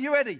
you 0.00 0.12
ready? 0.12 0.38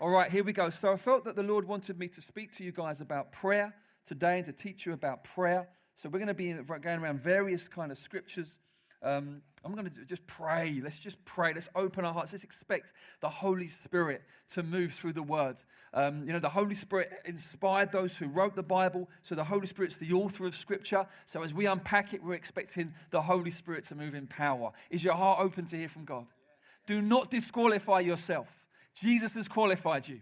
All 0.00 0.08
right, 0.08 0.30
here 0.30 0.42
we 0.42 0.54
go. 0.54 0.70
So 0.70 0.90
I 0.90 0.96
felt 0.96 1.24
that 1.24 1.36
the 1.36 1.42
Lord 1.42 1.68
wanted 1.68 1.98
me 1.98 2.08
to 2.08 2.22
speak 2.22 2.56
to 2.56 2.64
you 2.64 2.72
guys 2.72 3.02
about 3.02 3.30
prayer 3.30 3.74
today 4.06 4.38
and 4.38 4.46
to 4.46 4.52
teach 4.52 4.86
you 4.86 4.94
about 4.94 5.22
prayer. 5.22 5.68
So 5.96 6.08
we're 6.08 6.18
going 6.18 6.28
to 6.28 6.34
be 6.34 6.52
going 6.52 7.00
around 7.00 7.20
various 7.20 7.68
kind 7.68 7.92
of 7.92 7.98
scriptures. 7.98 8.58
Um, 9.02 9.42
I'm 9.64 9.74
going 9.74 9.84
to 9.84 10.04
just 10.06 10.26
pray. 10.26 10.80
Let's 10.82 10.98
just 10.98 11.22
pray. 11.26 11.52
Let's 11.52 11.68
open 11.74 12.06
our 12.06 12.14
hearts. 12.14 12.32
Let's 12.32 12.42
expect 12.42 12.92
the 13.20 13.28
Holy 13.28 13.68
Spirit 13.68 14.22
to 14.54 14.62
move 14.62 14.94
through 14.94 15.12
the 15.12 15.22
Word. 15.22 15.56
Um, 15.92 16.24
you 16.24 16.32
know, 16.32 16.40
the 16.40 16.48
Holy 16.48 16.74
Spirit 16.74 17.12
inspired 17.26 17.92
those 17.92 18.16
who 18.16 18.28
wrote 18.28 18.56
the 18.56 18.62
Bible. 18.62 19.10
So 19.20 19.34
the 19.34 19.44
Holy 19.44 19.66
Spirit's 19.66 19.96
the 19.96 20.12
author 20.14 20.46
of 20.46 20.56
Scripture. 20.56 21.06
So 21.26 21.42
as 21.42 21.52
we 21.52 21.66
unpack 21.66 22.14
it, 22.14 22.22
we're 22.22 22.34
expecting 22.34 22.94
the 23.10 23.20
Holy 23.20 23.50
Spirit 23.50 23.84
to 23.86 23.94
move 23.94 24.14
in 24.14 24.26
power. 24.26 24.72
Is 24.90 25.04
your 25.04 25.14
heart 25.14 25.40
open 25.40 25.66
to 25.66 25.76
hear 25.76 25.88
from 25.88 26.06
God? 26.06 26.26
Do 26.88 27.02
not 27.02 27.30
disqualify 27.30 28.00
yourself. 28.00 28.48
Jesus 28.98 29.34
has 29.34 29.46
qualified 29.46 30.08
you. 30.08 30.20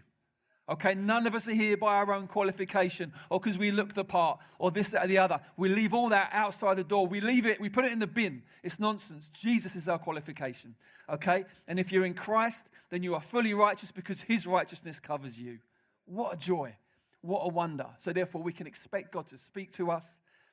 Okay, 0.69 0.93
none 0.95 1.25
of 1.25 1.33
us 1.33 1.47
are 1.47 1.53
here 1.53 1.77
by 1.77 1.95
our 1.95 2.13
own 2.13 2.27
qualification 2.27 3.13
or 3.29 3.39
because 3.39 3.57
we 3.57 3.71
looked 3.71 3.97
apart 3.97 4.39
or 4.59 4.69
this, 4.69 4.89
that, 4.89 5.05
or 5.05 5.07
the 5.07 5.17
other. 5.17 5.39
We 5.55 5.69
leave 5.69 5.93
all 5.93 6.09
that 6.09 6.29
outside 6.33 6.77
the 6.77 6.83
door. 6.83 7.07
We 7.07 7.21
leave 7.21 7.45
it, 7.45 7.61
we 7.61 7.69
put 7.69 7.85
it 7.85 7.93
in 7.93 7.99
the 7.99 8.05
bin. 8.05 8.43
It's 8.63 8.81
nonsense. 8.81 9.29
Jesus 9.33 9.77
is 9.77 9.87
our 9.87 9.97
qualification. 9.97 10.75
Okay? 11.09 11.45
And 11.69 11.79
if 11.79 11.93
you're 11.93 12.05
in 12.05 12.13
Christ, 12.13 12.63
then 12.89 13.01
you 13.01 13.15
are 13.15 13.21
fully 13.21 13.53
righteous 13.53 13.93
because 13.93 14.19
his 14.19 14.45
righteousness 14.45 14.99
covers 14.99 15.39
you. 15.39 15.59
What 16.05 16.33
a 16.33 16.37
joy. 16.37 16.75
What 17.21 17.43
a 17.45 17.47
wonder. 17.47 17.87
So, 17.99 18.11
therefore, 18.11 18.43
we 18.43 18.51
can 18.51 18.67
expect 18.67 19.13
God 19.13 19.27
to 19.27 19.37
speak 19.37 19.71
to 19.77 19.89
us 19.89 20.05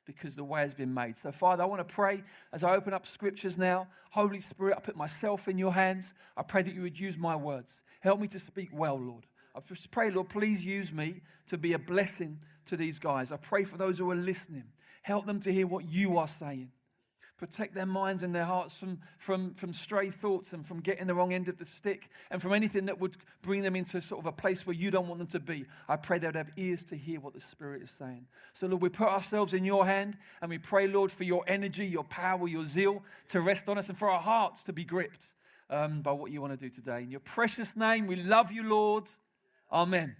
because 0.05 0.35
the 0.35 0.43
way 0.43 0.61
has 0.61 0.73
been 0.73 0.93
made. 0.93 1.17
So, 1.17 1.31
Father, 1.31 1.63
I 1.63 1.65
want 1.65 1.87
to 1.87 1.93
pray 1.93 2.23
as 2.53 2.63
I 2.63 2.75
open 2.75 2.93
up 2.93 3.05
scriptures 3.05 3.57
now. 3.57 3.87
Holy 4.11 4.39
Spirit, 4.39 4.75
I 4.77 4.79
put 4.79 4.95
myself 4.95 5.47
in 5.47 5.57
your 5.57 5.73
hands. 5.73 6.13
I 6.37 6.43
pray 6.43 6.61
that 6.61 6.73
you 6.73 6.81
would 6.81 6.99
use 6.99 7.17
my 7.17 7.35
words. 7.35 7.81
Help 7.99 8.19
me 8.19 8.27
to 8.29 8.39
speak 8.39 8.69
well, 8.71 8.99
Lord. 8.99 9.25
I 9.55 9.59
just 9.67 9.89
pray, 9.91 10.11
Lord, 10.11 10.29
please 10.29 10.63
use 10.63 10.91
me 10.91 11.21
to 11.47 11.57
be 11.57 11.73
a 11.73 11.79
blessing 11.79 12.39
to 12.67 12.77
these 12.77 12.99
guys. 12.99 13.31
I 13.31 13.37
pray 13.37 13.63
for 13.63 13.77
those 13.77 13.99
who 13.99 14.09
are 14.11 14.15
listening. 14.15 14.65
Help 15.01 15.25
them 15.25 15.39
to 15.41 15.53
hear 15.53 15.67
what 15.67 15.85
you 15.85 16.17
are 16.17 16.27
saying. 16.27 16.71
Protect 17.37 17.75
their 17.75 17.85
minds 17.85 18.23
and 18.23 18.33
their 18.33 18.45
hearts 18.45 18.75
from, 18.75 18.99
from, 19.17 19.53
from 19.55 19.73
stray 19.73 20.09
thoughts 20.09 20.53
and 20.53 20.65
from 20.65 20.79
getting 20.79 21.05
the 21.05 21.13
wrong 21.13 21.33
end 21.33 21.49
of 21.49 21.57
the 21.57 21.65
stick 21.65 22.09
and 22.31 22.41
from 22.41 22.53
anything 22.53 22.85
that 22.85 22.99
would 22.99 23.17
bring 23.41 23.61
them 23.61 23.75
into 23.75 23.99
sort 24.01 24.21
of 24.21 24.25
a 24.25 24.31
place 24.31 24.65
where 24.65 24.75
you 24.75 24.89
don't 24.89 25.07
want 25.07 25.17
them 25.17 25.27
to 25.27 25.39
be. 25.39 25.65
I 25.89 25.97
pray 25.97 26.17
they 26.17 26.27
would 26.27 26.35
have 26.35 26.51
ears 26.55 26.83
to 26.85 26.95
hear 26.95 27.19
what 27.19 27.33
the 27.33 27.41
Spirit 27.41 27.81
is 27.81 27.93
saying. 27.99 28.25
So, 28.53 28.67
Lord, 28.67 28.81
we 28.81 28.87
put 28.87 29.09
ourselves 29.09 29.53
in 29.53 29.65
your 29.65 29.85
hand 29.85 30.15
and 30.41 30.49
we 30.49 30.59
pray, 30.59 30.87
Lord, 30.87 31.11
for 31.11 31.25
your 31.25 31.43
energy, 31.45 31.85
your 31.85 32.05
power, 32.05 32.47
your 32.47 32.63
zeal 32.63 33.03
to 33.29 33.41
rest 33.41 33.67
on 33.67 33.77
us 33.77 33.89
and 33.89 33.97
for 33.97 34.09
our 34.09 34.21
hearts 34.21 34.63
to 34.63 34.73
be 34.73 34.85
gripped 34.85 35.27
um, 35.69 36.01
by 36.01 36.13
what 36.13 36.31
you 36.31 36.39
want 36.39 36.57
to 36.57 36.57
do 36.57 36.69
today. 36.69 37.03
In 37.03 37.11
your 37.11 37.19
precious 37.19 37.75
name, 37.75 38.07
we 38.07 38.15
love 38.15 38.51
you, 38.51 38.63
Lord. 38.63 39.09
Amen. 39.71 40.15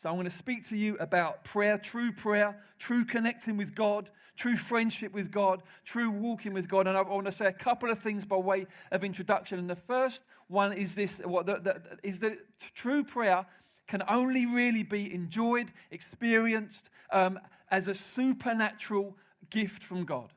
So 0.00 0.08
I'm 0.08 0.14
going 0.14 0.24
to 0.24 0.30
speak 0.30 0.66
to 0.70 0.78
you 0.78 0.96
about 0.98 1.44
prayer, 1.44 1.76
true 1.76 2.10
prayer, 2.10 2.56
true 2.78 3.04
connecting 3.04 3.58
with 3.58 3.74
God, 3.74 4.08
true 4.34 4.56
friendship 4.56 5.12
with 5.12 5.30
God, 5.30 5.62
true 5.84 6.10
walking 6.10 6.54
with 6.54 6.70
God. 6.70 6.86
And 6.86 6.96
I 6.96 7.02
want 7.02 7.26
to 7.26 7.32
say 7.32 7.44
a 7.44 7.52
couple 7.52 7.90
of 7.90 7.98
things 7.98 8.24
by 8.24 8.36
way 8.36 8.66
of 8.92 9.04
introduction. 9.04 9.58
And 9.58 9.68
the 9.68 9.76
first 9.76 10.22
one 10.48 10.72
is 10.72 10.94
this: 10.94 11.18
what 11.18 11.44
the, 11.44 11.58
the, 11.58 11.82
is 12.02 12.18
that 12.20 12.38
true 12.74 13.04
prayer 13.04 13.44
can 13.88 14.02
only 14.08 14.46
really 14.46 14.84
be 14.84 15.12
enjoyed, 15.12 15.70
experienced 15.90 16.88
um, 17.12 17.38
as 17.70 17.86
a 17.86 17.94
supernatural 17.94 19.14
gift 19.50 19.82
from 19.82 20.06
God. 20.06 20.32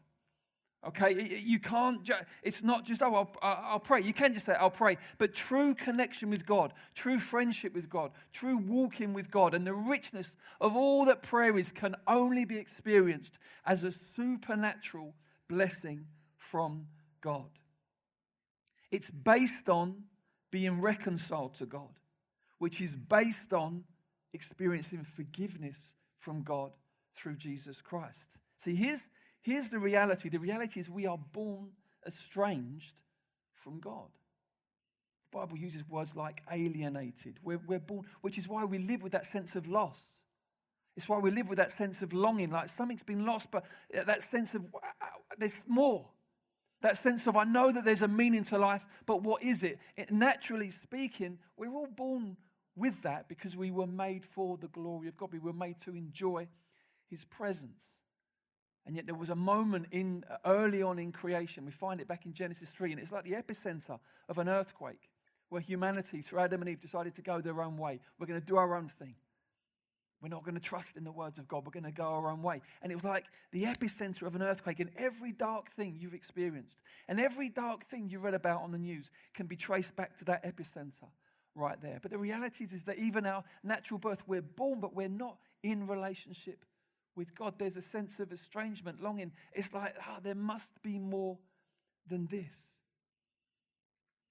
Okay, 0.85 1.39
you 1.41 1.59
can't, 1.59 2.09
it's 2.41 2.61
not 2.61 2.83
just, 2.83 3.01
oh, 3.01 3.15
I'll, 3.15 3.31
I'll, 3.41 3.79
pray. 3.79 4.01
You 4.01 4.13
can 4.13 4.33
just 4.33 4.45
say, 4.45 4.53
I'll 4.53 4.69
pray. 4.69 4.97
But 5.17 5.33
true 5.33 5.73
connection 5.73 6.29
with 6.29 6.45
God, 6.45 6.73
true 6.93 7.19
friendship 7.19 7.73
with 7.73 7.89
God, 7.89 8.11
true 8.33 8.57
walking 8.57 9.13
with 9.13 9.31
God, 9.31 9.53
and 9.53 9.65
the 9.65 9.73
richness 9.73 10.35
of 10.59 10.75
all 10.75 11.05
that 11.05 11.23
prayer 11.23 11.57
is 11.57 11.71
can 11.71 11.95
only 12.05 12.43
be 12.43 12.57
experienced 12.57 13.39
as 13.65 13.85
a 13.85 13.93
supernatural 13.93 15.13
blessing 15.49 16.05
from 16.38 16.88
God. 17.22 17.49
It's 18.91 19.09
based 19.09 19.69
on 19.69 20.03
being 20.51 20.81
reconciled 20.81 21.55
to 21.55 21.66
God, 21.66 21.99
which 22.59 22.81
is 22.81 22.95
based 22.95 23.53
on 23.53 23.85
experiencing 24.33 25.05
forgiveness 25.16 25.77
from 26.19 26.43
God 26.43 26.72
through 27.16 27.35
Jesus 27.38 27.81
Christ. 27.81 28.25
See, 28.57 28.75
here's, 28.75 29.01
Here's 29.43 29.67
the 29.67 29.77
reality 29.77 30.29
the 30.29 30.39
reality 30.39 30.79
is 30.79 30.89
we 30.89 31.05
are 31.05 31.19
born 31.31 31.69
estranged 32.07 32.93
from 33.53 33.79
God. 33.79 34.09
The 35.31 35.39
Bible 35.39 35.57
uses 35.57 35.87
words 35.87 36.15
like 36.15 36.41
alienated. 36.51 37.39
We're, 37.43 37.61
we're 37.67 37.79
born, 37.79 38.05
which 38.21 38.37
is 38.37 38.47
why 38.47 38.63
we 38.63 38.77
live 38.77 39.03
with 39.03 39.11
that 39.11 39.25
sense 39.25 39.55
of 39.55 39.67
loss. 39.67 40.01
It's 40.95 41.09
why 41.09 41.17
we 41.17 41.31
live 41.31 41.49
with 41.49 41.57
that 41.57 41.71
sense 41.71 42.01
of 42.01 42.13
longing, 42.13 42.51
like 42.51 42.69
something's 42.69 43.03
been 43.03 43.25
lost, 43.25 43.47
but 43.51 43.65
uh, 43.97 44.03
that 44.03 44.23
sense 44.23 44.53
of 44.53 44.61
uh, 44.73 44.77
uh, 45.01 45.05
there's 45.37 45.55
more. 45.67 46.05
That 46.81 46.97
sense 46.97 47.27
of 47.27 47.35
I 47.35 47.43
know 47.45 47.71
that 47.71 47.83
there's 47.83 48.01
a 48.01 48.07
meaning 48.07 48.43
to 48.45 48.57
life, 48.57 48.85
but 49.05 49.23
what 49.23 49.43
is 49.43 49.63
it? 49.63 49.79
it? 49.97 50.11
Naturally 50.11 50.69
speaking, 50.69 51.39
we're 51.57 51.73
all 51.73 51.87
born 51.87 52.37
with 52.75 53.01
that 53.03 53.27
because 53.27 53.57
we 53.57 53.71
were 53.71 53.87
made 53.87 54.23
for 54.23 54.57
the 54.57 54.67
glory 54.67 55.07
of 55.07 55.17
God. 55.17 55.29
We 55.33 55.39
were 55.39 55.53
made 55.53 55.79
to 55.79 55.95
enjoy 55.95 56.47
His 57.09 57.25
presence. 57.25 57.81
And 58.85 58.95
yet 58.95 59.05
there 59.05 59.16
was 59.16 59.29
a 59.29 59.35
moment 59.35 59.88
in 59.91 60.25
uh, 60.29 60.38
early 60.45 60.83
on 60.83 60.99
in 60.99 61.11
creation. 61.11 61.66
We 61.66 61.71
find 61.71 62.01
it 62.01 62.07
back 62.07 62.25
in 62.25 62.33
Genesis 62.33 62.69
3, 62.69 62.91
and 62.91 62.99
it's 62.99 63.11
like 63.11 63.23
the 63.23 63.31
epicenter 63.31 63.99
of 64.27 64.38
an 64.38 64.49
earthquake 64.49 65.09
where 65.49 65.61
humanity, 65.61 66.21
through 66.21 66.39
Adam 66.39 66.61
and 66.61 66.69
Eve, 66.69 66.81
decided 66.81 67.16
to 67.16 67.22
go 67.22 67.39
their 67.39 67.61
own 67.61 67.77
way. 67.77 67.99
We're 68.19 68.25
going 68.25 68.41
to 68.41 68.45
do 68.45 68.57
our 68.57 68.75
own 68.75 68.89
thing. 68.99 69.16
We're 70.22 70.29
not 70.29 70.43
going 70.43 70.55
to 70.55 70.61
trust 70.61 70.88
in 70.95 71.03
the 71.03 71.11
words 71.11 71.38
of 71.38 71.49
God. 71.49 71.66
We're 71.66 71.72
going 71.72 71.83
to 71.83 71.91
go 71.91 72.05
our 72.05 72.29
own 72.29 72.41
way. 72.41 72.61
And 72.81 72.91
it 72.91 72.95
was 72.95 73.03
like 73.03 73.25
the 73.51 73.66
epicenter 73.66 74.23
of 74.23 74.35
an 74.35 74.41
earthquake. 74.41 74.79
And 74.79 74.89
every 74.97 75.33
dark 75.33 75.69
thing 75.72 75.97
you've 75.99 76.13
experienced 76.13 76.77
and 77.09 77.19
every 77.19 77.49
dark 77.49 77.85
thing 77.88 78.07
you 78.09 78.19
read 78.19 78.33
about 78.33 78.61
on 78.61 78.72
the 78.72 78.77
news 78.77 79.11
can 79.33 79.47
be 79.47 79.57
traced 79.57 79.95
back 79.97 80.17
to 80.19 80.25
that 80.25 80.45
epicenter 80.45 81.09
right 81.55 81.79
there. 81.81 81.99
But 82.01 82.11
the 82.11 82.17
reality 82.17 82.63
is, 82.63 82.72
is 82.72 82.85
that 82.85 82.97
even 82.99 83.25
our 83.25 83.43
natural 83.63 83.99
birth, 83.99 84.23
we're 84.25 84.41
born, 84.41 84.79
but 84.79 84.95
we're 84.95 85.09
not 85.09 85.38
in 85.61 85.88
relationship 85.88 86.63
with 87.16 87.35
God, 87.35 87.56
there's 87.57 87.78
a 87.78 87.81
sense 87.81 88.19
of 88.19 88.31
estrangement, 88.31 89.01
longing. 89.01 89.31
It's 89.53 89.74
like, 89.74 89.96
ah, 90.00 90.16
oh, 90.16 90.19
there 90.24 90.35
must 90.35 90.68
be 90.81 90.97
more 90.97 91.38
than 92.07 92.28
this. 92.28 92.53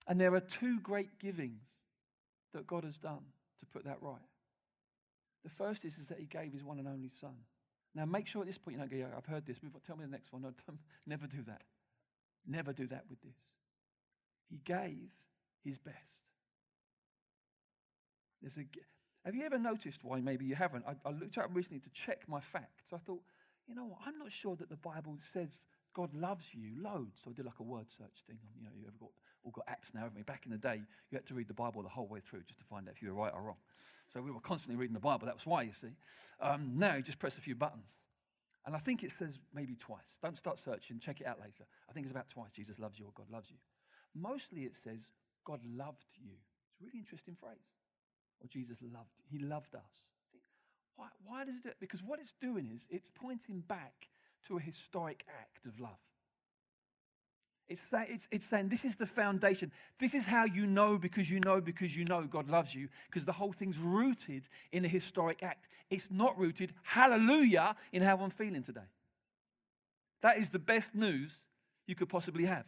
And 0.08 0.20
there 0.20 0.34
are 0.34 0.40
two 0.40 0.80
great 0.80 1.18
givings 1.18 1.64
that 2.52 2.66
God 2.66 2.84
has 2.84 2.98
done 2.98 3.24
to 3.60 3.66
put 3.66 3.84
that 3.84 3.98
right. 4.00 4.16
The 5.44 5.50
first 5.50 5.84
is, 5.84 5.96
is 5.98 6.06
that 6.06 6.18
He 6.18 6.26
gave 6.26 6.52
His 6.52 6.64
one 6.64 6.78
and 6.78 6.88
only 6.88 7.08
Son. 7.08 7.34
Now, 7.94 8.04
make 8.04 8.26
sure 8.26 8.42
at 8.42 8.48
this 8.48 8.58
point 8.58 8.76
you 8.76 8.80
don't 8.80 8.90
go, 8.90 8.96
yeah, 8.96 9.16
I've 9.16 9.26
heard 9.26 9.46
this. 9.46 9.62
Move 9.62 9.74
on, 9.74 9.80
tell 9.86 9.96
me 9.96 10.04
the 10.04 10.10
next 10.10 10.32
one. 10.32 10.42
No, 10.68 10.74
never 11.06 11.26
do 11.26 11.42
that. 11.46 11.62
Never 12.46 12.72
do 12.72 12.86
that 12.88 13.04
with 13.08 13.20
this. 13.22 13.36
He 14.50 14.58
gave 14.64 15.10
His 15.64 15.78
best. 15.78 15.96
There's 18.40 18.56
a, 18.56 18.64
have 19.24 19.34
you 19.34 19.44
ever 19.44 19.58
noticed 19.58 20.00
why 20.02 20.20
maybe 20.20 20.44
you 20.44 20.54
haven't? 20.54 20.84
I, 20.86 20.94
I 21.08 21.12
looked 21.12 21.38
up 21.38 21.50
recently 21.52 21.80
to 21.80 21.90
check 21.90 22.22
my 22.28 22.40
facts. 22.40 22.92
I 22.92 22.98
thought, 22.98 23.22
you 23.68 23.74
know 23.74 23.84
what? 23.84 24.00
I'm 24.06 24.18
not 24.18 24.32
sure 24.32 24.56
that 24.56 24.68
the 24.68 24.76
Bible 24.76 25.16
says 25.32 25.60
God 25.94 26.12
loves 26.14 26.46
you 26.52 26.82
loads. 26.82 27.22
So 27.22 27.30
I 27.30 27.32
did 27.32 27.44
like 27.44 27.60
a 27.60 27.62
word 27.62 27.86
search 27.90 28.24
thing. 28.26 28.38
You 28.56 28.64
know, 28.64 28.70
you've 28.74 28.98
got, 28.98 29.10
all 29.44 29.52
got 29.52 29.66
apps 29.68 29.94
now, 29.94 30.00
haven't 30.00 30.16
we? 30.16 30.22
Back 30.22 30.42
in 30.44 30.50
the 30.50 30.58
day, 30.58 30.80
you 31.10 31.16
had 31.16 31.26
to 31.26 31.34
read 31.34 31.48
the 31.48 31.54
Bible 31.54 31.82
the 31.82 31.88
whole 31.88 32.06
way 32.06 32.20
through 32.20 32.42
just 32.48 32.58
to 32.58 32.64
find 32.64 32.88
out 32.88 32.94
if 32.94 33.02
you 33.02 33.08
were 33.08 33.22
right 33.22 33.32
or 33.32 33.42
wrong. 33.42 33.56
So 34.12 34.20
we 34.20 34.30
were 34.30 34.40
constantly 34.40 34.76
reading 34.76 34.94
the 34.94 35.00
Bible. 35.00 35.26
That 35.26 35.36
was 35.36 35.46
why, 35.46 35.62
you 35.62 35.72
see. 35.72 35.94
Um, 36.40 36.72
now 36.76 36.96
you 36.96 37.02
just 37.02 37.18
press 37.18 37.38
a 37.38 37.40
few 37.40 37.54
buttons. 37.54 37.90
And 38.66 38.74
I 38.74 38.78
think 38.78 39.02
it 39.02 39.12
says 39.12 39.38
maybe 39.54 39.74
twice. 39.76 40.16
Don't 40.22 40.36
start 40.36 40.58
searching. 40.58 40.98
Check 40.98 41.20
it 41.20 41.26
out 41.26 41.38
later. 41.40 41.64
I 41.88 41.92
think 41.92 42.04
it's 42.04 42.12
about 42.12 42.28
twice. 42.28 42.52
Jesus 42.52 42.78
loves 42.78 42.98
you 42.98 43.06
or 43.06 43.12
God 43.14 43.26
loves 43.30 43.50
you. 43.50 43.56
Mostly 44.14 44.62
it 44.62 44.76
says 44.82 45.06
God 45.44 45.60
loved 45.64 46.04
you. 46.20 46.34
It's 46.70 46.80
a 46.80 46.84
really 46.84 46.98
interesting 46.98 47.36
phrase 47.40 47.71
or 48.42 48.48
Jesus 48.48 48.78
loved, 48.82 49.10
he 49.30 49.38
loved 49.38 49.74
us. 49.74 50.04
Why, 50.96 51.06
why 51.24 51.44
does 51.44 51.56
it 51.56 51.62
do? 51.62 51.70
Because 51.80 52.02
what 52.02 52.20
it's 52.20 52.34
doing 52.40 52.70
is 52.74 52.86
it's 52.90 53.10
pointing 53.14 53.60
back 53.60 54.08
to 54.48 54.56
a 54.56 54.60
historic 54.60 55.24
act 55.40 55.66
of 55.66 55.78
love. 55.80 55.90
It's, 57.68 57.80
say, 57.90 58.06
it's, 58.08 58.26
it's 58.30 58.46
saying 58.46 58.68
this 58.68 58.84
is 58.84 58.96
the 58.96 59.06
foundation. 59.06 59.72
This 59.98 60.14
is 60.14 60.26
how 60.26 60.44
you 60.44 60.66
know 60.66 60.98
because 60.98 61.30
you 61.30 61.40
know 61.40 61.60
because 61.60 61.96
you 61.96 62.04
know 62.04 62.22
God 62.22 62.48
loves 62.50 62.74
you, 62.74 62.88
because 63.06 63.24
the 63.24 63.32
whole 63.32 63.52
thing's 63.52 63.78
rooted 63.78 64.42
in 64.72 64.84
a 64.84 64.88
historic 64.88 65.42
act. 65.42 65.68
It's 65.88 66.08
not 66.10 66.38
rooted, 66.38 66.74
hallelujah, 66.82 67.76
in 67.92 68.02
how 68.02 68.18
I'm 68.18 68.30
feeling 68.30 68.62
today. 68.62 68.80
That 70.20 70.38
is 70.38 70.48
the 70.48 70.58
best 70.58 70.94
news 70.94 71.40
you 71.86 71.94
could 71.94 72.08
possibly 72.08 72.44
have. 72.44 72.66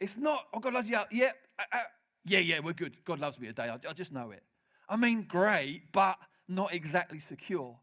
It's 0.00 0.16
not, 0.16 0.44
oh, 0.52 0.60
God 0.60 0.74
loves 0.74 0.88
you. 0.88 0.98
Yeah, 1.10 1.32
uh, 1.58 1.62
uh, 1.72 1.78
yeah, 2.24 2.40
yeah, 2.40 2.60
we're 2.60 2.74
good. 2.74 2.96
God 3.04 3.20
loves 3.20 3.38
me 3.38 3.48
today. 3.48 3.68
I, 3.70 3.78
I 3.88 3.92
just 3.92 4.12
know 4.12 4.30
it. 4.30 4.42
I 4.88 4.96
mean, 4.96 5.22
great, 5.28 5.92
but 5.92 6.18
not 6.48 6.72
exactly 6.72 7.18
secure. 7.18 7.76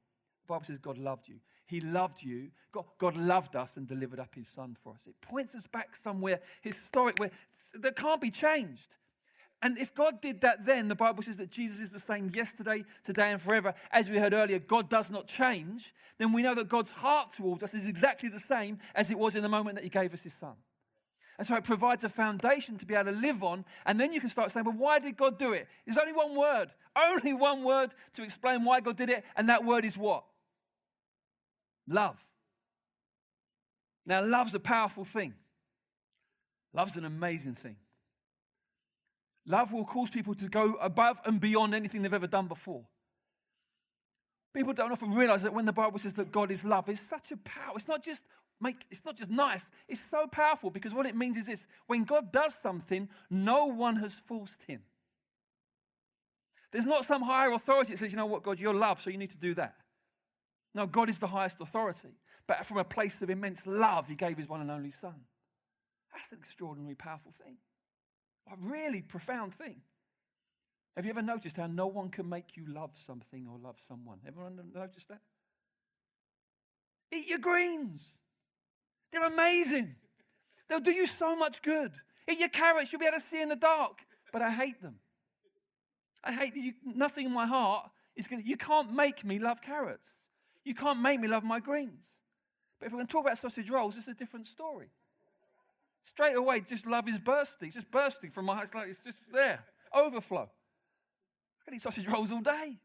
The 0.43 0.53
Bible 0.53 0.65
says 0.65 0.79
God 0.79 0.97
loved 0.97 1.27
you. 1.27 1.35
He 1.65 1.79
loved 1.79 2.21
you. 2.21 2.49
God, 2.71 2.85
God 2.97 3.17
loved 3.17 3.55
us 3.55 3.77
and 3.77 3.87
delivered 3.87 4.19
up 4.19 4.35
his 4.35 4.47
son 4.47 4.77
for 4.83 4.93
us. 4.93 5.07
It 5.07 5.15
points 5.21 5.55
us 5.55 5.65
back 5.67 5.95
somewhere 5.95 6.39
historic 6.61 7.19
where 7.19 7.31
that 7.73 7.95
can't 7.95 8.21
be 8.21 8.31
changed. 8.31 8.87
And 9.61 9.77
if 9.77 9.95
God 9.95 10.21
did 10.21 10.41
that 10.41 10.65
then, 10.65 10.89
the 10.89 10.95
Bible 10.95 11.23
says 11.23 11.37
that 11.37 11.49
Jesus 11.49 11.79
is 11.79 11.89
the 11.89 11.99
same 11.99 12.29
yesterday, 12.35 12.83
today, 13.03 13.31
and 13.31 13.41
forever. 13.41 13.73
As 13.91 14.09
we 14.09 14.19
heard 14.19 14.33
earlier, 14.33 14.59
God 14.59 14.89
does 14.89 15.09
not 15.09 15.25
change. 15.25 15.93
Then 16.17 16.33
we 16.33 16.41
know 16.41 16.53
that 16.53 16.67
God's 16.67 16.91
heart 16.91 17.33
towards 17.37 17.63
us 17.63 17.73
is 17.73 17.87
exactly 17.87 18.27
the 18.27 18.39
same 18.39 18.79
as 18.93 19.09
it 19.09 19.17
was 19.17 19.37
in 19.37 19.41
the 19.41 19.47
moment 19.47 19.75
that 19.75 19.83
He 19.85 19.89
gave 19.89 20.13
us 20.13 20.21
His 20.21 20.33
Son. 20.33 20.55
And 21.43 21.47
so 21.49 21.55
it 21.57 21.65
provides 21.65 22.05
a 22.05 22.09
foundation 22.09 22.77
to 22.77 22.85
be 22.85 22.95
able 22.95 23.11
to 23.11 23.19
live 23.19 23.43
on. 23.43 23.65
And 23.85 23.99
then 23.99 24.13
you 24.13 24.21
can 24.21 24.29
start 24.29 24.49
saying, 24.49 24.65
well, 24.65 24.77
why 24.77 24.99
did 24.99 25.17
God 25.17 25.37
do 25.37 25.51
it? 25.51 25.67
There's 25.85 25.97
only 25.97 26.13
one 26.13 26.37
word, 26.37 26.69
only 26.95 27.33
one 27.33 27.65
word 27.65 27.93
to 28.13 28.23
explain 28.23 28.63
why 28.63 28.79
God 28.79 28.95
did 28.95 29.09
it. 29.09 29.25
And 29.35 29.49
that 29.49 29.65
word 29.65 29.83
is 29.83 29.97
what? 29.97 30.23
Love. 31.85 32.15
Now, 34.05 34.23
love's 34.23 34.55
a 34.55 34.59
powerful 34.61 35.03
thing, 35.03 35.33
love's 36.73 36.95
an 36.95 37.03
amazing 37.03 37.55
thing. 37.55 37.75
Love 39.45 39.73
will 39.73 39.83
cause 39.83 40.09
people 40.09 40.35
to 40.35 40.47
go 40.47 40.75
above 40.79 41.19
and 41.25 41.41
beyond 41.41 41.75
anything 41.75 42.03
they've 42.03 42.13
ever 42.13 42.27
done 42.27 42.47
before. 42.47 42.85
People 44.53 44.71
don't 44.71 44.93
often 44.93 45.13
realize 45.13 45.43
that 45.43 45.53
when 45.53 45.65
the 45.65 45.73
Bible 45.73 45.99
says 45.99 46.13
that 46.13 46.31
God 46.31 46.51
is 46.51 46.63
love, 46.63 46.87
it's 46.87 47.01
such 47.01 47.33
a 47.33 47.37
power. 47.37 47.73
It's 47.75 47.89
not 47.89 48.01
just 48.01 48.21
it's 48.89 49.03
not 49.05 49.17
just 49.17 49.31
nice, 49.31 49.65
it's 49.87 50.01
so 50.09 50.27
powerful 50.27 50.69
because 50.69 50.93
what 50.93 51.05
it 51.05 51.15
means 51.15 51.37
is 51.37 51.45
this 51.45 51.63
when 51.87 52.03
God 52.03 52.31
does 52.31 52.55
something, 52.61 53.09
no 53.29 53.65
one 53.65 53.97
has 53.97 54.15
forced 54.27 54.61
him. 54.67 54.81
There's 56.71 56.85
not 56.85 57.05
some 57.05 57.21
higher 57.21 57.51
authority 57.51 57.91
that 57.91 57.99
says, 57.99 58.11
you 58.11 58.17
know 58.17 58.25
what, 58.25 58.43
God, 58.43 58.59
you're 58.59 58.73
love, 58.73 59.01
so 59.01 59.09
you 59.09 59.17
need 59.17 59.31
to 59.31 59.37
do 59.37 59.53
that. 59.55 59.75
No, 60.73 60.87
God 60.87 61.09
is 61.09 61.19
the 61.19 61.27
highest 61.27 61.57
authority. 61.61 62.09
But 62.47 62.65
from 62.65 62.77
a 62.77 62.83
place 62.83 63.21
of 63.21 63.29
immense 63.29 63.61
love, 63.65 64.07
he 64.07 64.15
gave 64.15 64.37
his 64.37 64.49
one 64.49 64.61
and 64.61 64.71
only 64.71 64.89
son. 64.91 65.13
That's 66.13 66.31
an 66.31 66.39
extraordinary, 66.39 66.95
powerful 66.95 67.33
thing. 67.43 67.57
A 68.51 68.55
really 68.59 69.01
profound 69.01 69.55
thing. 69.55 69.81
Have 70.95 71.05
you 71.05 71.11
ever 71.11 71.21
noticed 71.21 71.57
how 71.57 71.67
no 71.67 71.87
one 71.87 72.09
can 72.09 72.29
make 72.29 72.55
you 72.55 72.65
love 72.67 72.91
something 73.05 73.47
or 73.47 73.57
love 73.57 73.77
someone? 73.87 74.19
Everyone 74.27 74.59
noticed 74.73 75.09
that? 75.09 75.21
Eat 77.11 77.27
your 77.27 77.39
greens. 77.39 78.03
They're 79.13 79.25
amazing. 79.25 79.95
They'll 80.67 80.79
do 80.79 80.91
you 80.91 81.05
so 81.05 81.35
much 81.35 81.61
good. 81.61 81.91
Eat 82.29 82.39
your 82.39 82.49
carrots, 82.49 82.91
you'll 82.91 82.99
be 82.99 83.05
able 83.05 83.19
to 83.19 83.25
see 83.29 83.41
in 83.41 83.49
the 83.49 83.55
dark. 83.55 83.99
But 84.31 84.41
I 84.41 84.51
hate 84.51 84.81
them. 84.81 84.95
I 86.23 86.33
hate 86.33 86.55
you. 86.55 86.73
Nothing 86.83 87.27
in 87.27 87.31
my 87.31 87.45
heart 87.45 87.89
is 88.15 88.27
going 88.27 88.41
to, 88.41 88.47
you 88.47 88.57
can't 88.57 88.91
make 88.91 89.23
me 89.23 89.37
love 89.37 89.61
carrots. 89.61 90.07
You 90.65 90.73
can't 90.73 90.99
make 90.99 91.19
me 91.19 91.27
love 91.27 91.43
my 91.43 91.59
greens. 91.59 92.07
But 92.79 92.87
if 92.87 92.91
we're 92.91 92.97
going 92.97 93.07
to 93.07 93.11
talk 93.11 93.25
about 93.25 93.37
sausage 93.37 93.69
rolls, 93.69 93.97
it's 93.97 94.07
a 94.07 94.13
different 94.13 94.47
story. 94.47 94.89
Straight 96.01 96.35
away, 96.35 96.61
just 96.61 96.87
love 96.87 97.07
is 97.07 97.19
bursting. 97.19 97.67
It's 97.67 97.75
just 97.75 97.91
bursting 97.91 98.31
from 98.31 98.45
my 98.45 98.55
heart. 98.55 98.65
It's 98.65 98.73
like 98.73 98.87
it's 98.87 98.99
just 99.05 99.19
there. 99.31 99.63
Overflow. 99.93 100.49
I 100.49 101.65
can 101.65 101.75
eat 101.75 101.81
sausage 101.81 102.07
rolls 102.07 102.31
all 102.31 102.41
day. 102.41 102.77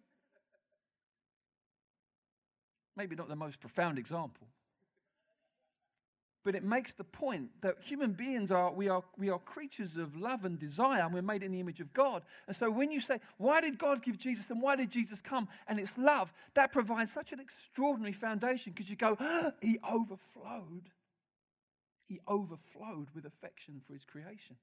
Maybe 2.97 3.17
not 3.17 3.29
the 3.29 3.37
most 3.37 3.61
profound 3.61 3.99
example. 3.99 4.47
But 6.49 6.55
it 6.55 6.65
makes 6.65 6.95
the 6.95 7.05
point 7.05 7.51
that 7.61 7.77
human 7.83 8.13
beings 8.13 8.51
are 8.51 8.73
we, 8.73 8.89
are, 8.89 9.03
we 9.19 9.29
are 9.29 9.39
creatures 9.39 9.99
of 9.99 10.17
love 10.17 10.47
and 10.47 10.59
desire, 10.59 11.03
and 11.03 11.13
we're 11.13 11.21
made 11.21 11.43
in 11.43 11.53
the 11.53 11.61
image 11.61 11.81
of 11.81 11.93
God. 11.93 12.23
And 12.47 12.57
so 12.57 12.71
when 12.71 12.91
you 12.91 13.01
say, 13.01 13.21
why 13.37 13.61
did 13.61 13.79
God 13.79 14.03
give 14.03 14.17
Jesus 14.17 14.49
and 14.49 14.63
why 14.63 14.77
did 14.77 14.91
Jesus 14.91 15.21
come? 15.21 15.49
And 15.67 15.79
it's 15.79 15.99
love, 15.99 16.33
that 16.55 16.73
provides 16.73 17.13
such 17.13 17.33
an 17.33 17.41
extraordinary 17.41 18.15
foundation 18.15 18.73
because 18.73 18.89
you 18.89 18.97
go, 18.97 19.19
oh, 19.21 19.53
he 19.61 19.79
overflowed 19.87 20.89
he 22.09 22.21
overflowed 22.27 23.09
with 23.15 23.27
affection 23.27 23.83
for 23.87 23.93
his 23.93 24.05
creation. 24.05 24.57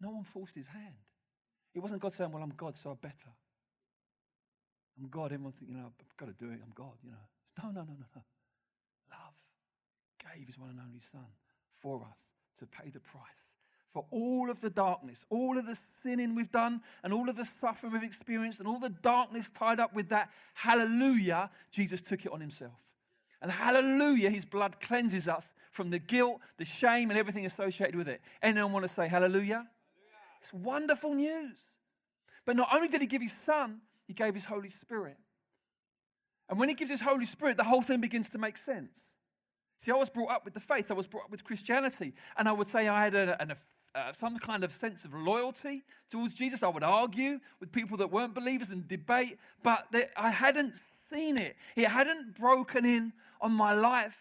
No 0.00 0.10
one 0.10 0.24
forced 0.24 0.56
his 0.56 0.66
hand. 0.66 0.98
It 1.74 1.78
wasn't 1.78 2.02
God 2.02 2.12
saying, 2.12 2.32
Well, 2.32 2.42
I'm 2.42 2.54
God, 2.56 2.76
so 2.76 2.90
I 2.90 2.94
better. 2.94 3.30
I'm 4.98 5.08
God. 5.08 5.32
Everyone 5.32 5.52
think, 5.52 5.70
you 5.70 5.76
know, 5.76 5.86
I've 5.86 6.16
got 6.16 6.26
to 6.26 6.44
do 6.44 6.50
it. 6.50 6.58
I'm 6.62 6.72
God, 6.74 6.94
you 7.04 7.12
know. 7.12 7.62
No, 7.62 7.70
no, 7.70 7.80
no, 7.82 7.94
no, 7.94 8.06
no. 8.16 8.22
Gave 10.18 10.46
his 10.46 10.58
one 10.58 10.70
and 10.70 10.80
only 10.80 11.00
Son 11.12 11.26
for 11.80 12.02
us 12.10 12.18
to 12.58 12.66
pay 12.66 12.90
the 12.90 13.00
price 13.00 13.48
for 13.92 14.04
all 14.10 14.50
of 14.50 14.60
the 14.60 14.70
darkness, 14.70 15.18
all 15.30 15.58
of 15.58 15.66
the 15.66 15.78
sinning 16.02 16.34
we've 16.34 16.52
done, 16.52 16.80
and 17.02 17.12
all 17.12 17.28
of 17.28 17.36
the 17.36 17.48
suffering 17.60 17.92
we've 17.92 18.02
experienced, 18.02 18.58
and 18.58 18.68
all 18.68 18.78
the 18.78 18.90
darkness 18.90 19.48
tied 19.58 19.80
up 19.80 19.94
with 19.94 20.10
that. 20.10 20.30
Hallelujah, 20.54 21.50
Jesus 21.70 22.00
took 22.00 22.24
it 22.24 22.32
on 22.32 22.40
himself. 22.40 22.74
And 23.40 23.50
hallelujah, 23.50 24.30
his 24.30 24.44
blood 24.44 24.80
cleanses 24.80 25.28
us 25.28 25.46
from 25.70 25.90
the 25.90 25.98
guilt, 25.98 26.40
the 26.58 26.64
shame, 26.64 27.10
and 27.10 27.18
everything 27.18 27.46
associated 27.46 27.94
with 27.94 28.08
it. 28.08 28.20
Anyone 28.42 28.72
want 28.72 28.82
to 28.86 28.88
say 28.88 29.08
hallelujah? 29.08 29.54
hallelujah? 29.54 29.68
It's 30.40 30.52
wonderful 30.52 31.14
news. 31.14 31.56
But 32.44 32.56
not 32.56 32.68
only 32.72 32.88
did 32.88 33.00
he 33.00 33.06
give 33.06 33.22
his 33.22 33.34
son, 33.46 33.80
he 34.06 34.12
gave 34.12 34.34
his 34.34 34.44
Holy 34.44 34.70
Spirit. 34.70 35.16
And 36.48 36.58
when 36.58 36.68
he 36.68 36.74
gives 36.74 36.90
his 36.90 37.00
Holy 37.00 37.26
Spirit, 37.26 37.56
the 37.56 37.64
whole 37.64 37.82
thing 37.82 38.00
begins 38.00 38.28
to 38.30 38.38
make 38.38 38.56
sense. 38.56 38.98
See, 39.78 39.92
I 39.92 39.94
was 39.94 40.08
brought 40.08 40.30
up 40.30 40.44
with 40.44 40.54
the 40.54 40.60
faith, 40.60 40.90
I 40.90 40.94
was 40.94 41.06
brought 41.06 41.24
up 41.24 41.30
with 41.30 41.44
Christianity, 41.44 42.12
and 42.36 42.48
I 42.48 42.52
would 42.52 42.68
say 42.68 42.88
I 42.88 43.04
had 43.04 43.14
a, 43.14 43.40
an, 43.40 43.54
uh, 43.94 44.12
some 44.12 44.38
kind 44.38 44.64
of 44.64 44.72
sense 44.72 45.04
of 45.04 45.14
loyalty 45.14 45.84
towards 46.10 46.34
Jesus. 46.34 46.62
I 46.62 46.68
would 46.68 46.82
argue 46.82 47.40
with 47.60 47.70
people 47.70 47.96
that 47.98 48.10
weren't 48.10 48.34
believers 48.34 48.70
and 48.70 48.86
debate, 48.88 49.38
but 49.62 49.86
they, 49.92 50.06
I 50.16 50.30
hadn't 50.30 50.80
seen 51.10 51.38
it. 51.38 51.56
It 51.76 51.88
hadn't 51.88 52.36
broken 52.36 52.84
in 52.84 53.12
on 53.40 53.52
my 53.52 53.72
life. 53.72 54.18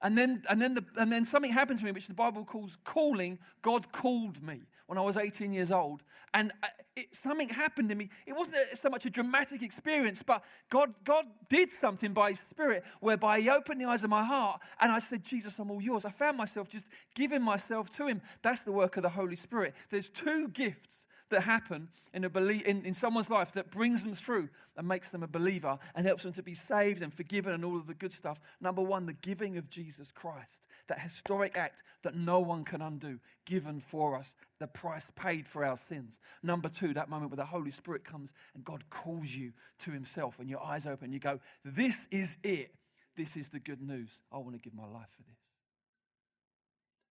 And 0.00 0.16
then, 0.16 0.44
and, 0.48 0.62
then 0.62 0.74
the, 0.74 0.84
and 0.96 1.12
then 1.12 1.24
something 1.24 1.52
happened 1.52 1.80
to 1.80 1.84
me, 1.84 1.92
which 1.92 2.06
the 2.06 2.14
Bible 2.14 2.44
calls 2.44 2.78
calling. 2.84 3.38
God 3.62 3.92
called 3.92 4.42
me 4.42 4.60
when 4.88 4.98
I 4.98 5.02
was 5.02 5.16
18 5.16 5.52
years 5.52 5.70
old. 5.70 6.02
And 6.34 6.50
uh, 6.62 6.66
it, 6.96 7.08
something 7.22 7.48
happened 7.48 7.90
to 7.90 7.94
me. 7.94 8.08
It 8.26 8.32
wasn't 8.32 8.56
so 8.82 8.88
much 8.88 9.04
a 9.06 9.10
dramatic 9.10 9.62
experience, 9.62 10.22
but 10.26 10.42
God, 10.70 10.94
God 11.04 11.26
did 11.48 11.70
something 11.70 12.12
by 12.12 12.30
His 12.30 12.40
Spirit 12.50 12.84
whereby 13.00 13.40
He 13.40 13.50
opened 13.50 13.80
the 13.80 13.84
eyes 13.84 14.02
of 14.02 14.10
my 14.10 14.24
heart 14.24 14.60
and 14.80 14.90
I 14.90 14.98
said, 14.98 15.22
Jesus, 15.22 15.58
I'm 15.58 15.70
all 15.70 15.80
yours. 15.80 16.04
I 16.04 16.10
found 16.10 16.36
myself 16.36 16.68
just 16.68 16.86
giving 17.14 17.42
myself 17.42 17.90
to 17.96 18.06
Him. 18.06 18.22
That's 18.42 18.60
the 18.60 18.72
work 18.72 18.96
of 18.96 19.02
the 19.02 19.10
Holy 19.10 19.36
Spirit. 19.36 19.74
There's 19.90 20.08
two 20.08 20.48
gifts 20.48 20.88
that 21.28 21.42
happen 21.42 21.88
in, 22.14 22.24
a 22.24 22.30
belie- 22.30 22.62
in, 22.64 22.84
in 22.86 22.94
someone's 22.94 23.28
life 23.28 23.52
that 23.52 23.70
brings 23.70 24.02
them 24.02 24.14
through 24.14 24.48
and 24.76 24.88
makes 24.88 25.08
them 25.08 25.22
a 25.22 25.26
believer 25.26 25.78
and 25.94 26.06
helps 26.06 26.22
them 26.22 26.32
to 26.32 26.42
be 26.42 26.54
saved 26.54 27.02
and 27.02 27.12
forgiven 27.12 27.52
and 27.52 27.64
all 27.64 27.76
of 27.76 27.86
the 27.86 27.94
good 27.94 28.12
stuff. 28.12 28.40
Number 28.60 28.80
one, 28.80 29.04
the 29.04 29.12
giving 29.12 29.58
of 29.58 29.68
Jesus 29.68 30.10
Christ, 30.10 30.56
that 30.88 31.00
historic 31.00 31.56
act 31.56 31.82
that 32.02 32.14
no 32.14 32.40
one 32.40 32.64
can 32.64 32.82
undo, 32.82 33.18
given 33.46 33.80
for 33.80 34.16
us, 34.16 34.32
the 34.58 34.66
price 34.66 35.06
paid 35.16 35.46
for 35.46 35.64
our 35.64 35.76
sins. 35.76 36.18
Number 36.42 36.68
two, 36.68 36.94
that 36.94 37.08
moment 37.08 37.30
where 37.30 37.36
the 37.36 37.44
Holy 37.44 37.70
Spirit 37.70 38.04
comes 38.04 38.32
and 38.54 38.64
God 38.64 38.84
calls 38.90 39.30
you 39.30 39.52
to 39.80 39.90
Himself 39.90 40.36
and 40.38 40.48
your 40.48 40.62
eyes 40.62 40.86
open. 40.86 41.12
You 41.12 41.18
go, 41.18 41.40
This 41.64 41.98
is 42.10 42.36
it. 42.42 42.74
This 43.16 43.36
is 43.36 43.48
the 43.48 43.58
good 43.58 43.82
news. 43.82 44.10
I 44.32 44.38
want 44.38 44.52
to 44.52 44.60
give 44.60 44.74
my 44.74 44.86
life 44.86 45.08
for 45.16 45.22
this. 45.22 45.38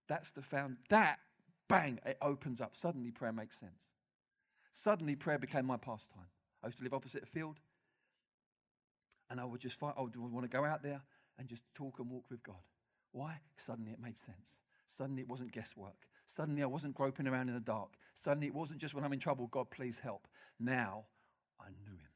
That's 0.08 0.32
the 0.32 0.42
found. 0.42 0.78
That, 0.90 1.20
bang, 1.68 2.00
it 2.06 2.18
opens 2.22 2.62
up. 2.62 2.78
Suddenly 2.78 3.12
prayer 3.12 3.34
makes 3.34 3.60
sense. 3.60 3.82
Suddenly, 4.84 5.16
prayer 5.16 5.40
became 5.40 5.66
my 5.66 5.78
pastime. 5.78 6.30
I 6.64 6.68
used 6.68 6.78
to 6.78 6.84
live 6.84 6.94
opposite 6.94 7.24
a 7.24 7.26
field, 7.26 7.58
and 9.30 9.40
I 9.40 9.46
would 9.46 9.60
just 9.60 9.78
find, 9.80 9.94
I 9.98 10.02
would 10.02 10.16
want 10.16 10.44
to 10.44 10.56
go 10.56 10.64
out 10.64 10.84
there 10.84 11.02
and 11.40 11.48
just 11.48 11.64
talk 11.76 12.00
and 12.00 12.10
walk 12.10 12.26
with 12.30 12.44
God. 12.44 12.56
Why? 13.18 13.40
Suddenly 13.58 13.94
it 13.94 14.00
made 14.00 14.20
sense. 14.20 14.54
Suddenly 14.96 15.24
it 15.24 15.28
wasn't 15.28 15.52
guesswork. 15.52 15.96
Suddenly 16.36 16.62
I 16.62 16.68
wasn't 16.68 16.94
groping 16.94 17.28
around 17.28 17.50
in 17.50 17.56
the 17.56 17.60
dark. 17.60 17.90
Suddenly 18.24 18.46
it 18.46 18.54
wasn't 18.54 18.80
just 18.80 18.94
when 18.94 19.04
I'm 19.04 19.12
in 19.12 19.20
trouble, 19.20 19.48
God, 19.48 19.72
please 19.72 19.98
help. 19.98 20.28
Now 20.60 21.06
I 21.60 21.70
knew 21.70 21.94
Him. 21.94 22.12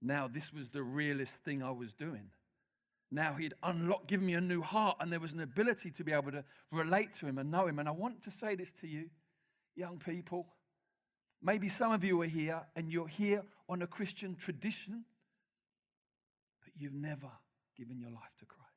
Now 0.00 0.28
this 0.28 0.50
was 0.50 0.70
the 0.70 0.82
realest 0.82 1.34
thing 1.44 1.62
I 1.62 1.72
was 1.72 1.92
doing. 1.92 2.30
Now 3.10 3.34
He'd 3.34 3.52
unlocked, 3.62 4.06
given 4.06 4.24
me 4.24 4.32
a 4.32 4.40
new 4.40 4.62
heart, 4.62 4.96
and 5.00 5.12
there 5.12 5.20
was 5.20 5.32
an 5.32 5.40
ability 5.40 5.90
to 5.90 6.02
be 6.02 6.12
able 6.12 6.32
to 6.32 6.42
relate 6.72 7.12
to 7.16 7.26
Him 7.26 7.36
and 7.36 7.50
know 7.50 7.66
Him. 7.66 7.78
And 7.78 7.88
I 7.90 7.92
want 7.92 8.22
to 8.22 8.30
say 8.30 8.54
this 8.54 8.72
to 8.80 8.86
you 8.86 9.10
young 9.74 9.98
people. 9.98 10.46
Maybe 11.42 11.68
some 11.68 11.92
of 11.92 12.02
you 12.02 12.22
are 12.22 12.26
here 12.26 12.62
and 12.74 12.90
you're 12.90 13.08
here 13.08 13.42
on 13.68 13.82
a 13.82 13.86
Christian 13.86 14.36
tradition, 14.36 15.04
but 16.64 16.72
you've 16.78 16.94
never 16.94 17.30
given 17.76 18.00
your 18.00 18.10
life 18.10 18.32
to 18.38 18.46
Christ. 18.46 18.75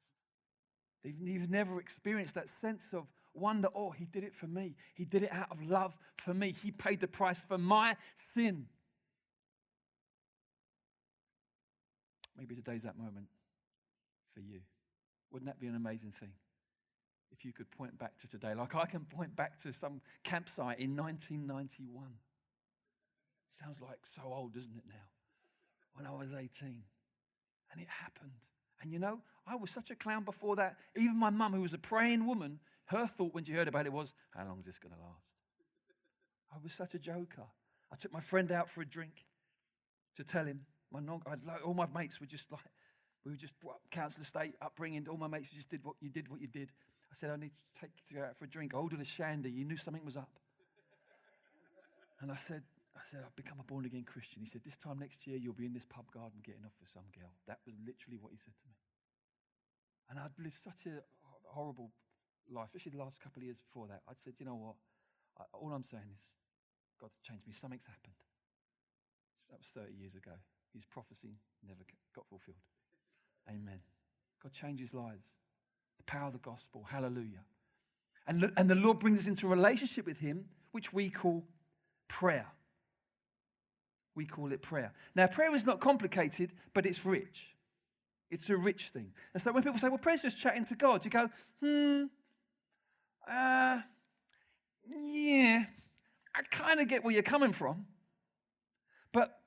You've 1.03 1.49
never 1.49 1.79
experienced 1.79 2.35
that 2.35 2.49
sense 2.61 2.83
of 2.93 3.05
wonder 3.33 3.69
oh, 3.73 3.91
he 3.91 4.05
did 4.05 4.23
it 4.23 4.35
for 4.35 4.47
me. 4.47 4.75
He 4.95 5.05
did 5.05 5.23
it 5.23 5.31
out 5.31 5.51
of 5.51 5.61
love 5.63 5.97
for 6.17 6.33
me. 6.33 6.55
He 6.61 6.71
paid 6.71 6.99
the 6.99 7.07
price 7.07 7.43
for 7.47 7.57
my 7.57 7.95
sin. 8.33 8.65
Maybe 12.37 12.55
today's 12.55 12.83
that 12.83 12.97
moment 12.97 13.27
for 14.33 14.41
you. 14.41 14.59
Wouldn't 15.31 15.47
that 15.47 15.59
be 15.59 15.67
an 15.67 15.75
amazing 15.75 16.13
thing? 16.19 16.31
if 17.31 17.45
you 17.45 17.53
could 17.53 17.69
point 17.71 17.97
back 17.97 18.17
to 18.19 18.27
today. 18.27 18.53
Like 18.53 18.75
I 18.75 18.85
can 18.85 19.01
point 19.01 19.35
back 19.35 19.61
to 19.63 19.71
some 19.71 20.01
campsite 20.23 20.79
in 20.79 20.95
1991. 20.95 22.05
Sounds 23.61 23.77
like 23.81 23.99
so 24.15 24.21
old, 24.25 24.53
doesn't 24.53 24.75
it 24.75 24.83
now? 24.87 25.07
When 25.93 26.05
I 26.05 26.11
was 26.11 26.29
18. 26.31 26.49
And 27.71 27.81
it 27.81 27.87
happened. 27.87 28.31
And 28.81 28.91
you 28.91 28.99
know, 28.99 29.19
I 29.45 29.55
was 29.55 29.71
such 29.71 29.89
a 29.91 29.95
clown 29.95 30.23
before 30.23 30.55
that. 30.57 30.77
Even 30.95 31.17
my 31.17 31.29
mum, 31.29 31.53
who 31.53 31.61
was 31.61 31.73
a 31.73 31.77
praying 31.77 32.25
woman, 32.25 32.59
Her 32.89 33.05
thought 33.05 33.35
when 33.35 33.43
she 33.43 33.53
heard 33.53 33.67
about 33.67 33.85
it 33.85 33.93
was, 33.93 34.13
how 34.31 34.45
long 34.45 34.59
is 34.59 34.65
this 34.65 34.79
going 34.79 34.93
to 34.95 34.99
last? 34.99 35.33
I 36.51 36.57
was 36.63 36.73
such 36.73 36.95
a 36.95 36.99
joker. 36.99 37.45
I 37.93 37.95
took 37.97 38.11
my 38.11 38.19
friend 38.19 38.51
out 38.51 38.67
for 38.69 38.81
a 38.81 38.85
drink 38.85 39.25
to 40.17 40.23
tell 40.23 40.45
him. 40.45 40.61
My 40.91 40.99
non, 40.99 41.21
like, 41.27 41.63
all 41.63 41.75
my 41.75 41.85
mates 41.93 42.19
were 42.19 42.25
just 42.25 42.45
like, 42.51 42.61
we 43.23 43.31
were 43.31 43.37
just 43.37 43.53
council 43.91 44.23
estate 44.23 44.55
upbringing. 44.59 45.05
All 45.07 45.17
my 45.17 45.27
mates 45.27 45.49
just 45.53 45.69
did 45.69 45.83
what 45.83 45.97
you 46.01 46.09
did, 46.09 46.29
what 46.29 46.41
you 46.41 46.47
did. 46.47 46.71
I 47.11 47.15
said, 47.19 47.29
I 47.29 47.35
need 47.35 47.51
to 47.51 47.81
take 47.81 47.91
you 48.09 48.23
out 48.23 48.35
for 48.39 48.45
a 48.45 48.47
drink. 48.47 48.73
I 48.73 48.77
ordered 48.77 49.01
a 49.01 49.05
shandy. 49.05 49.51
You 49.51 49.65
knew 49.65 49.77
something 49.77 50.03
was 50.03 50.17
up. 50.17 50.29
And 52.21 52.31
I 52.31 52.37
said, 52.47 52.63
I 52.97 53.01
said, 53.09 53.21
I've 53.21 53.35
become 53.35 53.59
a 53.59 53.67
born 53.67 53.85
again 53.85 54.03
Christian. 54.03 54.41
He 54.41 54.49
said, 54.49 54.61
This 54.65 54.77
time 54.77 54.99
next 54.99 55.27
year, 55.27 55.37
you'll 55.37 55.57
be 55.57 55.65
in 55.65 55.73
this 55.73 55.85
pub 55.85 56.09
garden 56.11 56.41
getting 56.41 56.65
off 56.65 56.73
with 56.81 56.89
some 56.89 57.05
girl. 57.13 57.31
That 57.47 57.59
was 57.65 57.75
literally 57.85 58.17
what 58.17 58.33
he 58.33 58.39
said 58.41 58.57
to 58.57 58.65
me. 58.67 58.75
And 60.09 60.17
I'd 60.17 60.33
lived 60.41 60.57
such 60.57 60.89
a 60.89 61.05
horrible 61.45 61.91
life, 62.49 62.73
especially 62.73 62.97
the 62.97 63.03
last 63.03 63.21
couple 63.21 63.41
of 63.41 63.45
years 63.45 63.61
before 63.61 63.87
that. 63.87 64.01
I 64.09 64.13
said, 64.17 64.33
You 64.41 64.45
know 64.45 64.57
what? 64.57 64.75
I, 65.37 65.45
all 65.53 65.71
I'm 65.71 65.85
saying 65.85 66.09
is, 66.11 66.25
God's 66.99 67.19
changed 67.21 67.45
me. 67.45 67.53
Something's 67.53 67.85
happened. 67.85 68.17
That 69.49 69.59
was 69.59 69.69
30 69.73 69.93
years 69.93 70.15
ago. 70.15 70.33
His 70.73 70.85
prophecy 70.85 71.37
never 71.65 71.81
got 72.13 72.25
fulfilled. 72.27 72.61
Amen. 73.49 73.79
God 74.43 74.53
changes 74.53 74.93
lives. 74.93 75.33
The 75.97 76.03
power 76.03 76.27
of 76.27 76.33
the 76.33 76.39
gospel. 76.39 76.85
Hallelujah. 76.89 77.43
And, 78.27 78.51
and 78.57 78.69
the 78.69 78.75
Lord 78.75 78.99
brings 78.99 79.19
us 79.19 79.27
into 79.27 79.47
a 79.47 79.49
relationship 79.49 80.05
with 80.05 80.19
Him, 80.19 80.45
which 80.71 80.93
we 80.93 81.09
call 81.09 81.45
prayer. 82.07 82.47
We 84.15 84.25
call 84.25 84.51
it 84.51 84.61
prayer. 84.61 84.91
Now, 85.15 85.27
prayer 85.27 85.53
is 85.55 85.65
not 85.65 85.79
complicated, 85.79 86.51
but 86.73 86.85
it's 86.85 87.05
rich. 87.05 87.55
It's 88.31 88.49
a 88.49 88.57
rich 88.57 88.89
thing. 88.93 89.11
And 89.33 89.41
so 89.41 89.51
when 89.51 89.63
people 89.63 89.79
say, 89.79 89.89
well, 89.89 89.97
prayer's 89.97 90.21
just 90.21 90.37
chatting 90.37 90.65
to 90.65 90.75
God, 90.75 91.03
you 91.03 91.11
go, 91.11 91.29
hmm, 91.61 92.03
uh, 93.27 93.81
yeah, 94.87 95.65
I 96.35 96.41
kind 96.51 96.79
of 96.79 96.87
get 96.87 97.03
where 97.03 97.13
you're 97.13 97.23
coming 97.23 97.53
from. 97.53 97.85
But 99.11 99.39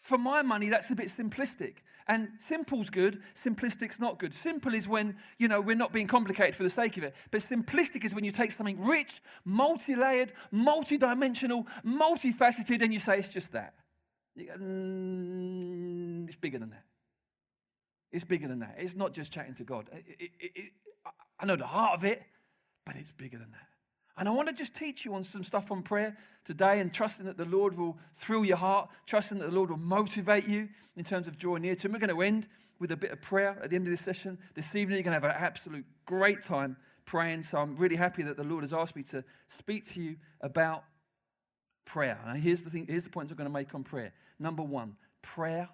for 0.00 0.18
my 0.18 0.42
money, 0.42 0.68
that's 0.68 0.90
a 0.90 0.94
bit 0.94 1.08
simplistic. 1.08 1.76
And 2.08 2.28
simple's 2.48 2.88
good, 2.88 3.20
simplistic's 3.34 3.98
not 3.98 4.20
good. 4.20 4.32
Simple 4.32 4.74
is 4.74 4.86
when, 4.86 5.16
you 5.38 5.48
know, 5.48 5.60
we're 5.60 5.74
not 5.74 5.92
being 5.92 6.06
complicated 6.06 6.54
for 6.54 6.62
the 6.62 6.70
sake 6.70 6.96
of 6.96 7.02
it. 7.02 7.14
But 7.32 7.42
simplistic 7.42 8.04
is 8.04 8.14
when 8.14 8.24
you 8.24 8.30
take 8.30 8.52
something 8.52 8.80
rich, 8.80 9.20
multi 9.44 9.96
layered, 9.96 10.32
multi 10.52 10.98
dimensional, 10.98 11.66
multifaceted, 11.84 12.80
and 12.80 12.92
you 12.92 13.00
say 13.00 13.18
it's 13.18 13.28
just 13.28 13.50
that. 13.52 13.74
Mm, 14.38 16.26
it's 16.26 16.36
bigger 16.36 16.58
than 16.58 16.70
that. 16.70 16.84
It's 18.12 18.24
bigger 18.24 18.48
than 18.48 18.60
that. 18.60 18.76
It's 18.78 18.94
not 18.94 19.12
just 19.12 19.32
chatting 19.32 19.54
to 19.54 19.64
God. 19.64 19.88
It, 19.92 20.30
it, 20.40 20.50
it, 20.54 20.72
I 21.38 21.46
know 21.46 21.56
the 21.56 21.66
heart 21.66 21.94
of 21.94 22.04
it, 22.04 22.22
but 22.84 22.96
it's 22.96 23.10
bigger 23.10 23.38
than 23.38 23.50
that. 23.50 23.66
And 24.18 24.28
I 24.28 24.32
want 24.32 24.48
to 24.48 24.54
just 24.54 24.74
teach 24.74 25.04
you 25.04 25.14
on 25.14 25.24
some 25.24 25.44
stuff 25.44 25.70
on 25.70 25.82
prayer 25.82 26.16
today 26.44 26.80
and 26.80 26.92
trusting 26.92 27.26
that 27.26 27.36
the 27.36 27.44
Lord 27.44 27.76
will 27.76 27.98
thrill 28.16 28.44
your 28.44 28.56
heart, 28.56 28.88
trusting 29.06 29.38
that 29.38 29.50
the 29.50 29.54
Lord 29.54 29.70
will 29.70 29.76
motivate 29.76 30.46
you 30.46 30.68
in 30.96 31.04
terms 31.04 31.26
of 31.26 31.36
drawing 31.36 31.62
near 31.62 31.74
to 31.74 31.86
Him. 31.86 31.92
We're 31.92 31.98
going 31.98 32.14
to 32.14 32.22
end 32.22 32.48
with 32.78 32.92
a 32.92 32.96
bit 32.96 33.10
of 33.10 33.20
prayer 33.20 33.58
at 33.62 33.70
the 33.70 33.76
end 33.76 33.86
of 33.86 33.90
this 33.90 34.00
session. 34.00 34.38
This 34.54 34.74
evening, 34.74 34.96
you're 34.96 35.04
going 35.04 35.20
to 35.20 35.26
have 35.26 35.36
an 35.36 35.42
absolute 35.42 35.84
great 36.06 36.42
time 36.42 36.76
praying. 37.04 37.42
So 37.42 37.58
I'm 37.58 37.76
really 37.76 37.96
happy 37.96 38.22
that 38.22 38.36
the 38.36 38.44
Lord 38.44 38.62
has 38.62 38.72
asked 38.72 38.96
me 38.96 39.02
to 39.04 39.22
speak 39.58 39.92
to 39.92 40.00
you 40.00 40.16
about 40.40 40.84
prayer. 41.84 42.18
And 42.26 42.42
here's 42.42 42.62
the 42.62 42.70
thing, 42.70 42.86
here's 42.88 43.04
the 43.04 43.10
points 43.10 43.30
I'm 43.30 43.36
going 43.36 43.48
to 43.48 43.52
make 43.52 43.74
on 43.74 43.84
prayer. 43.84 44.12
Number 44.38 44.62
one, 44.62 44.96
prayer 45.22 45.68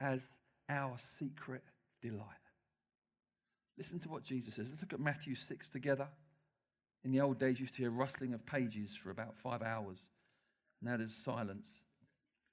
as 0.00 0.26
our 0.68 0.96
secret 1.18 1.62
delight. 2.02 2.24
Listen 3.76 3.98
to 4.00 4.08
what 4.08 4.24
Jesus 4.24 4.54
says. 4.54 4.68
Let's 4.68 4.82
look 4.82 4.92
at 4.92 5.00
Matthew 5.00 5.34
6 5.34 5.68
together. 5.68 6.08
In 7.04 7.12
the 7.12 7.20
old 7.20 7.38
days, 7.38 7.58
you 7.58 7.64
used 7.64 7.74
to 7.76 7.82
hear 7.82 7.90
rustling 7.90 8.34
of 8.34 8.44
pages 8.44 8.96
for 8.96 9.10
about 9.10 9.36
five 9.36 9.62
hours. 9.62 9.98
Now 10.82 10.96
there's 10.96 11.16
silence. 11.16 11.70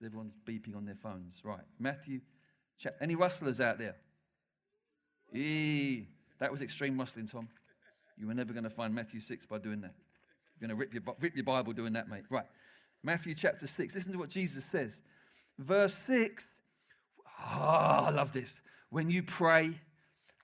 Everyone's 0.03 0.35
beeping 0.47 0.75
on 0.75 0.85
their 0.85 0.97
phones. 1.01 1.41
Right. 1.43 1.63
Matthew, 1.79 2.21
any 3.01 3.15
rustlers 3.15 3.59
out 3.59 3.79
there? 3.79 3.95
Eee, 5.33 6.07
that 6.39 6.51
was 6.51 6.61
extreme 6.61 6.97
rustling, 6.97 7.27
Tom. 7.27 7.47
You 8.17 8.27
were 8.27 8.33
never 8.33 8.53
going 8.53 8.63
to 8.63 8.69
find 8.69 8.93
Matthew 8.93 9.19
6 9.19 9.45
by 9.47 9.57
doing 9.57 9.81
that. 9.81 9.93
You're 10.59 10.67
going 10.67 10.77
to 10.77 10.81
rip 10.81 10.93
your, 10.93 11.15
rip 11.19 11.35
your 11.35 11.43
Bible 11.43 11.73
doing 11.73 11.93
that, 11.93 12.07
mate. 12.07 12.23
Right. 12.29 12.45
Matthew 13.03 13.35
chapter 13.35 13.67
6. 13.67 13.93
Listen 13.93 14.11
to 14.11 14.17
what 14.17 14.29
Jesus 14.29 14.63
says. 14.65 14.99
Verse 15.57 15.95
6. 16.07 16.43
Oh, 17.39 17.59
I 17.59 18.09
love 18.09 18.33
this. 18.33 18.53
When 18.89 19.09
you 19.09 19.23
pray, 19.23 19.75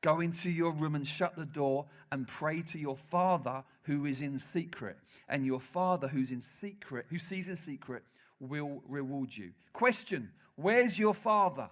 Go 0.02 0.20
into 0.20 0.50
your 0.50 0.72
room 0.72 0.96
and 0.96 1.08
shut 1.08 1.36
the 1.36 1.46
door 1.46 1.86
and 2.12 2.28
pray 2.28 2.64
to 2.64 2.80
your 2.80 2.98
Father 2.98 3.64
who 3.84 4.06
is 4.06 4.22
in 4.22 4.40
secret. 4.40 4.98
And 5.30 5.46
your 5.46 5.60
Father 5.60 6.08
who's 6.08 6.32
in 6.32 6.42
secret, 6.42 7.06
who 7.10 7.20
sees 7.20 7.48
in 7.48 7.56
secret, 7.56 8.04
will 8.40 8.82
reward 8.88 9.30
you. 9.36 9.52
Question 9.74 10.32
Where's 10.56 10.98
your 10.98 11.14
Father? 11.14 11.70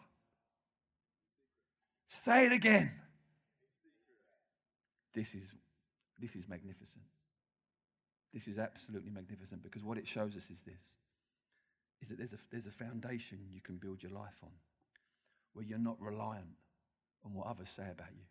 Say 2.23 2.45
it 2.45 2.53
again. 2.53 2.91
This 5.13 5.33
is, 5.33 5.43
this 6.19 6.35
is 6.35 6.47
magnificent. 6.47 7.03
This 8.33 8.47
is 8.47 8.59
absolutely 8.59 9.09
magnificent 9.09 9.63
because 9.63 9.83
what 9.83 9.97
it 9.97 10.07
shows 10.07 10.35
us 10.35 10.49
is 10.51 10.61
this 10.65 10.93
is 12.01 12.07
that 12.07 12.17
there's 12.17 12.33
a, 12.33 12.37
there's 12.51 12.67
a 12.67 12.71
foundation 12.71 13.39
you 13.51 13.61
can 13.61 13.77
build 13.77 14.01
your 14.01 14.11
life 14.11 14.37
on 14.43 14.51
where 15.53 15.65
you're 15.65 15.77
not 15.77 15.97
reliant 15.99 16.55
on 17.25 17.33
what 17.33 17.47
others 17.47 17.69
say 17.75 17.83
about 17.83 18.11
you. 18.11 18.23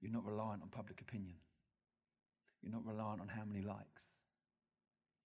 You're 0.00 0.12
not 0.12 0.24
reliant 0.24 0.62
on 0.62 0.68
public 0.68 1.00
opinion. 1.00 1.34
You're 2.62 2.72
not 2.72 2.86
reliant 2.86 3.20
on 3.20 3.28
how 3.28 3.42
many 3.44 3.64
likes. 3.64 4.06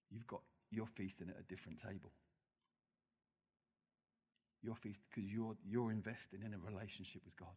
You've 0.10 0.28
got, 0.28 0.42
you're 0.72 0.88
feasting 0.96 1.30
at 1.30 1.40
a 1.40 1.44
different 1.44 1.80
table. 1.80 2.12
You're 4.64 4.76
feasting 4.76 5.04
because 5.14 5.30
you're, 5.32 5.56
you're 5.66 5.92
investing 5.92 6.40
in 6.44 6.54
a 6.54 6.58
relationship 6.58 7.22
with 7.26 7.36
God. 7.38 7.56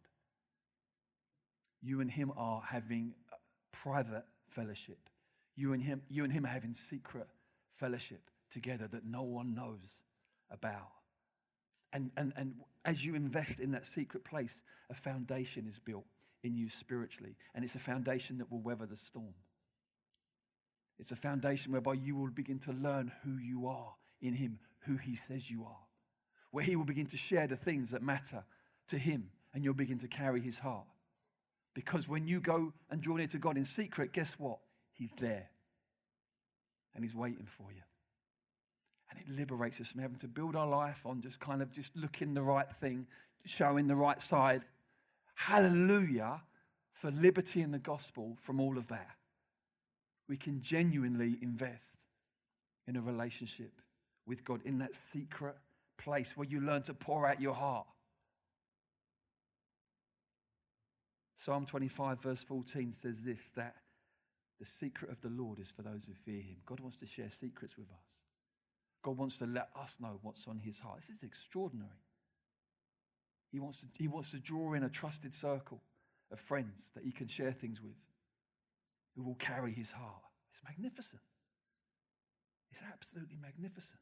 You 1.81 2.01
and 2.01 2.11
Him 2.11 2.31
are 2.37 2.61
having 2.61 3.13
private 3.71 4.25
fellowship. 4.49 4.99
You 5.55 5.73
and 5.73 5.81
Him, 5.81 6.01
you 6.09 6.23
and 6.23 6.31
Him 6.31 6.45
are 6.45 6.49
having 6.49 6.75
secret 6.89 7.27
fellowship 7.79 8.21
together 8.51 8.87
that 8.87 9.05
no 9.05 9.23
one 9.23 9.53
knows 9.53 9.97
about. 10.51 10.89
And, 11.91 12.11
and, 12.17 12.33
and 12.35 12.55
as 12.85 13.03
you 13.03 13.15
invest 13.15 13.59
in 13.59 13.71
that 13.71 13.87
secret 13.87 14.23
place, 14.23 14.61
a 14.89 14.93
foundation 14.93 15.67
is 15.67 15.79
built 15.79 16.05
in 16.43 16.55
you 16.55 16.69
spiritually. 16.69 17.35
And 17.55 17.63
it's 17.63 17.75
a 17.75 17.79
foundation 17.79 18.37
that 18.37 18.51
will 18.51 18.61
weather 18.61 18.85
the 18.85 18.95
storm. 18.95 19.33
It's 20.99 21.11
a 21.11 21.15
foundation 21.15 21.71
whereby 21.71 21.93
you 21.93 22.15
will 22.15 22.29
begin 22.29 22.59
to 22.59 22.71
learn 22.73 23.11
who 23.23 23.37
you 23.37 23.67
are 23.67 23.93
in 24.21 24.33
Him, 24.33 24.59
who 24.81 24.97
He 24.97 25.15
says 25.15 25.49
you 25.49 25.63
are. 25.63 25.79
Where 26.51 26.63
He 26.63 26.75
will 26.75 26.85
begin 26.85 27.07
to 27.07 27.17
share 27.17 27.47
the 27.47 27.55
things 27.55 27.91
that 27.91 28.03
matter 28.03 28.43
to 28.89 28.97
Him, 28.97 29.29
and 29.53 29.63
you'll 29.63 29.73
begin 29.73 29.99
to 29.99 30.07
carry 30.07 30.41
His 30.41 30.57
heart. 30.57 30.85
Because 31.73 32.07
when 32.07 32.27
you 32.27 32.41
go 32.41 32.73
and 32.89 33.01
draw 33.01 33.15
near 33.15 33.27
to 33.27 33.37
God 33.37 33.55
in 33.55 33.65
secret, 33.65 34.11
guess 34.11 34.33
what? 34.37 34.59
He's 34.93 35.13
there. 35.19 35.49
And 36.93 37.03
He's 37.03 37.15
waiting 37.15 37.47
for 37.57 37.71
you. 37.71 37.81
And 39.09 39.19
it 39.19 39.29
liberates 39.29 39.81
us 39.81 39.87
from 39.87 40.01
having 40.01 40.19
to 40.19 40.27
build 40.27 40.55
our 40.55 40.67
life 40.67 41.01
on 41.05 41.21
just 41.21 41.39
kind 41.39 41.61
of 41.61 41.71
just 41.71 41.95
looking 41.95 42.33
the 42.33 42.43
right 42.43 42.67
thing, 42.79 43.07
showing 43.45 43.87
the 43.87 43.95
right 43.95 44.21
side. 44.21 44.63
Hallelujah 45.35 46.41
for 46.99 47.11
liberty 47.11 47.61
in 47.61 47.71
the 47.71 47.79
gospel 47.79 48.37
from 48.41 48.59
all 48.59 48.77
of 48.77 48.87
that. 48.87 49.15
We 50.27 50.37
can 50.37 50.61
genuinely 50.61 51.37
invest 51.41 51.89
in 52.87 52.95
a 52.95 53.01
relationship 53.01 53.71
with 54.27 54.43
God 54.43 54.61
in 54.65 54.79
that 54.79 54.91
secret 55.13 55.55
place 55.97 56.33
where 56.35 56.47
you 56.47 56.59
learn 56.59 56.83
to 56.83 56.93
pour 56.93 57.27
out 57.27 57.41
your 57.41 57.53
heart. 57.53 57.87
Psalm 61.45 61.65
25, 61.65 62.21
verse 62.21 62.43
14 62.43 62.91
says 62.91 63.23
this 63.23 63.39
that 63.55 63.75
the 64.59 64.67
secret 64.79 65.09
of 65.09 65.21
the 65.21 65.29
Lord 65.29 65.59
is 65.59 65.71
for 65.71 65.83
those 65.83 66.01
who 66.05 66.13
fear 66.25 66.41
him. 66.41 66.57
God 66.65 66.81
wants 66.81 66.97
to 66.97 67.05
share 67.05 67.29
secrets 67.29 67.77
with 67.77 67.87
us. 67.89 68.17
God 69.03 69.17
wants 69.17 69.37
to 69.37 69.45
let 69.45 69.69
us 69.81 69.95
know 69.99 70.19
what's 70.21 70.47
on 70.47 70.59
his 70.59 70.77
heart. 70.77 70.99
This 71.01 71.15
is 71.15 71.23
extraordinary. 71.23 71.89
He 73.51 73.59
wants 73.59 73.77
to, 73.79 73.85
he 73.93 74.07
wants 74.07 74.31
to 74.31 74.39
draw 74.39 74.73
in 74.73 74.83
a 74.83 74.89
trusted 74.89 75.33
circle 75.33 75.81
of 76.31 76.39
friends 76.39 76.91
that 76.95 77.03
he 77.03 77.11
can 77.11 77.27
share 77.27 77.53
things 77.53 77.81
with 77.81 77.95
who 79.15 79.23
will 79.23 79.35
carry 79.35 79.73
his 79.73 79.89
heart. 79.89 80.21
It's 80.51 80.61
magnificent. 80.63 81.21
It's 82.71 82.81
absolutely 82.93 83.37
magnificent. 83.41 83.99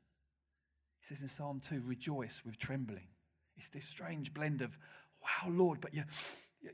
He 0.99 1.07
says 1.07 1.21
in 1.21 1.27
Psalm 1.27 1.61
2, 1.69 1.81
rejoice 1.85 2.41
with 2.45 2.57
trembling. 2.57 3.07
It's 3.55 3.69
this 3.69 3.85
strange 3.85 4.33
blend 4.33 4.61
of, 4.61 4.77
wow, 5.21 5.51
Lord, 5.51 5.79
but 5.81 5.93
you 5.93 6.03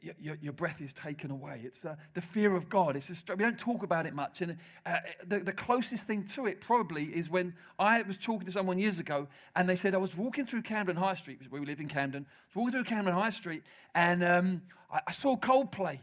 your, 0.01 0.13
your, 0.19 0.37
your, 0.41 0.53
breath 0.53 0.81
is 0.81 0.93
taken 0.93 1.31
away. 1.31 1.61
It's 1.63 1.83
uh, 1.83 1.95
the 2.13 2.21
fear 2.21 2.55
of 2.55 2.69
God. 2.69 2.95
It's 2.95 3.07
just, 3.07 3.29
we 3.29 3.37
don't 3.37 3.59
talk 3.59 3.83
about 3.83 4.05
it 4.05 4.13
much. 4.13 4.41
And 4.41 4.57
uh, 4.85 4.97
the, 5.27 5.39
the 5.39 5.51
closest 5.51 6.05
thing 6.05 6.25
to 6.35 6.45
it 6.47 6.61
probably 6.61 7.05
is 7.05 7.29
when 7.29 7.53
I 7.77 8.01
was 8.03 8.17
talking 8.17 8.45
to 8.45 8.51
someone 8.51 8.77
years 8.77 8.99
ago 8.99 9.27
and 9.55 9.67
they 9.67 9.75
said, 9.75 9.93
I 9.93 9.97
was 9.97 10.15
walking 10.15 10.45
through 10.45 10.63
Camden 10.63 10.95
High 10.95 11.15
Street, 11.15 11.39
where 11.49 11.61
we 11.61 11.67
live 11.67 11.79
in 11.79 11.87
Camden. 11.87 12.25
I 12.27 12.43
was 12.49 12.55
walking 12.55 12.71
through 12.71 12.95
Camden 12.95 13.13
High 13.13 13.29
Street 13.29 13.63
and 13.93 14.23
um, 14.23 14.61
I, 14.91 15.01
I 15.07 15.11
saw 15.11 15.35
Coldplay 15.35 15.99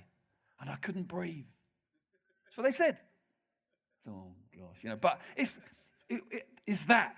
and 0.61 0.71
I 0.71 0.77
couldn't 0.77 1.09
breathe. 1.09 1.47
That's 2.45 2.57
what 2.57 2.65
they 2.65 2.71
said. 2.71 2.99
Oh, 4.09 4.29
gosh. 4.57 4.77
You 4.83 4.91
know, 4.91 4.97
but 4.97 5.21
it's, 5.37 5.53
it, 6.09 6.21
it, 6.31 6.49
it's 6.67 6.83
that. 6.83 7.15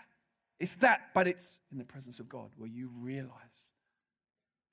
It's 0.60 0.74
that, 0.74 1.10
but 1.14 1.26
it's 1.26 1.46
in 1.72 1.78
the 1.78 1.84
presence 1.84 2.20
of 2.20 2.28
God 2.28 2.50
where 2.56 2.68
you 2.68 2.90
realize 3.00 3.32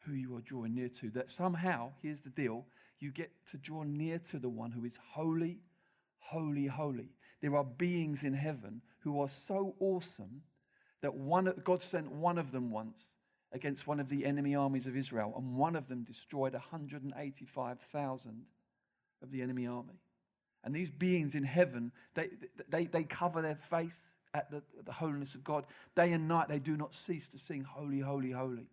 who 0.09 0.15
you 0.15 0.35
are 0.35 0.41
drawing 0.41 0.75
near 0.75 0.89
to. 0.89 1.09
That 1.11 1.31
somehow, 1.31 1.91
here's 2.01 2.21
the 2.21 2.29
deal, 2.29 2.65
you 2.99 3.11
get 3.11 3.31
to 3.51 3.57
draw 3.57 3.83
near 3.83 4.19
to 4.31 4.39
the 4.39 4.49
one 4.49 4.71
who 4.71 4.85
is 4.85 4.97
holy, 5.13 5.59
holy, 6.19 6.65
holy. 6.65 7.09
There 7.41 7.55
are 7.55 7.63
beings 7.63 8.23
in 8.23 8.33
heaven 8.33 8.81
who 8.99 9.21
are 9.21 9.29
so 9.29 9.75
awesome 9.79 10.41
that 11.01 11.13
one, 11.13 11.53
God 11.63 11.81
sent 11.81 12.11
one 12.11 12.37
of 12.37 12.51
them 12.51 12.71
once 12.71 13.03
against 13.51 13.87
one 13.87 13.99
of 13.99 14.09
the 14.09 14.25
enemy 14.25 14.55
armies 14.55 14.85
of 14.85 14.95
Israel, 14.95 15.33
and 15.37 15.55
one 15.55 15.75
of 15.75 15.87
them 15.87 16.03
destroyed 16.03 16.53
185,000 16.53 18.41
of 19.23 19.31
the 19.31 19.41
enemy 19.41 19.65
army. 19.65 20.01
And 20.63 20.75
these 20.75 20.91
beings 20.91 21.35
in 21.35 21.43
heaven, 21.43 21.91
they, 22.15 22.29
they, 22.67 22.85
they 22.85 23.03
cover 23.03 23.41
their 23.41 23.55
face 23.55 23.97
at 24.33 24.51
the, 24.51 24.61
the 24.85 24.91
holiness 24.91 25.35
of 25.35 25.43
God. 25.43 25.65
Day 25.95 26.11
and 26.11 26.27
night, 26.27 26.49
they 26.49 26.59
do 26.59 26.75
not 26.75 26.93
cease 26.93 27.27
to 27.29 27.37
sing, 27.37 27.63
Holy, 27.63 27.99
Holy, 27.99 28.31
Holy. 28.31 28.67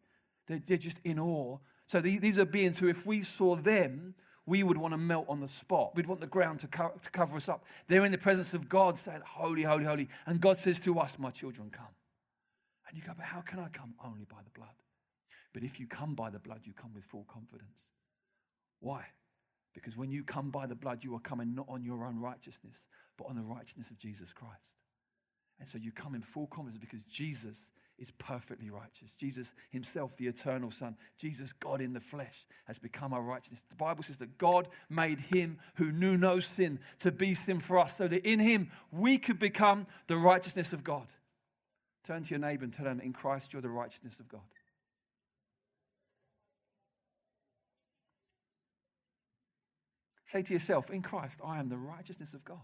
They're, 0.46 0.76
just 0.76 0.98
in 1.04 1.18
awe. 1.18 1.58
So 1.86 2.00
these 2.00 2.38
are 2.38 2.44
beings 2.44 2.78
who, 2.78 2.88
if 2.88 3.04
we 3.04 3.22
saw 3.22 3.56
them, 3.56 4.14
we 4.46 4.62
would 4.62 4.76
want 4.76 4.94
to 4.94 4.98
melt 4.98 5.26
on 5.28 5.40
the 5.40 5.48
spot. 5.48 5.96
We'd 5.96 6.06
want 6.06 6.20
the 6.20 6.26
ground 6.26 6.60
to, 6.60 6.68
co- 6.68 6.94
to 7.02 7.10
cover 7.10 7.36
us 7.36 7.48
up. 7.48 7.64
They're 7.88 8.04
in 8.04 8.12
the 8.12 8.18
presence 8.18 8.54
of 8.54 8.68
God 8.68 8.98
saying, 8.98 9.22
Holy, 9.26 9.62
holy, 9.62 9.84
holy. 9.84 10.08
And 10.24 10.40
God 10.40 10.56
says 10.56 10.78
to 10.80 10.98
us, 11.00 11.16
My 11.18 11.30
children, 11.30 11.70
come. 11.70 11.86
And 12.88 12.96
you 12.96 13.02
go, 13.04 13.12
But 13.16 13.26
how 13.26 13.40
can 13.40 13.58
I 13.58 13.68
come? 13.68 13.94
Only 14.04 14.24
by 14.24 14.38
the 14.44 14.56
blood. 14.56 14.68
But 15.52 15.64
if 15.64 15.80
you 15.80 15.86
come 15.86 16.14
by 16.14 16.30
the 16.30 16.38
blood, 16.38 16.60
you 16.64 16.72
come 16.72 16.92
with 16.94 17.04
full 17.04 17.26
confidence. 17.28 17.86
Why? 18.80 19.06
Because 19.74 19.96
when 19.96 20.10
you 20.10 20.22
come 20.22 20.50
by 20.50 20.66
the 20.66 20.74
blood, 20.74 21.00
you 21.02 21.14
are 21.14 21.20
coming 21.20 21.54
not 21.54 21.66
on 21.68 21.82
your 21.82 22.04
own 22.04 22.18
righteousness, 22.18 22.82
but 23.18 23.26
on 23.28 23.36
the 23.36 23.42
righteousness 23.42 23.90
of 23.90 23.98
Jesus 23.98 24.32
Christ. 24.32 24.70
And 25.58 25.68
so 25.68 25.78
you 25.78 25.90
come 25.90 26.14
in 26.14 26.22
full 26.22 26.46
confidence 26.46 26.78
because 26.78 27.00
Jesus 27.10 27.66
is 27.98 28.10
perfectly 28.18 28.68
righteous. 28.70 29.14
Jesus 29.18 29.54
himself, 29.70 30.16
the 30.16 30.26
eternal 30.26 30.70
Son, 30.70 30.96
Jesus, 31.18 31.52
God 31.52 31.80
in 31.80 31.92
the 31.92 32.00
flesh, 32.00 32.46
has 32.66 32.78
become 32.78 33.12
our 33.12 33.22
righteousness. 33.22 33.60
The 33.70 33.76
Bible 33.76 34.02
says 34.02 34.18
that 34.18 34.38
God 34.38 34.68
made 34.90 35.18
him 35.34 35.58
who 35.76 35.90
knew 35.90 36.16
no 36.16 36.40
sin 36.40 36.78
to 37.00 37.10
be 37.10 37.34
sin 37.34 37.60
for 37.60 37.78
us, 37.78 37.96
so 37.96 38.06
that 38.08 38.28
in 38.28 38.38
him 38.38 38.70
we 38.92 39.18
could 39.18 39.38
become 39.38 39.86
the 40.08 40.16
righteousness 40.16 40.72
of 40.72 40.84
God. 40.84 41.06
Turn 42.06 42.22
to 42.22 42.30
your 42.30 42.38
neighbor 42.38 42.64
and 42.64 42.72
tell 42.72 42.84
them, 42.84 43.00
in 43.00 43.12
Christ, 43.12 43.52
you're 43.52 43.62
the 43.62 43.68
righteousness 43.68 44.20
of 44.20 44.28
God. 44.28 44.40
Say 50.32 50.42
to 50.42 50.52
yourself, 50.52 50.90
in 50.90 51.02
Christ, 51.02 51.40
I 51.44 51.58
am 51.58 51.68
the 51.68 51.76
righteousness 51.76 52.34
of 52.34 52.44
God. 52.44 52.58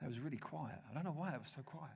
That 0.00 0.08
was 0.08 0.18
really 0.18 0.38
quiet. 0.38 0.78
I 0.90 0.94
don't 0.94 1.04
know 1.04 1.10
why 1.10 1.32
it 1.34 1.40
was 1.40 1.52
so 1.54 1.62
quiet. 1.62 1.90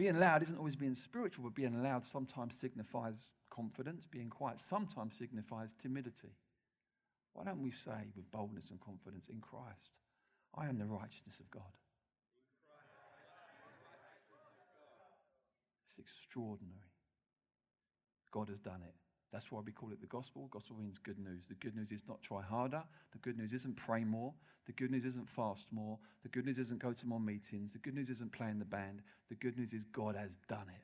Being 0.00 0.18
loud 0.18 0.42
isn't 0.42 0.56
always 0.56 0.76
being 0.76 0.94
spiritual, 0.94 1.44
but 1.44 1.54
being 1.54 1.82
loud 1.82 2.06
sometimes 2.06 2.54
signifies 2.58 3.32
confidence. 3.50 4.06
Being 4.10 4.30
quiet 4.30 4.58
sometimes 4.58 5.18
signifies 5.18 5.74
timidity. 5.74 6.30
Why 7.34 7.44
don't 7.44 7.60
we 7.60 7.70
say 7.70 8.08
with 8.16 8.30
boldness 8.30 8.70
and 8.70 8.80
confidence, 8.80 9.28
in 9.28 9.42
Christ, 9.42 9.92
I 10.56 10.68
am 10.68 10.78
the 10.78 10.86
righteousness 10.86 11.38
of 11.38 11.50
God? 11.50 11.70
It's 15.90 15.98
extraordinary. 15.98 16.94
God 18.32 18.48
has 18.48 18.58
done 18.58 18.80
it. 18.80 18.94
That's 19.32 19.50
why 19.52 19.60
we 19.64 19.70
call 19.70 19.92
it 19.92 20.00
the 20.00 20.06
gospel. 20.06 20.48
Gospel 20.50 20.76
means 20.76 20.98
good 20.98 21.18
news. 21.18 21.44
The 21.48 21.54
good 21.54 21.76
news 21.76 21.92
is 21.92 22.02
not 22.08 22.20
try 22.22 22.42
harder. 22.42 22.82
The 23.12 23.18
good 23.18 23.38
news 23.38 23.52
isn't 23.52 23.76
pray 23.76 24.02
more. 24.02 24.32
The 24.66 24.72
good 24.72 24.90
news 24.90 25.04
isn't 25.04 25.28
fast 25.28 25.66
more. 25.70 25.98
The 26.22 26.28
good 26.28 26.46
news 26.46 26.58
isn't 26.58 26.80
go 26.80 26.92
to 26.92 27.06
more 27.06 27.20
meetings. 27.20 27.72
The 27.72 27.78
good 27.78 27.94
news 27.94 28.10
isn't 28.10 28.32
play 28.32 28.48
in 28.48 28.58
the 28.58 28.64
band. 28.64 29.02
The 29.28 29.36
good 29.36 29.56
news 29.56 29.72
is 29.72 29.84
God 29.92 30.16
has 30.16 30.30
done 30.48 30.66
it. 30.68 30.82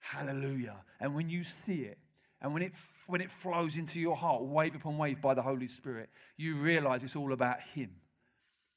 Hallelujah. 0.00 0.76
And 1.00 1.14
when 1.14 1.28
you 1.30 1.42
see 1.42 1.82
it, 1.82 1.98
and 2.40 2.52
when 2.52 2.62
it, 2.62 2.72
when 3.06 3.20
it 3.20 3.30
flows 3.30 3.76
into 3.76 3.98
your 3.98 4.14
heart, 4.14 4.42
wave 4.42 4.74
upon 4.74 4.96
wave 4.96 5.20
by 5.20 5.34
the 5.34 5.42
Holy 5.42 5.66
Spirit, 5.66 6.08
you 6.36 6.56
realize 6.56 7.02
it's 7.02 7.16
all 7.16 7.32
about 7.32 7.60
Him. 7.74 7.90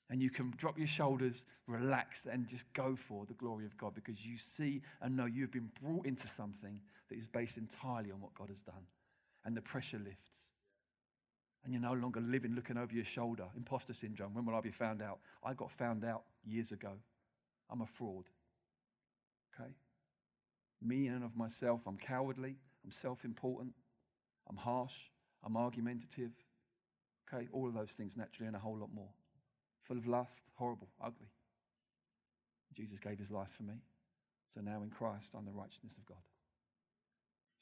And 0.09 0.21
you 0.21 0.29
can 0.29 0.53
drop 0.57 0.77
your 0.77 0.87
shoulders, 0.87 1.45
relax, 1.67 2.21
and 2.29 2.47
just 2.47 2.65
go 2.73 2.97
for 3.07 3.25
the 3.25 3.33
glory 3.33 3.65
of 3.65 3.77
God 3.77 3.93
because 3.95 4.25
you 4.25 4.37
see 4.57 4.81
and 5.01 5.15
know 5.15 5.25
you've 5.25 5.53
been 5.53 5.69
brought 5.81 6.05
into 6.05 6.27
something 6.27 6.81
that 7.11 7.19
is 7.19 7.27
based 7.27 7.57
entirely 7.57 8.09
on 8.09 8.21
what 8.21 8.33
God 8.33 8.47
has 8.47 8.61
done. 8.61 8.87
And 9.43 9.55
the 9.55 9.61
pressure 9.61 9.99
lifts. 9.99 10.31
And 11.63 11.73
you're 11.73 11.81
no 11.81 11.93
longer 11.93 12.21
living 12.21 12.55
looking 12.55 12.77
over 12.77 12.93
your 12.93 13.05
shoulder. 13.05 13.45
Imposter 13.55 13.93
syndrome. 13.93 14.33
When 14.33 14.45
will 14.45 14.55
I 14.55 14.61
be 14.61 14.71
found 14.71 15.01
out? 15.01 15.19
I 15.43 15.53
got 15.53 15.71
found 15.71 16.05
out 16.05 16.23
years 16.45 16.71
ago. 16.71 16.93
I'm 17.69 17.81
a 17.81 17.85
fraud. 17.85 18.25
Okay? 19.53 19.71
Me 20.81 21.07
and 21.07 21.23
of 21.23 21.35
myself, 21.35 21.81
I'm 21.85 21.97
cowardly. 21.97 22.55
I'm 22.85 22.91
self 22.91 23.25
important. 23.25 23.73
I'm 24.49 24.55
harsh. 24.55 24.95
I'm 25.43 25.57
argumentative. 25.57 26.31
Okay? 27.27 27.49
All 27.51 27.67
of 27.67 27.73
those 27.73 27.91
things 27.97 28.13
naturally 28.15 28.47
and 28.47 28.55
a 28.55 28.59
whole 28.59 28.77
lot 28.77 28.89
more 28.93 29.09
full 29.83 29.97
of 29.97 30.07
lust, 30.07 30.43
horrible, 30.55 30.87
ugly. 31.03 31.27
Jesus 32.77 32.99
gave 32.99 33.19
his 33.19 33.31
life 33.31 33.49
for 33.57 33.63
me. 33.63 33.81
So 34.53 34.61
now 34.61 34.83
in 34.83 34.89
Christ, 34.89 35.33
I'm 35.35 35.43
the 35.43 35.51
righteousness 35.51 35.93
of 35.97 36.05
God. 36.05 36.21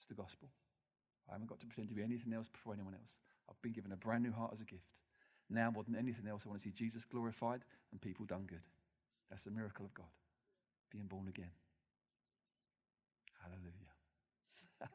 The 0.09 0.15
gospel. 0.15 0.49
I 1.29 1.33
haven't 1.33 1.47
got 1.47 1.59
to 1.59 1.67
pretend 1.67 1.89
to 1.89 1.93
be 1.95 2.03
anything 2.03 2.33
else 2.33 2.47
before 2.49 2.73
anyone 2.73 2.93
else. 2.93 3.15
I've 3.49 3.61
been 3.61 3.71
given 3.71 3.91
a 3.91 3.95
brand 3.95 4.23
new 4.23 4.31
heart 4.31 4.51
as 4.53 4.61
a 4.61 4.65
gift. 4.65 4.83
Now, 5.49 5.71
more 5.71 5.83
than 5.83 5.95
anything 5.95 6.27
else, 6.27 6.43
I 6.45 6.49
want 6.49 6.61
to 6.61 6.67
see 6.67 6.73
Jesus 6.73 7.05
glorified 7.05 7.61
and 7.91 8.01
people 8.01 8.25
done 8.25 8.43
good. 8.47 8.61
That's 9.29 9.43
the 9.43 9.51
miracle 9.51 9.85
of 9.85 9.93
God, 9.93 10.07
being 10.91 11.05
born 11.05 11.27
again. 11.27 11.51
Hallelujah. 13.41 13.69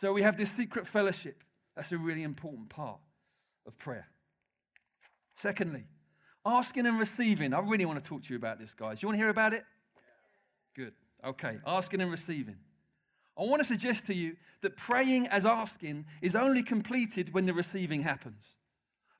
so 0.00 0.12
we 0.12 0.22
have 0.22 0.36
this 0.36 0.50
secret 0.50 0.86
fellowship. 0.86 1.42
That's 1.74 1.92
a 1.92 1.98
really 1.98 2.22
important 2.22 2.68
part 2.68 2.98
of 3.66 3.78
prayer. 3.78 4.08
Secondly, 5.36 5.84
Asking 6.46 6.86
and 6.86 6.96
receiving. 6.96 7.52
I 7.52 7.58
really 7.58 7.84
want 7.86 8.02
to 8.02 8.08
talk 8.08 8.22
to 8.22 8.30
you 8.30 8.36
about 8.36 8.60
this, 8.60 8.72
guys. 8.72 9.02
You 9.02 9.08
want 9.08 9.16
to 9.18 9.18
hear 9.18 9.30
about 9.30 9.52
it? 9.52 9.64
Good. 10.76 10.92
Okay. 11.24 11.58
Asking 11.66 12.00
and 12.00 12.10
receiving. 12.10 12.54
I 13.38 13.42
want 13.44 13.60
to 13.60 13.68
suggest 13.68 14.06
to 14.06 14.14
you 14.14 14.36
that 14.62 14.76
praying 14.76 15.26
as 15.28 15.44
asking 15.44 16.06
is 16.22 16.34
only 16.34 16.62
completed 16.62 17.34
when 17.34 17.46
the 17.46 17.52
receiving 17.52 18.02
happens. 18.02 18.54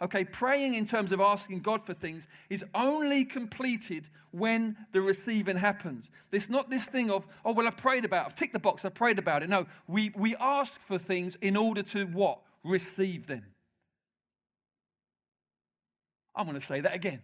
Okay, 0.01 0.25
praying 0.25 0.75
in 0.75 0.87
terms 0.87 1.11
of 1.11 1.21
asking 1.21 1.61
God 1.61 1.87
for 1.87 1.95
things 1.95 2.29
is 2.51 2.65
only 2.75 3.25
completed 3.25 4.11
when 4.31 4.77
the 4.93 5.01
receiving 5.01 5.57
happens. 5.57 6.11
It's 6.31 6.51
not 6.51 6.69
this 6.69 6.85
thing 6.85 7.11
of, 7.11 7.27
oh, 7.47 7.53
well, 7.53 7.67
I 7.67 7.71
prayed 7.71 8.05
about 8.05 8.25
it. 8.25 8.27
I've 8.27 8.35
ticked 8.35 8.53
the 8.53 8.59
box, 8.59 8.85
I 8.85 8.91
prayed 8.91 9.19
about 9.19 9.43
it. 9.43 9.49
No, 9.49 9.67
we, 9.89 10.13
we 10.15 10.37
ask 10.37 10.73
for 10.87 10.99
things 10.99 11.37
in 11.37 11.57
order 11.57 11.83
to 11.85 12.05
what? 12.07 12.41
Receive 12.63 13.27
them. 13.27 13.45
I'm 16.35 16.45
going 16.45 16.61
to 16.61 16.67
say 16.67 16.81
that 16.81 16.95
again. 16.95 17.23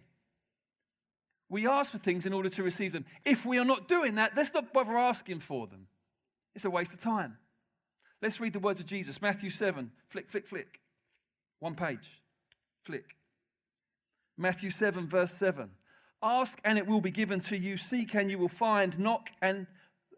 We 1.49 1.67
ask 1.67 1.91
for 1.91 1.99
things 1.99 2.25
in 2.25 2.33
order 2.33 2.49
to 2.49 2.63
receive 2.63 2.93
them. 2.93 3.05
If 3.23 3.45
we 3.45 3.59
are 3.59 3.65
not 3.65 3.87
doing 3.87 4.15
that, 4.15 4.31
let's 4.35 4.51
not 4.51 4.73
bother 4.73 4.97
asking 4.97 5.41
for 5.41 5.67
them. 5.67 5.85
It's 6.55 6.65
a 6.65 6.69
waste 6.69 6.93
of 6.93 6.99
time. 6.99 7.37
Let's 8.21 8.39
read 8.39 8.53
the 8.53 8.59
words 8.59 8.79
of 8.79 8.85
Jesus. 8.85 9.21
Matthew 9.21 9.49
7. 9.49 9.91
Flick, 10.09 10.29
flick, 10.29 10.47
flick. 10.47 10.79
One 11.59 11.75
page. 11.75 12.21
Flick. 12.83 13.15
Matthew 14.37 14.71
7, 14.71 15.07
verse 15.07 15.33
7. 15.33 15.69
Ask 16.21 16.57
and 16.63 16.77
it 16.77 16.87
will 16.87 17.01
be 17.01 17.11
given 17.11 17.41
to 17.41 17.57
you. 17.57 17.77
Seek 17.77 18.15
and 18.15 18.31
you 18.31 18.37
will 18.37 18.47
find. 18.47 18.97
Knock 18.97 19.29
and, 19.41 19.67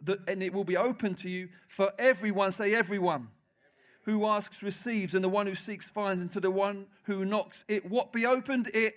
the, 0.01 0.19
and 0.27 0.43
it 0.43 0.53
will 0.53 0.63
be 0.63 0.77
open 0.77 1.15
to 1.15 1.29
you. 1.29 1.49
For 1.67 1.91
everyone, 1.97 2.51
say 2.51 2.75
everyone 2.75 3.29
who 4.03 4.25
asks 4.25 4.61
receives, 4.61 5.15
and 5.15 5.23
the 5.23 5.29
one 5.29 5.47
who 5.47 5.55
seeks 5.55 5.85
finds, 5.85 6.21
and 6.21 6.31
to 6.31 6.39
the 6.39 6.51
one 6.51 6.85
who 7.03 7.25
knocks 7.25 7.63
it 7.67 7.89
what 7.89 8.13
be 8.13 8.25
opened? 8.25 8.69
It 8.73 8.93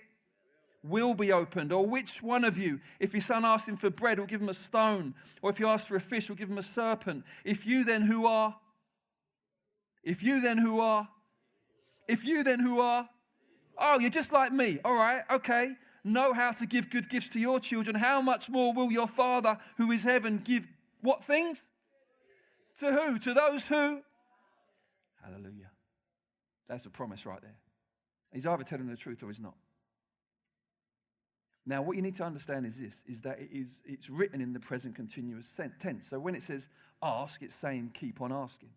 will 0.83 1.13
be 1.13 1.31
opened. 1.31 1.71
Or 1.71 1.85
which 1.85 2.21
one 2.21 2.43
of 2.43 2.57
you, 2.57 2.79
if 2.99 3.13
your 3.13 3.21
son 3.21 3.45
asks 3.45 3.67
him 3.67 3.77
for 3.77 3.89
bread, 3.89 4.19
will 4.19 4.25
give 4.25 4.41
him 4.41 4.49
a 4.49 4.53
stone? 4.53 5.13
Or 5.41 5.49
if 5.49 5.57
he 5.57 5.65
asks 5.65 5.87
for 5.87 5.95
a 5.95 6.01
fish, 6.01 6.29
will 6.29 6.35
give 6.35 6.49
him 6.49 6.57
a 6.57 6.63
serpent? 6.63 7.23
If 7.43 7.65
you 7.65 7.83
then 7.83 8.01
who 8.03 8.25
are, 8.25 8.55
if 10.03 10.23
you 10.23 10.39
then 10.41 10.57
who 10.57 10.79
are, 10.79 11.07
if 12.07 12.23
you 12.25 12.43
then 12.43 12.59
who 12.59 12.79
are, 12.79 13.09
oh, 13.77 13.99
you're 13.99 14.09
just 14.09 14.31
like 14.31 14.51
me. 14.51 14.79
All 14.83 14.95
right, 14.95 15.23
okay. 15.29 15.73
Know 16.03 16.33
how 16.33 16.51
to 16.53 16.65
give 16.65 16.89
good 16.89 17.09
gifts 17.09 17.29
to 17.29 17.39
your 17.39 17.59
children. 17.59 17.95
How 17.95 18.21
much 18.21 18.49
more 18.49 18.73
will 18.73 18.91
your 18.91 19.07
Father 19.07 19.57
who 19.77 19.91
is 19.91 20.03
heaven 20.03 20.41
give 20.43 20.65
what 21.01 21.23
things? 21.23 21.59
To 22.79 22.93
who? 22.93 23.19
To 23.19 23.33
those 23.33 23.63
who 23.63 24.01
Hallelujah. 25.21 25.69
That's 26.67 26.85
a 26.85 26.89
promise 26.89 27.25
right 27.25 27.41
there. 27.41 27.57
He's 28.31 28.45
either 28.45 28.63
telling 28.63 28.87
the 28.87 28.95
truth 28.95 29.21
or 29.23 29.27
he's 29.27 29.39
not. 29.39 29.55
Now, 31.69 31.83
what 31.83 31.95
you 31.95 32.01
need 32.01 32.15
to 32.15 32.23
understand 32.23 32.65
is 32.65 32.79
this, 32.79 32.97
is 33.07 33.21
that 33.21 33.39
it 33.39 33.49
is, 33.53 33.79
it's 33.85 34.09
written 34.09 34.41
in 34.41 34.53
the 34.53 34.59
present 34.59 34.95
continuous 34.95 35.45
tense. 35.79 36.09
So 36.09 36.17
when 36.19 36.33
it 36.33 36.41
says 36.41 36.67
ask, 37.03 37.43
it's 37.43 37.53
saying 37.53 37.91
keep 37.93 38.21
on 38.21 38.31
asking. 38.31 38.69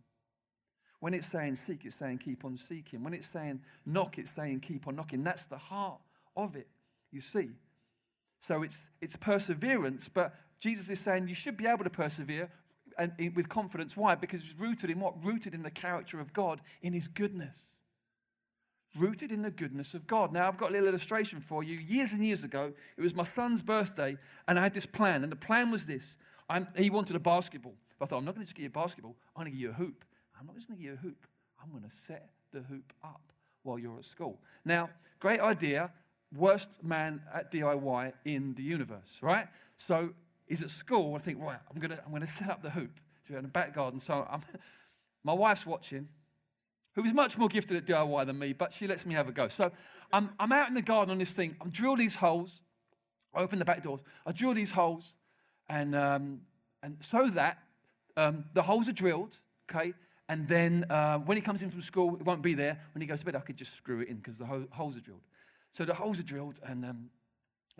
When 1.01 1.15
it's 1.15 1.27
saying 1.27 1.57
seek, 1.57 1.87
it's 1.87 1.97
saying 1.97 2.19
keep 2.19 2.45
on 2.45 2.59
seeking. 2.59 3.03
When 3.03 3.15
it's 3.15 3.31
saying 3.31 3.61
knock, 3.87 4.19
it's 4.19 4.31
saying 4.31 4.61
keep 4.61 4.87
on 4.87 4.97
knocking. 4.97 5.25
That's 5.25 5.41
the 5.45 5.57
heart 5.57 6.03
of 6.37 6.55
it, 6.55 6.69
you 7.11 7.23
see. 7.23 7.49
So 8.47 8.63
it's, 8.63 8.77
it's 9.01 9.17
perseverance, 9.17 10.11
but 10.13 10.35
Jesus 10.61 10.91
is 10.91 11.01
saying 11.01 11.29
you 11.29 11.35
should 11.35 11.57
be 11.57 11.67
able 11.67 11.85
to 11.85 11.91
persevere 11.91 12.51
and, 12.99 13.15
with 13.35 13.49
confidence. 13.49 13.97
Why? 13.97 14.17
Because 14.17 14.45
it's 14.45 14.59
rooted 14.59 14.91
in 14.91 15.01
what? 15.01 15.15
Rooted 15.25 15.55
in 15.55 15.63
the 15.63 15.71
character 15.71 16.21
of 16.21 16.35
God, 16.35 16.61
in 16.83 16.93
His 16.93 17.09
goodness. 17.09 17.57
Rooted 18.97 19.33
in 19.33 19.43
the 19.43 19.51
goodness 19.51 19.95
of 19.95 20.07
God. 20.07 20.33
Now, 20.33 20.49
I've 20.49 20.59
got 20.59 20.71
a 20.71 20.73
little 20.73 20.89
illustration 20.89 21.41
for 21.41 21.63
you. 21.63 21.79
Years 21.79 22.13
and 22.13 22.25
years 22.25 22.45
ago, 22.45 22.73
it 22.97 23.01
was 23.01 23.15
my 23.15 23.25
son's 23.25 23.63
birthday, 23.63 24.17
and 24.47 24.59
I 24.59 24.63
had 24.63 24.75
this 24.75 24.85
plan. 24.85 25.23
And 25.23 25.33
the 25.33 25.37
plan 25.37 25.71
was 25.71 25.87
this 25.87 26.17
I'm, 26.49 26.69
he 26.77 26.91
wanted 26.91 27.17
a 27.17 27.21
basketball. 27.21 27.75
But 27.99 28.07
I 28.07 28.09
thought, 28.09 28.19
I'm 28.19 28.25
not 28.25 28.35
going 28.35 28.47
to 28.47 28.47
just 28.47 28.57
give 28.57 28.65
you 28.65 28.69
a 28.69 28.71
basketball, 28.71 29.17
I'm 29.35 29.43
going 29.43 29.53
to 29.53 29.59
give 29.59 29.61
you 29.61 29.71
a 29.71 29.75
hoop. 29.75 30.05
I'm 30.39 30.47
not 30.47 30.57
just 30.57 30.69
going 30.69 30.79
to 30.79 30.83
give 30.83 30.93
you 30.93 30.99
a 30.99 31.01
hoop, 31.01 31.27
I'm 31.63 31.71
going 31.71 31.89
to 31.89 31.97
set 31.97 32.31
the 32.53 32.61
hoop 32.61 32.93
up 33.03 33.33
while 33.63 33.79
you're 33.79 33.99
at 33.99 34.05
school. 34.05 34.41
Now, 34.65 34.91
great 35.21 35.41
idea. 35.41 35.91
Worst 36.37 36.71
man 36.83 37.21
at 37.33 37.53
DIY 37.53 38.13
in 38.25 38.55
the 38.55 38.63
universe, 38.63 39.19
right? 39.21 39.47
So 39.77 40.11
he's 40.47 40.63
at 40.63 40.71
school. 40.71 41.15
I 41.15 41.19
think, 41.19 41.39
right, 41.41 41.59
I'm 41.71 41.79
going 41.79 41.91
to, 41.91 42.03
I'm 42.05 42.11
going 42.11 42.23
to 42.23 42.27
set 42.27 42.49
up 42.49 42.63
the 42.63 42.71
hoop. 42.71 42.99
So 43.27 43.35
we're 43.35 43.39
in 43.39 43.43
the 43.45 43.49
back 43.49 43.75
garden. 43.75 44.01
So 44.01 44.27
I'm, 44.31 44.43
my 45.25 45.35
wife's 45.35 45.67
watching, 45.67 46.09
who 46.95 47.05
is 47.05 47.13
much 47.13 47.39
more 47.39 47.49
gifted 47.49 47.77
at 47.77 47.87
DIY 47.87 48.27
than 48.27 48.39
me, 48.39 48.53
but 48.53 48.73
she 48.73 48.87
lets 48.87 49.07
me 49.07 49.15
have 49.15 49.29
a 49.29 49.33
go. 49.33 49.49
So 49.49 49.71
I'm, 50.13 50.31
I'm 50.39 50.53
out 50.53 50.69
in 50.69 50.75
the 50.75 50.83
garden 50.83 51.11
on 51.11 51.19
this 51.19 51.33
thing. 51.33 51.57
I'm 51.61 51.71
drill 51.71 51.97
these 51.97 52.15
holes. 52.15 52.63
I 53.35 53.41
open 53.41 53.59
the 53.59 53.65
back 53.65 53.83
doors. 53.83 54.01
I 54.27 54.33
drill 54.33 54.55
these 54.55 54.73
holes, 54.73 55.15
and, 55.69 55.95
um, 55.95 56.41
and 56.83 56.99
so 57.01 57.29
that 57.31 57.59
um, 58.17 58.45
the 58.53 58.63
holes 58.63 58.89
are 58.89 58.93
drilled, 58.93 59.39
okay? 59.71 59.95
And 60.29 60.47
then 60.47 60.85
uh, 60.91 61.19
when 61.19 61.37
he 61.37 61.43
comes 61.43 61.63
in 61.63 61.71
from 61.71 61.83
school, 61.83 62.17
it 62.17 62.25
won't 62.25 62.43
be 62.43 62.55
there. 62.55 62.79
When 62.95 63.01
he 63.01 63.07
goes 63.07 63.21
to 63.21 63.25
bed, 63.25 63.37
I 63.37 63.41
could 63.41 63.57
just 63.57 63.75
screw 63.77 64.01
it 64.01 64.09
in 64.09 64.17
because 64.17 64.39
the 64.39 64.45
ho- 64.45 64.69
holes 64.71 64.97
are 64.97 65.01
drilled. 65.01 65.23
So 65.73 65.85
the 65.85 65.95
holes 65.95 66.19
are 66.19 66.25
drilled, 66.25 66.61
and 66.67 66.85
um, 66.85 67.11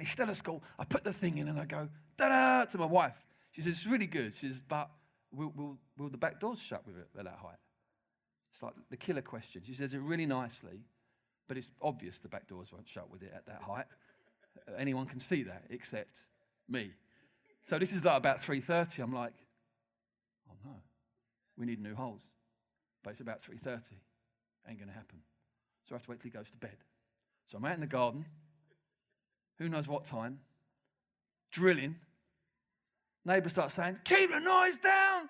still 0.07 0.29
at 0.29 0.37
school. 0.37 0.63
I 0.79 0.85
put 0.85 1.05
the 1.05 1.13
thing 1.13 1.39
in, 1.39 1.49
and 1.49 1.61
I 1.61 1.67
go, 1.67 1.89
da 2.17 2.29
da, 2.29 2.65
to 2.65 2.79
my 2.79 2.87
wife. 2.87 3.17
She 3.53 3.61
says, 3.61 3.75
it's 3.77 3.87
really 3.87 4.07
good. 4.07 4.35
She 4.35 4.49
says, 4.49 4.61
but 4.67 4.91
will, 5.33 5.53
will, 5.55 5.77
will 5.99 6.09
the 6.09 6.17
back 6.17 6.41
doors 6.41 6.59
shut 6.59 6.87
with 6.87 6.97
it 6.97 7.09
at 7.19 7.25
that 7.25 7.39
height? 7.43 7.59
It's 8.53 8.63
like 8.63 8.75
the 8.91 8.97
killer 8.97 9.23
question. 9.23 9.63
She 9.67 9.75
says 9.75 9.95
it 9.95 10.01
really 10.01 10.27
nicely, 10.27 10.85
but 11.49 11.57
it's 11.57 11.71
obvious 11.81 12.19
the 12.19 12.29
back 12.29 12.47
doors 12.49 12.69
won't 12.73 12.89
shut 12.89 13.11
with 13.11 13.23
it 13.23 13.33
at 13.35 13.47
that 13.47 13.63
height. 13.63 13.87
Anyone 14.79 15.07
can 15.07 15.19
see 15.19 15.43
that 15.45 15.65
except 15.71 16.21
me. 16.69 16.93
So 17.63 17.79
this 17.79 17.93
is 17.93 18.05
like 18.05 18.17
about 18.17 18.43
3.30. 18.43 18.99
I'm 19.03 19.15
like, 19.15 19.33
oh 20.51 20.55
no, 20.65 20.75
we 21.57 21.67
need 21.67 21.81
new 21.81 21.95
holes. 21.95 22.23
But 23.03 23.11
it's 23.11 23.21
about 23.21 23.41
3.30. 23.43 23.81
Ain't 24.69 24.79
to 24.79 24.87
happen. 24.87 25.19
So 25.89 25.95
I 25.95 25.97
have 25.97 26.05
to 26.05 26.11
wait 26.11 26.21
till 26.21 26.31
he 26.31 26.37
goes 26.37 26.51
to 26.51 26.59
bed. 26.59 26.77
So 27.51 27.59
I'm 27.59 27.65
out 27.65 27.75
in 27.75 27.81
the 27.81 27.87
garden. 27.87 28.25
Who 29.59 29.69
knows 29.69 29.89
what 29.89 30.05
time? 30.05 30.41
Drilling. 31.51 31.97
Neighbour 33.25 33.49
starts 33.49 33.75
saying, 33.75 33.99
keep 34.05 34.31
the 34.31 34.39
noise 34.39 34.79
down. 34.79 35.29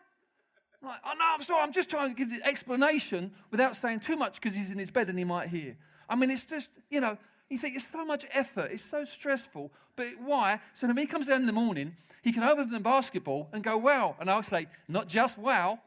Like, 0.82 0.98
oh 1.04 1.12
no, 1.16 1.24
I'm 1.34 1.42
sorry, 1.42 1.62
I'm 1.62 1.72
just 1.72 1.88
trying 1.88 2.10
to 2.10 2.14
give 2.14 2.30
the 2.30 2.44
explanation 2.46 3.32
without 3.50 3.76
saying 3.76 4.00
too 4.00 4.16
much 4.16 4.40
because 4.40 4.56
he's 4.56 4.70
in 4.70 4.78
his 4.78 4.90
bed 4.90 5.08
and 5.08 5.18
he 5.18 5.24
might 5.24 5.48
hear. 5.48 5.76
I 6.08 6.16
mean, 6.16 6.30
it's 6.30 6.42
just, 6.42 6.70
you 6.90 7.00
know, 7.00 7.16
you 7.48 7.58
think 7.58 7.76
it's 7.76 7.86
so 7.90 8.04
much 8.04 8.26
effort, 8.32 8.70
it's 8.72 8.84
so 8.84 9.04
stressful. 9.04 9.70
But 9.94 10.08
why? 10.24 10.60
So 10.74 10.86
when 10.86 10.96
he 10.96 11.06
comes 11.06 11.28
down 11.28 11.40
in 11.40 11.46
the 11.46 11.52
morning, 11.52 11.96
he 12.22 12.32
can 12.32 12.42
open 12.42 12.70
the 12.70 12.80
basketball 12.80 13.48
and 13.52 13.62
go, 13.62 13.76
wow. 13.76 14.16
And 14.18 14.30
I'll 14.30 14.42
say, 14.42 14.66
not 14.88 15.06
just 15.06 15.38
wow. 15.38 15.78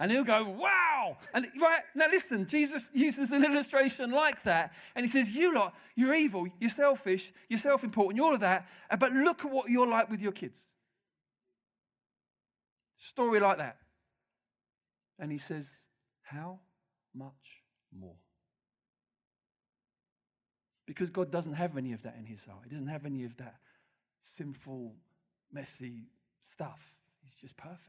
And 0.00 0.12
he'll 0.12 0.24
go, 0.24 0.44
wow. 0.44 1.16
And 1.34 1.48
right 1.60 1.80
now, 1.94 2.06
listen, 2.10 2.46
Jesus 2.46 2.88
uses 2.92 3.32
an 3.32 3.44
illustration 3.44 4.10
like 4.10 4.42
that. 4.44 4.72
And 4.94 5.04
he 5.04 5.10
says, 5.10 5.28
You 5.30 5.54
lot, 5.54 5.74
you're 5.96 6.14
evil, 6.14 6.46
you're 6.60 6.70
selfish, 6.70 7.32
you're 7.48 7.58
self 7.58 7.82
important, 7.82 8.16
you're 8.16 8.26
all 8.26 8.34
of 8.34 8.40
that. 8.40 8.68
Uh, 8.90 8.96
but 8.96 9.12
look 9.12 9.44
at 9.44 9.50
what 9.50 9.68
you're 9.68 9.86
like 9.86 10.08
with 10.08 10.20
your 10.20 10.32
kids. 10.32 10.64
Story 12.98 13.40
like 13.40 13.58
that. 13.58 13.76
And 15.18 15.32
he 15.32 15.38
says, 15.38 15.68
How 16.22 16.58
much 17.14 17.32
more? 17.96 18.16
Because 20.86 21.10
God 21.10 21.30
doesn't 21.30 21.52
have 21.52 21.76
any 21.76 21.92
of 21.92 22.02
that 22.02 22.16
in 22.18 22.24
his 22.24 22.44
heart. 22.44 22.60
He 22.64 22.70
doesn't 22.70 22.88
have 22.88 23.04
any 23.04 23.24
of 23.24 23.36
that 23.36 23.56
sinful, 24.36 24.94
messy 25.52 26.06
stuff. 26.52 26.80
He's 27.22 27.34
just 27.34 27.56
perfect. 27.56 27.82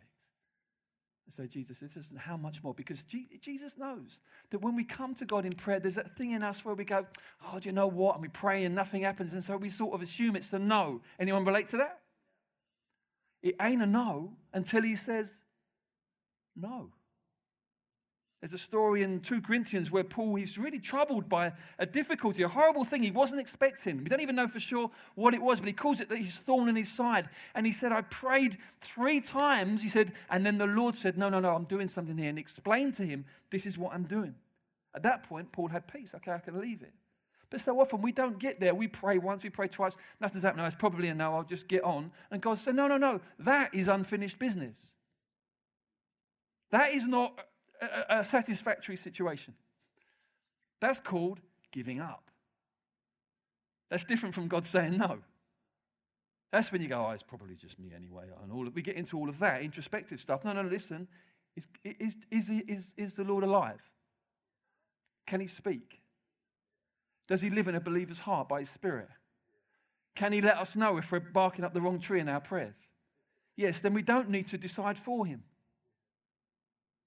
And 1.26 1.34
so 1.34 1.45
Jesus 1.45 1.78
says, 1.78 2.10
how 2.17 2.36
much 2.38 2.63
more? 2.63 2.74
Because 2.74 3.04
Jesus 3.04 3.78
knows 3.78 4.19
that 4.50 4.60
when 4.60 4.76
we 4.76 4.84
come 4.84 5.13
to 5.15 5.26
God 5.26 5.45
in 5.45 5.54
prayer, 5.54 5.80
there's 5.80 5.95
that 5.95 6.17
thing 6.17 6.32
in 6.32 6.41
us 6.41 6.65
where 6.65 6.74
we 6.74 6.84
go, 6.84 7.06
oh, 7.45 7.60
do 7.60 7.69
you 7.69 7.74
know 7.74 7.86
what? 7.86 8.15
And 8.15 8.24
we 8.24 8.30
pray 8.30 8.65
and 8.65 8.74
nothing 8.74 9.04
happens. 9.04 9.34
And 9.34 9.43
so 9.43 9.56
we 9.56 9.69
sort 9.69 9.93
of 9.93 10.02
assume 10.02 10.36
it's 10.36 10.52
a 10.54 10.60
no. 10.60 11.02
Anyone 11.19 11.45
relate 11.45 11.67
to 11.69 11.78
that? 11.78 11.99
It 13.41 13.56
ain't 13.62 13.82
a 13.82 13.86
no 13.86 14.34
until 14.54 14.82
he 14.84 14.95
says 14.95 15.32
no. 16.56 16.89
There's 18.41 18.54
a 18.54 18.58
story 18.58 19.04
in 19.04 19.19
2 19.19 19.41
Corinthians 19.41 19.91
where 19.91 20.04
Paul, 20.04 20.36
he's 20.36 20.58
really 20.58 20.80
troubled 20.80 21.28
by 21.28 21.52
a 21.78 21.86
difficulty, 21.86 22.41
a 22.43 22.47
horrible 22.47 22.86
thing 22.86 23.04
he 23.04 23.12
wasn't 23.12 23.41
expecting. 23.41 23.97
We 23.97 24.06
don't 24.06 24.21
even 24.21 24.36
know 24.36 24.47
for 24.47 24.62
sure 24.62 24.89
what 25.15 25.34
it 25.34 25.41
was, 25.41 25.60
but 25.60 25.67
he 25.67 25.73
calls 25.73 25.99
it 25.99 26.08
that 26.08 26.19
his 26.19 26.38
thorn 26.38 26.69
in 26.69 26.78
his 26.78 26.89
side. 26.89 27.28
And 27.54 27.65
he 27.65 27.73
said, 27.73 27.91
I 27.91 28.02
prayed 28.02 28.58
three 28.80 29.19
times. 29.19 29.82
He 29.82 29.89
said, 29.89 30.13
and 30.30 30.45
then 30.45 30.58
the 30.58 30.67
Lord 30.67 30.95
said, 30.95 31.17
No, 31.17 31.28
no, 31.28 31.41
no, 31.41 31.54
I'm 31.54 31.65
doing 31.65 31.89
something 31.89 32.17
here. 32.17 32.30
And 32.30 32.39
explained 32.39 32.93
to 32.95 33.04
him, 33.04 33.25
This 33.52 33.65
is 33.65 33.78
what 33.78 33.93
I'm 33.93 34.04
doing. 34.04 34.36
At 34.95 35.04
that 35.04 35.23
point, 35.23 35.52
Paul 35.52 35.67
had 35.67 35.91
peace. 35.91 36.15
Okay, 36.15 36.32
I 36.32 36.39
can 36.39 36.60
leave 36.62 36.82
it. 36.82 36.93
But 37.50 37.62
so 37.62 37.80
often 37.80 38.02
we 38.02 38.12
don't 38.12 38.38
get 38.38 38.60
there. 38.60 38.76
We 38.76 38.88
pray 38.88 39.18
once, 39.18 39.44
we 39.44 39.50
pray 39.50 39.68
twice, 39.68 39.98
nothing's 40.22 40.44
happening. 40.44 40.66
It's 40.66 40.76
probably 40.76 41.08
a 41.08 41.16
no, 41.16 41.34
I'll 41.34 41.44
just 41.44 41.68
get 41.68 41.84
on. 41.84 42.12
And 42.32 42.42
God 42.42 42.60
said, 42.60 42.76
No, 42.76 42.88
no, 42.88 42.98
no, 42.98 43.22
that 43.40 43.74
is 43.74 43.88
unfinished 43.88 44.38
business. 44.38 44.78
That 46.72 46.94
is 46.94 47.06
not 47.06 47.40
a, 47.82 48.20
a 48.20 48.24
satisfactory 48.24 48.96
situation. 48.96 49.56
That's 50.80 51.00
called 51.00 51.40
giving 51.72 52.00
up. 52.00 52.30
That's 53.90 54.04
different 54.04 54.36
from 54.36 54.48
God 54.48 54.68
saying 54.68 54.98
no. 54.98 55.20
That's 56.52 56.72
when 56.72 56.82
you 56.82 56.88
go, 56.88 57.06
oh, 57.08 57.12
it's 57.12 57.24
probably 57.24 57.56
just 57.56 57.80
me 57.80 57.92
anyway. 57.96 58.26
And 58.42 58.52
all 58.52 58.68
we 58.74 58.82
get 58.82 58.96
into 58.96 59.18
all 59.18 59.30
of 59.30 59.40
that 59.40 59.62
introspective 59.62 60.20
stuff. 60.20 60.44
No, 60.44 60.54
no, 60.54 60.62
listen. 60.62 61.08
Is, 61.56 61.68
is, 61.84 62.16
is, 62.32 62.50
is, 62.50 62.94
is 62.98 63.14
the 63.16 63.24
Lord 63.24 63.44
alive? 63.44 63.82
Can 65.28 65.42
he 65.42 65.48
speak? 65.48 66.00
Does 67.30 67.42
he 67.42 67.50
live 67.50 67.68
in 67.68 67.76
a 67.76 67.80
believer's 67.80 68.20
heart 68.20 68.50
by 68.50 68.60
his 68.60 68.70
spirit? 68.70 69.08
Can 70.15 70.34
he 70.34 70.42
let 70.42 70.58
us 70.58 70.76
know 70.76 70.98
if 70.98 71.12
we're 71.12 71.20
barking 71.20 71.63
up 71.63 71.74
the 71.74 71.80
wrong 71.80 72.00
tree 72.00 72.20
in 72.20 72.28
our 72.28 72.42
prayers? 72.42 72.76
Yes, 73.56 73.80
then 73.80 73.94
we 73.94 74.02
don't 74.02 74.30
need 74.30 74.48
to 74.48 74.58
decide 74.58 74.98
for 74.98 75.26
him. 75.26 75.44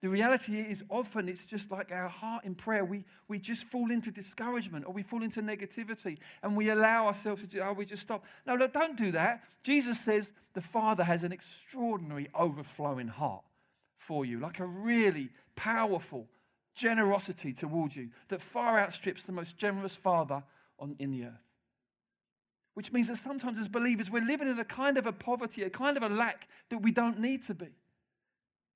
The 0.01 0.09
reality 0.09 0.59
is 0.59 0.83
often 0.89 1.29
it's 1.29 1.45
just 1.45 1.71
like 1.71 1.93
our 1.93 2.09
heart 2.09 2.45
in 2.45 2.55
prayer. 2.55 2.85
We, 2.85 3.05
we 3.29 3.39
just 3.39 3.65
fall 3.65 3.91
into 3.91 4.11
discouragement 4.11 4.85
or 4.87 4.93
we 4.93 5.03
fall 5.03 5.23
into 5.23 5.43
negativity 5.43 6.19
and 6.43 6.57
we 6.57 6.71
allow 6.71 7.07
ourselves 7.07 7.47
to, 7.47 7.59
oh, 7.61 7.73
we 7.73 7.85
just 7.85 8.03
stop. 8.03 8.25
No, 8.47 8.57
no, 8.57 8.67
don't 8.67 8.97
do 8.97 9.13
that. 9.13 9.43
Jesus 9.63 10.01
says 10.01 10.33
the 10.55 10.61
Father 10.61 11.05
has 11.05 11.23
an 11.23 11.33
extraordinary 11.33 12.29
overflowing 12.35 13.09
heart 13.09 13.45
for 13.97 14.25
you, 14.25 14.41
like 14.41 14.59
a 14.59 14.67
really 14.67 15.31
powerful 15.55 16.27
generosity 16.75 17.53
towards 17.53 17.97
you 17.97 18.11
that 18.29 18.43
far 18.43 18.79
outstrips 18.79 19.23
the 19.23 19.33
most 19.33 19.57
generous 19.57 19.95
Father 19.95 20.43
on, 20.79 20.97
in 20.99 21.11
the 21.11 21.25
earth. 21.25 21.47
Which 22.75 22.93
means 22.93 23.09
that 23.09 23.17
sometimes 23.17 23.59
as 23.59 23.69
believers, 23.69 24.11
we're 24.11 24.25
living 24.25 24.49
in 24.49 24.59
a 24.59 24.65
kind 24.65 24.97
of 24.97 25.07
a 25.07 25.13
poverty, 25.13 25.63
a 25.63 25.71
kind 25.71 25.97
of 25.97 26.03
a 26.03 26.09
lack 26.09 26.49
that 26.71 26.79
we 26.79 26.91
don't 26.91 27.21
need 27.21 27.43
to 27.45 27.55
be. 27.55 27.69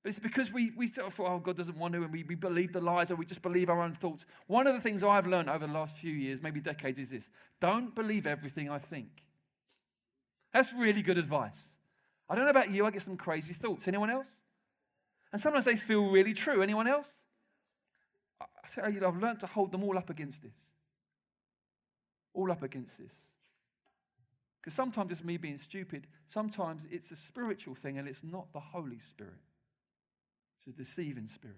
But 0.03 0.09
it's 0.09 0.19
because 0.19 0.53
we, 0.53 0.71
we 0.77 0.91
sort 0.91 1.07
of 1.07 1.15
thought, 1.15 1.31
oh, 1.31 1.39
God 1.39 1.57
doesn't 1.57 1.77
want 1.77 1.93
to, 1.95 2.03
and 2.03 2.13
we, 2.13 2.23
we 2.23 2.35
believe 2.35 2.71
the 2.71 2.79
lies, 2.79 3.11
or 3.11 3.15
we 3.15 3.25
just 3.25 3.41
believe 3.41 3.69
our 3.69 3.81
own 3.81 3.95
thoughts. 3.95 4.25
One 4.45 4.67
of 4.67 4.75
the 4.75 4.81
things 4.81 5.03
I've 5.03 5.25
learned 5.25 5.49
over 5.49 5.65
the 5.65 5.73
last 5.73 5.97
few 5.97 6.13
years, 6.13 6.41
maybe 6.41 6.59
decades, 6.59 6.99
is 6.99 7.09
this 7.09 7.27
don't 7.59 7.95
believe 7.95 8.27
everything 8.27 8.69
I 8.69 8.77
think. 8.77 9.09
That's 10.53 10.71
really 10.73 11.01
good 11.01 11.17
advice. 11.17 11.63
I 12.29 12.35
don't 12.35 12.43
know 12.43 12.51
about 12.51 12.69
you, 12.69 12.85
I 12.85 12.91
get 12.91 13.01
some 13.01 13.17
crazy 13.17 13.53
thoughts. 13.53 13.87
Anyone 13.87 14.09
else? 14.09 14.29
And 15.31 15.41
sometimes 15.41 15.65
they 15.65 15.75
feel 15.75 16.09
really 16.09 16.33
true. 16.33 16.61
Anyone 16.61 16.87
else? 16.87 17.11
Tell 18.73 18.91
you, 18.91 19.05
I've 19.05 19.17
learned 19.17 19.39
to 19.41 19.47
hold 19.47 19.71
them 19.71 19.83
all 19.83 19.97
up 19.97 20.09
against 20.09 20.41
this. 20.41 20.57
All 22.33 22.51
up 22.51 22.63
against 22.63 22.97
this. 22.97 23.13
Because 24.61 24.75
sometimes 24.75 25.11
it's 25.11 25.23
me 25.23 25.37
being 25.37 25.57
stupid, 25.57 26.07
sometimes 26.27 26.81
it's 26.91 27.11
a 27.11 27.15
spiritual 27.15 27.75
thing 27.75 27.97
and 27.97 28.07
it's 28.07 28.23
not 28.23 28.51
the 28.53 28.59
Holy 28.59 28.99
Spirit. 28.99 29.39
It's 30.59 30.67
a 30.67 30.77
deceiving 30.77 31.27
spirit. 31.27 31.55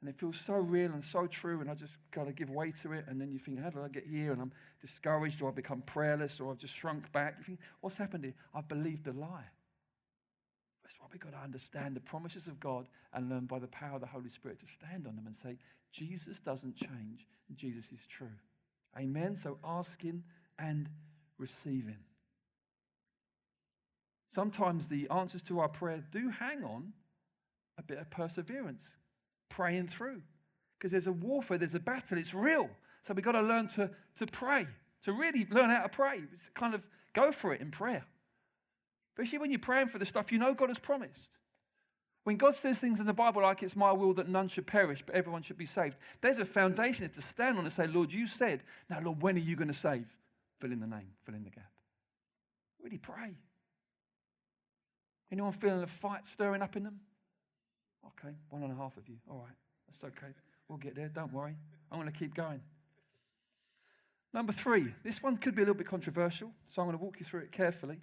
And 0.00 0.10
it 0.10 0.18
feels 0.18 0.38
so 0.38 0.54
real 0.54 0.92
and 0.92 1.02
so 1.02 1.26
true, 1.26 1.62
and 1.62 1.70
I 1.70 1.74
just 1.74 1.96
got 2.10 2.26
to 2.26 2.32
give 2.32 2.50
way 2.50 2.72
to 2.82 2.92
it. 2.92 3.06
And 3.08 3.18
then 3.18 3.32
you 3.32 3.38
think, 3.38 3.58
how 3.58 3.70
did 3.70 3.80
I 3.80 3.88
get 3.88 4.04
here? 4.06 4.32
And 4.32 4.42
I'm 4.42 4.52
discouraged, 4.82 5.40
or 5.40 5.48
I've 5.48 5.54
become 5.54 5.80
prayerless, 5.80 6.40
or 6.40 6.50
I've 6.50 6.58
just 6.58 6.74
shrunk 6.74 7.10
back. 7.12 7.36
You 7.38 7.44
think, 7.44 7.58
what's 7.80 7.96
happened 7.96 8.24
here? 8.24 8.34
I've 8.54 8.68
believed 8.68 9.06
a 9.06 9.12
lie. 9.12 9.46
That's 10.84 11.00
why 11.00 11.06
we've 11.10 11.20
got 11.20 11.32
to 11.32 11.38
understand 11.38 11.96
the 11.96 12.00
promises 12.00 12.46
of 12.46 12.60
God 12.60 12.86
and 13.14 13.30
learn 13.30 13.46
by 13.46 13.58
the 13.58 13.68
power 13.68 13.94
of 13.94 14.02
the 14.02 14.06
Holy 14.06 14.28
Spirit 14.28 14.60
to 14.60 14.66
stand 14.66 15.06
on 15.06 15.16
them 15.16 15.26
and 15.26 15.34
say, 15.34 15.56
Jesus 15.92 16.38
doesn't 16.38 16.76
change, 16.76 17.26
Jesus 17.54 17.90
is 17.90 18.00
true. 18.08 18.36
Amen. 18.98 19.34
So 19.34 19.58
asking 19.64 20.22
and 20.58 20.88
receiving. 21.38 21.98
Sometimes 24.28 24.88
the 24.88 25.08
answers 25.10 25.42
to 25.44 25.60
our 25.60 25.68
prayer 25.68 26.02
do 26.10 26.28
hang 26.28 26.64
on 26.64 26.92
a 27.78 27.82
bit 27.82 27.98
of 27.98 28.10
perseverance, 28.10 28.96
praying 29.48 29.88
through. 29.88 30.20
Because 30.78 30.92
there's 30.92 31.06
a 31.06 31.12
warfare, 31.12 31.56
there's 31.56 31.74
a 31.74 31.80
battle, 31.80 32.18
it's 32.18 32.34
real. 32.34 32.68
So 33.02 33.14
we've 33.14 33.24
got 33.24 33.32
to 33.32 33.42
learn 33.42 33.68
to, 33.68 33.90
to 34.16 34.26
pray, 34.26 34.66
to 35.02 35.12
really 35.12 35.46
learn 35.50 35.70
how 35.70 35.82
to 35.82 35.88
pray. 35.88 36.20
It's 36.32 36.50
kind 36.54 36.74
of 36.74 36.86
go 37.14 37.32
for 37.32 37.54
it 37.54 37.60
in 37.60 37.70
prayer. 37.70 38.04
Especially 39.14 39.38
when 39.38 39.50
you're 39.50 39.60
praying 39.60 39.86
for 39.86 39.98
the 39.98 40.04
stuff 40.04 40.32
you 40.32 40.38
know 40.38 40.54
God 40.54 40.70
has 40.70 40.78
promised. 40.78 41.38
When 42.24 42.36
God 42.36 42.54
says 42.54 42.78
things 42.78 43.00
in 43.00 43.06
the 43.06 43.12
Bible 43.12 43.42
like 43.42 43.62
it's 43.62 43.76
my 43.76 43.92
will 43.92 44.14
that 44.14 44.28
none 44.28 44.48
should 44.48 44.66
perish, 44.66 45.02
but 45.04 45.14
everyone 45.14 45.42
should 45.42 45.58
be 45.58 45.66
saved, 45.66 45.96
there's 46.20 46.38
a 46.38 46.44
foundation 46.44 47.08
to 47.08 47.22
stand 47.22 47.58
on 47.58 47.64
and 47.64 47.72
say, 47.72 47.86
Lord, 47.86 48.12
you 48.12 48.26
said, 48.26 48.62
now, 48.88 48.98
Lord, 49.00 49.22
when 49.22 49.36
are 49.36 49.40
you 49.40 49.56
going 49.56 49.68
to 49.68 49.74
save? 49.74 50.06
Fill 50.58 50.72
in 50.72 50.80
the 50.80 50.86
name, 50.86 51.08
fill 51.24 51.34
in 51.34 51.44
the 51.44 51.50
gap. 51.50 51.70
Really 52.82 52.98
pray. 52.98 53.36
Anyone 55.30 55.52
feeling 55.52 55.82
a 55.82 55.86
fight 55.86 56.26
stirring 56.26 56.62
up 56.62 56.76
in 56.76 56.84
them? 56.84 57.00
Okay, 58.06 58.34
one 58.48 58.62
and 58.62 58.72
a 58.72 58.76
half 58.76 58.96
of 58.96 59.08
you. 59.08 59.16
All 59.30 59.44
right, 59.46 59.56
that's 59.86 60.04
okay. 60.04 60.32
We'll 60.68 60.78
get 60.78 60.94
there. 60.94 61.08
Don't 61.08 61.32
worry. 61.32 61.56
I'm 61.92 62.00
going 62.00 62.10
to 62.10 62.18
keep 62.18 62.34
going. 62.34 62.60
Number 64.32 64.52
three, 64.52 64.94
this 65.04 65.22
one 65.22 65.36
could 65.36 65.54
be 65.54 65.62
a 65.62 65.64
little 65.64 65.78
bit 65.78 65.86
controversial, 65.86 66.50
so 66.70 66.82
I'm 66.82 66.88
going 66.88 66.98
to 66.98 67.04
walk 67.04 67.20
you 67.20 67.26
through 67.26 67.40
it 67.40 67.52
carefully. 67.52 67.98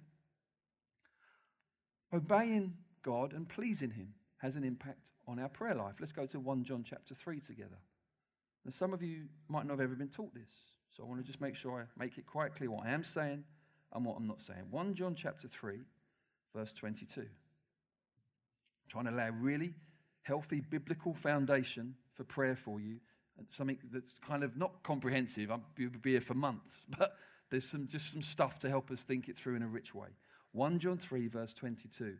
Obeying 2.12 2.74
God 3.02 3.32
and 3.32 3.48
pleasing 3.48 3.90
Him 3.90 4.08
has 4.38 4.56
an 4.56 4.64
impact 4.64 5.10
on 5.26 5.38
our 5.38 5.48
prayer 5.48 5.74
life. 5.74 5.94
Let's 6.00 6.12
go 6.12 6.26
to 6.26 6.40
1 6.40 6.64
John 6.64 6.84
chapter 6.88 7.14
3 7.14 7.40
together. 7.40 7.78
Now, 8.64 8.70
some 8.70 8.92
of 8.92 9.02
you 9.02 9.24
might 9.48 9.66
not 9.66 9.72
have 9.72 9.80
ever 9.80 9.94
been 9.94 10.08
taught 10.08 10.34
this, 10.34 10.50
so 10.94 11.02
I 11.02 11.06
want 11.06 11.20
to 11.20 11.26
just 11.26 11.40
make 11.40 11.56
sure 11.56 11.80
I 11.80 11.84
make 12.00 12.18
it 12.18 12.26
quite 12.26 12.54
clear 12.54 12.70
what 12.70 12.86
I 12.86 12.90
am 12.90 13.02
saying 13.02 13.44
and 13.92 14.04
what 14.04 14.16
I'm 14.16 14.26
not 14.26 14.42
saying. 14.42 14.66
1 14.70 14.94
John 14.94 15.14
chapter 15.14 15.48
3, 15.48 15.78
verse 16.54 16.72
22. 16.72 17.20
I'm 17.20 17.28
trying 18.88 19.06
to 19.06 19.10
lay 19.10 19.28
a 19.28 19.32
really 19.32 19.74
healthy 20.22 20.60
biblical 20.60 21.14
foundation 21.14 21.94
for 22.14 22.24
prayer 22.24 22.56
for 22.56 22.80
you, 22.80 22.98
and 23.38 23.48
something 23.48 23.78
that's 23.90 24.12
kind 24.26 24.44
of 24.44 24.56
not 24.56 24.82
comprehensive. 24.82 25.50
I'll 25.50 25.62
be 25.74 25.88
here 26.04 26.20
for 26.20 26.34
months, 26.34 26.76
but 26.98 27.16
there's 27.50 27.68
some, 27.68 27.88
just 27.88 28.12
some 28.12 28.22
stuff 28.22 28.58
to 28.60 28.68
help 28.68 28.90
us 28.90 29.02
think 29.02 29.28
it 29.28 29.36
through 29.36 29.56
in 29.56 29.62
a 29.62 29.68
rich 29.68 29.94
way. 29.94 30.08
1 30.52 30.78
John 30.78 30.98
3, 30.98 31.28
verse 31.28 31.54
22. 31.54 32.16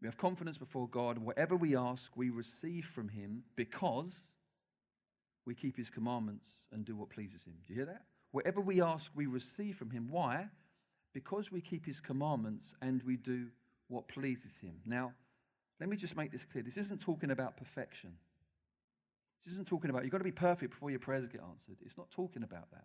We 0.00 0.06
have 0.06 0.16
confidence 0.16 0.58
before 0.58 0.88
God, 0.88 1.16
and 1.16 1.26
whatever 1.26 1.56
we 1.56 1.74
ask, 1.76 2.16
we 2.16 2.30
receive 2.30 2.84
from 2.86 3.08
Him 3.08 3.42
because 3.56 4.28
we 5.44 5.54
keep 5.54 5.76
His 5.76 5.90
commandments 5.90 6.48
and 6.72 6.84
do 6.84 6.94
what 6.94 7.10
pleases 7.10 7.42
Him. 7.42 7.54
Do 7.66 7.72
you 7.72 7.76
hear 7.76 7.86
that? 7.86 8.04
Whatever 8.30 8.60
we 8.60 8.80
ask, 8.80 9.10
we 9.14 9.26
receive 9.26 9.76
from 9.76 9.90
Him. 9.90 10.08
Why? 10.10 10.48
Because 11.14 11.50
we 11.50 11.60
keep 11.60 11.84
His 11.86 12.00
commandments 12.00 12.74
and 12.80 13.02
we 13.02 13.16
do 13.16 13.46
what 13.88 14.06
pleases 14.06 14.54
Him. 14.60 14.74
Now, 14.86 15.14
let 15.80 15.88
me 15.88 15.96
just 15.96 16.16
make 16.16 16.30
this 16.30 16.44
clear. 16.44 16.62
This 16.62 16.76
isn't 16.76 17.00
talking 17.00 17.30
about 17.30 17.56
perfection. 17.56 18.12
This 19.44 19.54
isn't 19.54 19.68
talking 19.68 19.90
about 19.90 20.02
you've 20.02 20.12
got 20.12 20.18
to 20.18 20.24
be 20.24 20.32
perfect 20.32 20.72
before 20.72 20.90
your 20.90 20.98
prayers 20.98 21.26
get 21.28 21.40
answered. 21.40 21.76
It's 21.84 21.96
not 21.96 22.10
talking 22.10 22.42
about 22.42 22.70
that. 22.72 22.84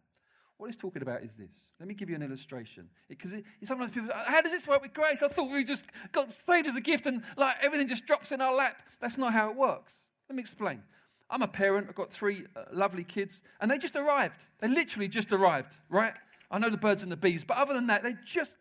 What 0.58 0.68
he's 0.68 0.78
talking 0.78 1.02
about 1.02 1.24
is 1.24 1.36
this. 1.36 1.72
Let 1.80 1.89
me 1.89 1.94
give 1.94 2.10
you 2.10 2.16
an 2.16 2.22
illustration. 2.22 2.88
Because 3.10 3.34
sometimes 3.63 3.92
people 3.92 4.10
say, 4.10 4.16
How 4.26 4.42
does 4.42 4.52
this 4.52 4.66
work 4.68 4.82
with 4.82 4.94
grace? 4.94 5.22
I 5.22 5.28
thought 5.28 5.52
we 5.52 5.63
just 5.63 5.84
got 6.12 6.32
saved 6.32 6.68
as 6.68 6.76
a 6.76 6.82
gift 6.82 7.06
and 7.06 7.24
like 7.38 7.56
everything 7.62 7.88
just 7.88 8.06
drops 8.06 8.32
in 8.32 8.39
our 8.39 8.54
lap. 8.54 8.78
That's 9.02 9.18
not 9.18 9.34
how 9.34 9.50
it 9.50 9.56
works. 9.56 9.96
Let 10.30 10.36
me 10.36 10.42
explain. 10.42 10.82
I'm 11.30 11.42
a 11.42 11.48
parent. 11.48 11.88
I've 11.89 11.96
got 11.96 12.12
three 12.12 12.46
uh, 12.56 12.66
lovely 12.72 13.04
kids, 13.04 13.42
and 13.60 13.70
they 13.70 13.80
just 13.80 13.96
arrived. 13.96 14.46
They 14.60 14.68
literally 14.68 15.08
just 15.08 15.32
arrived, 15.32 15.74
right? 15.89 16.13
I 16.52 16.60
know 16.60 16.70
the 16.70 16.78
birds 16.78 17.02
and 17.02 17.12
the 17.12 17.18
bees, 17.18 17.44
but 17.44 17.58
other 17.58 17.74
than 17.74 17.88
that, 17.88 18.04
they 18.04 18.16
just 18.24 18.52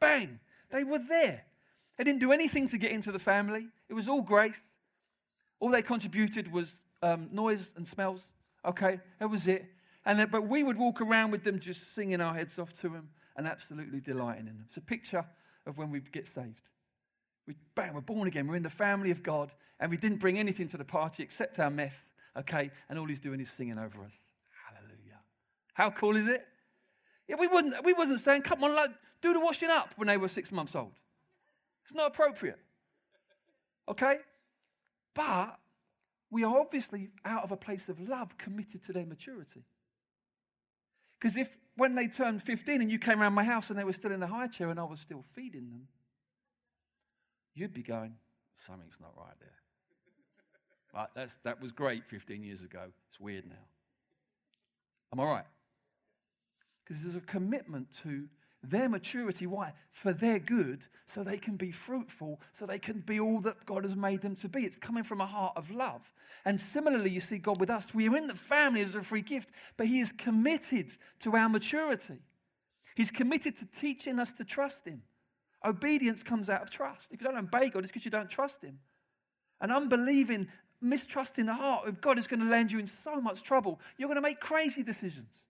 bang, 0.00 0.40
they 0.70 0.84
were 0.84 0.98
there. 0.98 1.44
They 1.98 2.04
didn't 2.04 2.20
do 2.20 2.32
anything 2.32 2.68
to 2.68 2.78
get 2.78 2.90
into 2.90 3.12
the 3.12 3.18
family. 3.18 3.68
It 3.88 3.94
was 3.94 4.08
all 4.08 4.22
grace. 4.22 4.60
All 5.60 5.70
they 5.70 5.82
contributed 5.82 6.50
was 6.50 6.74
um, 7.02 7.28
noise 7.30 7.70
and 7.76 7.86
smells. 7.86 8.24
Okay, 8.64 8.98
that 9.18 9.28
was 9.28 9.46
it. 9.46 9.66
And 10.04 10.18
then, 10.18 10.28
but 10.30 10.48
we 10.48 10.62
would 10.62 10.76
walk 10.76 11.00
around 11.00 11.30
with 11.30 11.44
them 11.44 11.60
just 11.60 11.94
singing 11.94 12.20
our 12.20 12.34
heads 12.34 12.58
off 12.58 12.72
to 12.80 12.88
them 12.88 13.10
and 13.36 13.46
absolutely 13.46 14.00
delighting 14.00 14.46
in 14.46 14.56
them. 14.56 14.64
It's 14.66 14.76
a 14.76 14.80
picture 14.80 15.24
of 15.66 15.78
when 15.78 15.90
we 15.90 16.00
get 16.00 16.26
saved. 16.26 16.68
We, 17.46 17.54
bang, 17.74 17.94
we're 17.94 18.00
born 18.00 18.28
again. 18.28 18.46
We're 18.46 18.56
in 18.56 18.62
the 18.62 18.70
family 18.70 19.10
of 19.10 19.22
God, 19.22 19.52
and 19.80 19.90
we 19.90 19.96
didn't 19.96 20.18
bring 20.18 20.38
anything 20.38 20.68
to 20.68 20.76
the 20.76 20.84
party 20.84 21.22
except 21.22 21.58
our 21.58 21.70
mess, 21.70 22.00
okay? 22.36 22.70
And 22.88 22.98
all 22.98 23.06
he's 23.06 23.20
doing 23.20 23.40
is 23.40 23.50
singing 23.50 23.78
over 23.78 24.02
us. 24.04 24.18
Hallelujah. 24.68 25.20
How 25.74 25.90
cool 25.90 26.16
is 26.16 26.26
it? 26.26 26.46
Yeah, 27.28 27.36
we, 27.38 27.46
wouldn't, 27.46 27.84
we 27.84 27.92
wasn't 27.92 28.20
saying, 28.20 28.42
come 28.42 28.62
on, 28.64 28.74
like, 28.74 28.90
do 29.22 29.32
the 29.32 29.40
washing 29.40 29.70
up 29.70 29.94
when 29.96 30.08
they 30.08 30.16
were 30.16 30.28
six 30.28 30.50
months 30.50 30.74
old. 30.74 30.92
It's 31.84 31.94
not 31.94 32.08
appropriate. 32.08 32.58
Okay? 33.88 34.18
But 35.14 35.58
we 36.30 36.44
are 36.44 36.58
obviously 36.58 37.10
out 37.24 37.44
of 37.44 37.52
a 37.52 37.56
place 37.56 37.88
of 37.88 38.00
love 38.00 38.36
committed 38.38 38.82
to 38.84 38.92
their 38.92 39.06
maturity. 39.06 39.64
Because 41.22 41.36
if 41.36 41.56
when 41.76 41.94
they 41.94 42.08
turned 42.08 42.42
15 42.42 42.82
and 42.82 42.90
you 42.90 42.98
came 42.98 43.22
around 43.22 43.32
my 43.34 43.44
house 43.44 43.70
and 43.70 43.78
they 43.78 43.84
were 43.84 43.92
still 43.92 44.10
in 44.10 44.18
the 44.18 44.26
high 44.26 44.48
chair 44.48 44.70
and 44.70 44.80
I 44.80 44.82
was 44.82 44.98
still 44.98 45.24
feeding 45.34 45.70
them, 45.70 45.86
you'd 47.54 47.72
be 47.72 47.84
going, 47.84 48.14
something's 48.66 48.96
not 49.00 49.12
right 49.16 49.34
there. 49.38 49.48
But 50.92 51.10
that's, 51.14 51.36
that 51.44 51.62
was 51.62 51.70
great 51.70 52.04
15 52.06 52.42
years 52.42 52.62
ago. 52.62 52.80
It's 53.08 53.20
weird 53.20 53.46
now. 53.46 53.54
Am 55.12 55.20
I 55.20 55.24
right? 55.24 55.44
Because 56.84 57.04
there's 57.04 57.14
a 57.14 57.20
commitment 57.20 57.86
to 58.02 58.26
their 58.62 58.88
maturity. 58.88 59.46
Why? 59.46 59.72
For 59.90 60.12
their 60.12 60.38
good, 60.38 60.86
so 61.06 61.22
they 61.22 61.38
can 61.38 61.56
be 61.56 61.70
fruitful, 61.70 62.40
so 62.52 62.66
they 62.66 62.78
can 62.78 63.00
be 63.00 63.18
all 63.18 63.40
that 63.40 63.66
God 63.66 63.84
has 63.84 63.96
made 63.96 64.22
them 64.22 64.36
to 64.36 64.48
be. 64.48 64.64
It's 64.64 64.76
coming 64.76 65.04
from 65.04 65.20
a 65.20 65.26
heart 65.26 65.54
of 65.56 65.70
love. 65.70 66.12
And 66.44 66.60
similarly, 66.60 67.10
you 67.10 67.20
see 67.20 67.38
God 67.38 67.60
with 67.60 67.70
us. 67.70 67.94
We 67.94 68.08
are 68.08 68.16
in 68.16 68.26
the 68.26 68.34
family 68.34 68.80
as 68.82 68.94
a 68.94 69.02
free 69.02 69.22
gift, 69.22 69.50
but 69.76 69.86
He 69.86 70.00
is 70.00 70.12
committed 70.12 70.92
to 71.20 71.36
our 71.36 71.48
maturity. 71.48 72.18
He's 72.94 73.10
committed 73.10 73.58
to 73.58 73.66
teaching 73.80 74.18
us 74.18 74.32
to 74.32 74.44
trust 74.44 74.86
Him. 74.86 75.02
Obedience 75.64 76.22
comes 76.22 76.50
out 76.50 76.62
of 76.62 76.70
trust. 76.70 77.08
If 77.10 77.20
you 77.20 77.26
don't 77.28 77.38
obey 77.38 77.70
God, 77.70 77.84
it's 77.84 77.92
because 77.92 78.04
you 78.04 78.10
don't 78.10 78.30
trust 78.30 78.62
Him. 78.62 78.78
And 79.60 79.72
unbelieving, 79.72 80.48
mistrusting 80.80 81.46
heart 81.46 81.86
of 81.86 82.00
God 82.00 82.18
is 82.18 82.26
going 82.26 82.40
to 82.40 82.48
land 82.48 82.72
you 82.72 82.78
in 82.78 82.86
so 82.86 83.20
much 83.20 83.42
trouble. 83.42 83.80
You're 83.96 84.08
going 84.08 84.16
to 84.16 84.22
make 84.22 84.40
crazy 84.40 84.82
decisions. 84.82 85.42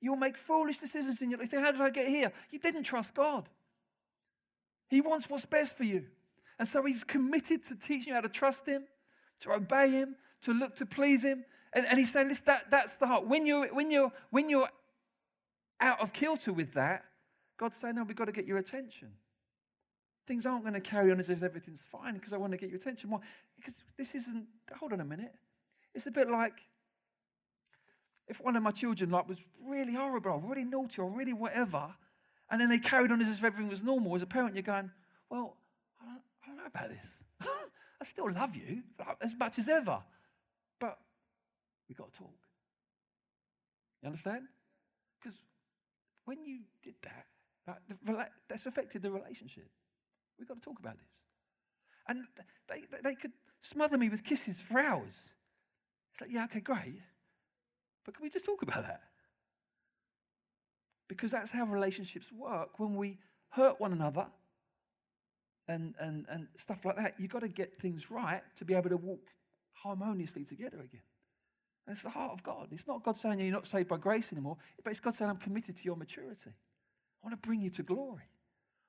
You'll 0.00 0.16
make 0.16 0.36
foolish 0.36 0.78
decisions 0.78 1.20
in 1.22 1.30
your 1.30 1.40
life. 1.40 1.52
How 1.52 1.72
did 1.72 1.80
I 1.80 1.90
get 1.90 2.08
here? 2.08 2.32
You 2.50 2.58
didn't 2.58 2.84
trust 2.84 3.14
God. 3.14 3.48
He 4.88 5.00
wants 5.00 5.28
what's 5.28 5.44
best 5.44 5.76
for 5.76 5.84
you. 5.84 6.04
And 6.58 6.68
so 6.68 6.82
he's 6.82 7.04
committed 7.04 7.64
to 7.66 7.74
teaching 7.74 8.08
you 8.08 8.14
how 8.14 8.20
to 8.20 8.28
trust 8.28 8.66
him, 8.66 8.84
to 9.40 9.52
obey 9.52 9.90
him, 9.90 10.16
to 10.42 10.52
look 10.52 10.76
to 10.76 10.86
please 10.86 11.22
him. 11.22 11.44
And, 11.72 11.86
and 11.86 11.98
he's 11.98 12.12
saying, 12.12 12.36
that, 12.46 12.70
that's 12.70 12.94
the 12.94 13.06
heart. 13.06 13.26
When 13.26 13.46
you're, 13.46 13.72
when, 13.74 13.90
you're, 13.90 14.10
when 14.30 14.48
you're 14.48 14.68
out 15.80 16.00
of 16.00 16.12
kilter 16.12 16.52
with 16.52 16.72
that, 16.74 17.04
God's 17.58 17.76
saying, 17.76 17.96
no, 17.96 18.04
we've 18.04 18.16
got 18.16 18.26
to 18.26 18.32
get 18.32 18.46
your 18.46 18.58
attention. 18.58 19.08
Things 20.26 20.46
aren't 20.46 20.62
going 20.62 20.74
to 20.74 20.80
carry 20.80 21.10
on 21.10 21.18
as 21.20 21.30
if 21.30 21.42
everything's 21.42 21.82
fine 21.90 22.14
because 22.14 22.32
I 22.32 22.36
want 22.36 22.52
to 22.52 22.58
get 22.58 22.70
your 22.70 22.78
attention. 22.78 23.10
Why? 23.10 23.18
Because 23.56 23.74
this 23.96 24.14
isn't, 24.14 24.46
hold 24.76 24.92
on 24.92 25.00
a 25.00 25.04
minute. 25.04 25.34
It's 25.94 26.06
a 26.06 26.10
bit 26.10 26.28
like 26.30 26.54
if 28.28 28.40
one 28.40 28.56
of 28.56 28.62
my 28.62 28.70
children 28.70 29.10
like 29.10 29.28
was 29.28 29.38
really 29.66 29.94
horrible 29.94 30.32
or 30.32 30.50
really 30.50 30.64
naughty 30.64 31.00
or 31.00 31.10
really 31.10 31.32
whatever, 31.32 31.94
and 32.50 32.60
then 32.60 32.68
they 32.68 32.78
carried 32.78 33.10
on 33.10 33.20
as 33.20 33.28
if 33.28 33.44
everything 33.44 33.68
was 33.68 33.82
normal, 33.82 34.14
as 34.14 34.22
a 34.22 34.26
parent, 34.26 34.54
you're 34.54 34.62
going, 34.62 34.90
well, 35.30 35.56
I 36.00 36.06
don't, 36.06 36.22
I 36.42 36.46
don't 36.46 36.56
know 36.56 36.66
about 36.66 36.88
this. 36.90 37.06
I 38.00 38.04
still 38.04 38.30
love 38.30 38.54
you 38.54 38.82
as 39.20 39.34
much 39.34 39.58
as 39.58 39.68
ever, 39.68 39.98
but 40.78 40.98
we've 41.88 41.98
got 41.98 42.12
to 42.12 42.20
talk. 42.20 42.34
You 44.02 44.06
understand? 44.06 44.44
Because 45.20 45.38
when 46.24 46.44
you 46.44 46.60
did 46.82 46.94
that, 47.02 47.26
that, 47.66 48.30
that's 48.48 48.66
affected 48.66 49.02
the 49.02 49.10
relationship. 49.10 49.68
We've 50.38 50.48
got 50.48 50.54
to 50.54 50.60
talk 50.60 50.78
about 50.78 50.96
this. 50.96 51.06
And 52.06 52.24
they, 52.68 52.84
they, 52.90 53.10
they 53.10 53.14
could 53.14 53.32
smother 53.60 53.98
me 53.98 54.08
with 54.08 54.24
kisses 54.24 54.56
for 54.60 54.80
hours. 54.80 55.16
It's 56.12 56.20
like, 56.20 56.30
yeah, 56.32 56.44
okay, 56.44 56.60
great. 56.60 57.02
But 58.08 58.14
can 58.14 58.22
we 58.22 58.30
just 58.30 58.46
talk 58.46 58.62
about 58.62 58.86
that? 58.86 59.02
Because 61.08 61.30
that's 61.30 61.50
how 61.50 61.66
relationships 61.66 62.32
work. 62.32 62.80
When 62.80 62.94
we 62.96 63.18
hurt 63.50 63.78
one 63.78 63.92
another 63.92 64.24
and, 65.68 65.94
and, 66.00 66.24
and 66.30 66.48
stuff 66.56 66.86
like 66.86 66.96
that, 66.96 67.16
you've 67.18 67.30
got 67.30 67.40
to 67.40 67.48
get 67.48 67.78
things 67.82 68.10
right 68.10 68.40
to 68.56 68.64
be 68.64 68.72
able 68.72 68.88
to 68.88 68.96
walk 68.96 69.20
harmoniously 69.74 70.46
together 70.46 70.78
again. 70.78 71.02
And 71.86 71.94
it's 71.94 72.00
the 72.00 72.08
heart 72.08 72.32
of 72.32 72.42
God. 72.42 72.68
It's 72.72 72.86
not 72.86 73.04
God 73.04 73.18
saying 73.18 73.40
you're 73.40 73.52
not 73.52 73.66
saved 73.66 73.90
by 73.90 73.98
grace 73.98 74.32
anymore, 74.32 74.56
but 74.82 74.90
it's 74.90 75.00
God 75.00 75.14
saying, 75.14 75.30
I'm 75.30 75.36
committed 75.36 75.76
to 75.76 75.84
your 75.84 75.96
maturity. 75.96 76.48
I 76.48 77.26
want 77.26 77.42
to 77.42 77.46
bring 77.46 77.60
you 77.60 77.68
to 77.68 77.82
glory. 77.82 78.24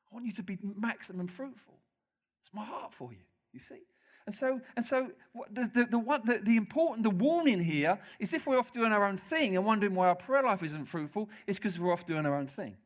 I 0.10 0.16
want 0.16 0.28
you 0.28 0.32
to 0.32 0.44
be 0.44 0.58
maximum 0.64 1.28
fruitful. 1.28 1.78
It's 2.42 2.54
my 2.54 2.64
heart 2.64 2.94
for 2.94 3.12
you, 3.12 3.26
you 3.52 3.60
see? 3.60 3.82
And 4.26 4.36
so, 4.36 4.62
and 4.76 4.86
so 4.86 5.12
the, 5.52 5.70
the, 5.74 5.86
the, 5.86 6.00
one, 6.00 6.22
the, 6.26 6.38
the 6.38 6.56
important, 6.56 7.04
the 7.04 7.10
warning 7.10 7.64
here 7.64 8.00
is 8.20 8.32
if 8.34 8.46
we're 8.46 8.60
off 8.60 8.72
doing 8.72 8.92
our 8.92 9.06
own 9.06 9.18
thing 9.18 9.56
and 9.56 9.66
wondering 9.66 9.96
why 9.96 10.08
our 10.08 10.16
prayer 10.16 10.44
life 10.44 10.62
isn't 10.62 10.86
fruitful, 10.86 11.30
it's 11.48 11.58
because 11.58 11.80
we're 11.80 11.92
off 11.92 12.06
doing 12.06 12.26
our 12.26 12.36
own 12.36 12.48
thing. 12.48 12.78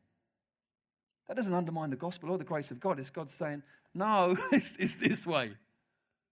That 1.28 1.36
doesn't 1.36 1.54
undermine 1.54 1.90
the 1.90 1.96
gospel 1.96 2.30
or 2.30 2.38
the 2.38 2.44
grace 2.44 2.70
of 2.70 2.80
God. 2.80 2.98
It's 2.98 3.10
God 3.10 3.30
saying, 3.30 3.62
no, 3.94 4.36
it's, 4.52 4.72
it's 4.78 4.94
this 4.94 5.26
way. 5.26 5.52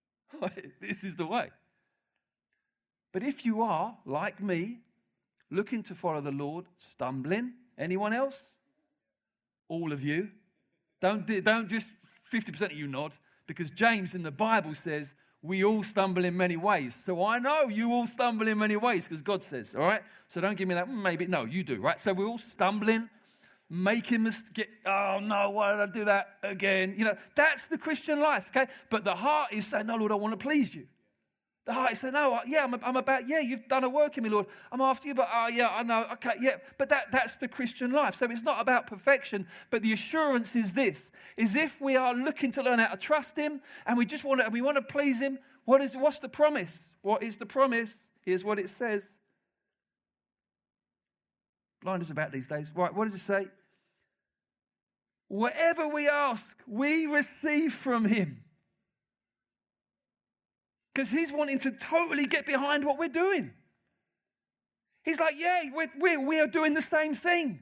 this 0.80 1.04
is 1.04 1.16
the 1.16 1.26
way. 1.26 1.50
But 3.12 3.22
if 3.22 3.44
you 3.44 3.62
are, 3.62 3.96
like 4.06 4.42
me, 4.42 4.80
looking 5.50 5.82
to 5.84 5.94
follow 5.94 6.20
the 6.20 6.30
Lord, 6.30 6.64
stumbling, 6.76 7.52
anyone 7.78 8.12
else? 8.12 8.42
All 9.68 9.92
of 9.92 10.02
you. 10.02 10.30
Don't, 11.00 11.26
don't 11.44 11.68
just 11.68 11.90
50% 12.32 12.62
of 12.62 12.72
you 12.72 12.86
nod, 12.86 13.12
because 13.46 13.70
James 13.70 14.14
in 14.14 14.22
the 14.22 14.30
Bible 14.30 14.74
says, 14.74 15.14
we 15.42 15.64
all 15.64 15.82
stumble 15.82 16.24
in 16.24 16.36
many 16.36 16.56
ways. 16.56 16.96
So 17.04 17.24
I 17.24 17.38
know 17.38 17.68
you 17.68 17.92
all 17.92 18.06
stumble 18.06 18.46
in 18.46 18.58
many 18.58 18.76
ways 18.76 19.08
because 19.08 19.22
God 19.22 19.42
says, 19.42 19.74
all 19.74 19.82
right? 19.82 20.02
So 20.28 20.40
don't 20.40 20.56
give 20.56 20.68
me 20.68 20.74
that, 20.74 20.88
mm, 20.88 21.02
maybe. 21.02 21.26
No, 21.26 21.44
you 21.44 21.64
do, 21.64 21.80
right? 21.80 22.00
So 22.00 22.12
we're 22.12 22.26
all 22.26 22.38
stumbling, 22.38 23.08
making 23.68 24.22
mistakes. 24.22 24.70
Oh 24.86 25.18
no, 25.20 25.50
why 25.50 25.72
did 25.72 25.80
I 25.80 25.92
do 25.92 26.04
that 26.04 26.28
again? 26.44 26.94
You 26.96 27.06
know, 27.06 27.16
that's 27.34 27.62
the 27.66 27.76
Christian 27.76 28.20
life, 28.20 28.46
okay? 28.50 28.70
But 28.88 29.04
the 29.04 29.14
heart 29.14 29.52
is 29.52 29.66
saying, 29.66 29.86
no, 29.86 29.96
Lord, 29.96 30.12
I 30.12 30.14
want 30.14 30.32
to 30.32 30.42
please 30.42 30.74
you. 30.74 30.86
The 31.64 31.72
heart 31.72 31.92
is 31.92 32.00
saying, 32.00 32.14
no, 32.14 32.40
yeah, 32.44 32.64
I'm, 32.64 32.74
I'm 32.82 32.96
about, 32.96 33.28
yeah, 33.28 33.38
you've 33.38 33.68
done 33.68 33.84
a 33.84 33.88
work 33.88 34.18
in 34.18 34.24
me, 34.24 34.30
Lord. 34.30 34.46
I'm 34.72 34.80
after 34.80 35.06
you, 35.06 35.14
but 35.14 35.28
oh, 35.32 35.46
yeah, 35.46 35.68
I 35.68 35.84
know, 35.84 36.06
okay, 36.14 36.32
yeah. 36.40 36.56
But 36.76 36.88
that, 36.88 37.12
that's 37.12 37.36
the 37.36 37.46
Christian 37.46 37.92
life. 37.92 38.16
So 38.16 38.26
it's 38.28 38.42
not 38.42 38.60
about 38.60 38.88
perfection, 38.88 39.46
but 39.70 39.82
the 39.82 39.92
assurance 39.92 40.56
is 40.56 40.72
this, 40.72 41.12
is 41.36 41.54
if 41.54 41.80
we 41.80 41.94
are 41.94 42.14
looking 42.14 42.50
to 42.52 42.62
learn 42.62 42.80
how 42.80 42.88
to 42.88 42.96
trust 42.96 43.36
him 43.36 43.60
and 43.86 43.96
we 43.96 44.04
just 44.04 44.24
want 44.24 44.40
to, 44.40 44.48
we 44.50 44.60
want 44.60 44.76
to 44.76 44.82
please 44.82 45.20
him, 45.20 45.38
what 45.64 45.80
is, 45.80 45.96
what's 45.96 46.18
the 46.18 46.28
promise? 46.28 46.78
What 47.02 47.22
is 47.22 47.36
the 47.36 47.46
promise? 47.46 47.94
Here's 48.22 48.42
what 48.42 48.58
it 48.58 48.68
says. 48.68 49.06
Blind 51.80 52.02
is 52.02 52.10
about 52.10 52.32
these 52.32 52.48
days. 52.48 52.72
Right, 52.74 52.92
what 52.92 53.04
does 53.04 53.14
it 53.14 53.20
say? 53.20 53.46
Whatever 55.28 55.86
we 55.86 56.08
ask, 56.08 56.44
we 56.66 57.06
receive 57.06 57.72
from 57.72 58.04
him. 58.04 58.41
Because 60.94 61.10
he's 61.10 61.32
wanting 61.32 61.58
to 61.60 61.70
totally 61.72 62.26
get 62.26 62.46
behind 62.46 62.84
what 62.84 62.98
we're 62.98 63.08
doing. 63.08 63.52
He's 65.04 65.18
like, 65.18 65.34
yeah, 65.38 65.62
we're, 65.72 65.90
we're, 65.98 66.20
we 66.20 66.40
are 66.40 66.46
doing 66.46 66.74
the 66.74 66.82
same 66.82 67.14
thing. 67.14 67.60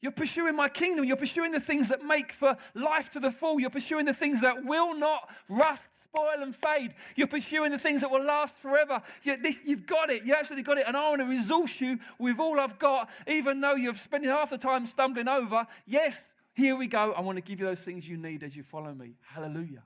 You're 0.00 0.12
pursuing 0.12 0.54
my 0.54 0.68
kingdom. 0.68 1.04
You're 1.04 1.16
pursuing 1.16 1.50
the 1.50 1.60
things 1.60 1.88
that 1.88 2.04
make 2.04 2.32
for 2.32 2.56
life 2.74 3.10
to 3.12 3.20
the 3.20 3.32
full. 3.32 3.58
You're 3.58 3.70
pursuing 3.70 4.04
the 4.04 4.14
things 4.14 4.42
that 4.42 4.64
will 4.64 4.94
not 4.94 5.28
rust, 5.48 5.82
spoil, 6.04 6.40
and 6.40 6.54
fade. 6.54 6.94
You're 7.16 7.26
pursuing 7.26 7.72
the 7.72 7.78
things 7.78 8.02
that 8.02 8.10
will 8.10 8.22
last 8.22 8.54
forever. 8.58 9.02
You, 9.24 9.36
you've 9.64 9.86
got 9.86 10.10
it. 10.10 10.22
You 10.22 10.34
absolutely 10.34 10.62
got 10.62 10.78
it. 10.78 10.86
And 10.86 10.96
I 10.96 11.08
want 11.08 11.20
to 11.22 11.26
resource 11.26 11.80
you 11.80 11.98
with 12.18 12.38
all 12.38 12.60
I've 12.60 12.78
got, 12.78 13.10
even 13.26 13.60
though 13.60 13.74
you're 13.74 13.94
spending 13.96 14.30
half 14.30 14.50
the 14.50 14.58
time 14.58 14.86
stumbling 14.86 15.26
over. 15.26 15.66
Yes, 15.84 16.16
here 16.54 16.76
we 16.76 16.86
go. 16.86 17.12
I 17.12 17.20
want 17.20 17.36
to 17.36 17.42
give 17.42 17.58
you 17.58 17.66
those 17.66 17.80
things 17.80 18.08
you 18.08 18.18
need 18.18 18.44
as 18.44 18.54
you 18.54 18.62
follow 18.62 18.94
me. 18.94 19.14
Hallelujah. 19.22 19.82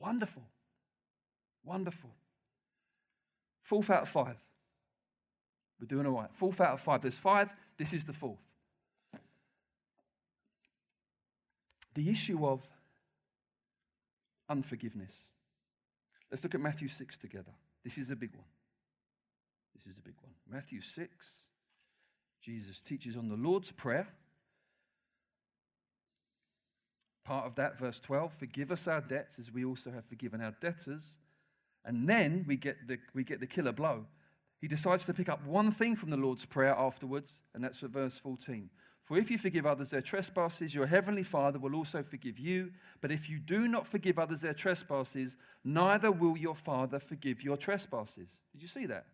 Wonderful. 0.00 0.42
Wonderful. 1.64 2.10
Fourth 3.62 3.90
out 3.90 4.02
of 4.02 4.08
five. 4.08 4.36
We're 5.80 5.86
doing 5.86 6.06
all 6.06 6.12
right. 6.12 6.30
Fourth 6.34 6.60
out 6.60 6.74
of 6.74 6.80
five. 6.80 7.02
There's 7.02 7.16
five. 7.16 7.50
This 7.78 7.92
is 7.92 8.04
the 8.04 8.12
fourth. 8.12 8.38
The 11.94 12.10
issue 12.10 12.46
of 12.46 12.60
unforgiveness. 14.48 15.14
Let's 16.30 16.42
look 16.42 16.54
at 16.54 16.60
Matthew 16.60 16.88
6 16.88 17.16
together. 17.16 17.52
This 17.84 17.98
is 17.98 18.10
a 18.10 18.16
big 18.16 18.34
one. 18.34 18.44
This 19.76 19.86
is 19.92 19.98
a 19.98 20.02
big 20.02 20.14
one. 20.20 20.32
Matthew 20.50 20.80
6, 20.80 21.08
Jesus 22.42 22.80
teaches 22.80 23.16
on 23.16 23.28
the 23.28 23.36
Lord's 23.36 23.70
Prayer. 23.70 24.08
Part 27.24 27.46
of 27.46 27.54
that, 27.54 27.78
verse 27.78 28.00
12 28.00 28.32
Forgive 28.34 28.70
us 28.70 28.86
our 28.86 29.00
debts 29.00 29.38
as 29.38 29.52
we 29.52 29.64
also 29.64 29.90
have 29.90 30.04
forgiven 30.04 30.40
our 30.40 30.54
debtors. 30.60 31.16
And 31.84 32.08
then 32.08 32.44
we 32.48 32.56
get 32.56 32.86
the, 32.86 32.98
we 33.14 33.24
get 33.24 33.40
the 33.40 33.46
killer 33.46 33.72
blow. 33.72 34.06
He 34.60 34.68
decides 34.68 35.04
to 35.04 35.14
pick 35.14 35.28
up 35.28 35.44
one 35.46 35.70
thing 35.70 35.96
from 35.96 36.10
the 36.10 36.16
Lord's 36.16 36.46
Prayer 36.46 36.74
afterwards, 36.74 37.34
and 37.54 37.62
that's 37.62 37.82
at 37.82 37.90
verse 37.90 38.18
14. 38.18 38.70
For 39.04 39.18
if 39.18 39.30
you 39.30 39.36
forgive 39.36 39.66
others 39.66 39.90
their 39.90 40.00
trespasses, 40.00 40.74
your 40.74 40.86
heavenly 40.86 41.22
Father 41.22 41.58
will 41.58 41.74
also 41.74 42.02
forgive 42.02 42.38
you. 42.38 42.70
But 43.02 43.12
if 43.12 43.28
you 43.28 43.38
do 43.38 43.68
not 43.68 43.86
forgive 43.86 44.18
others 44.18 44.40
their 44.40 44.54
trespasses, 44.54 45.36
neither 45.62 46.10
will 46.10 46.38
your 46.38 46.54
Father 46.54 46.98
forgive 46.98 47.42
your 47.42 47.58
trespasses. 47.58 48.30
Did 48.52 48.62
you 48.62 48.68
see 48.68 48.86
that? 48.86 49.04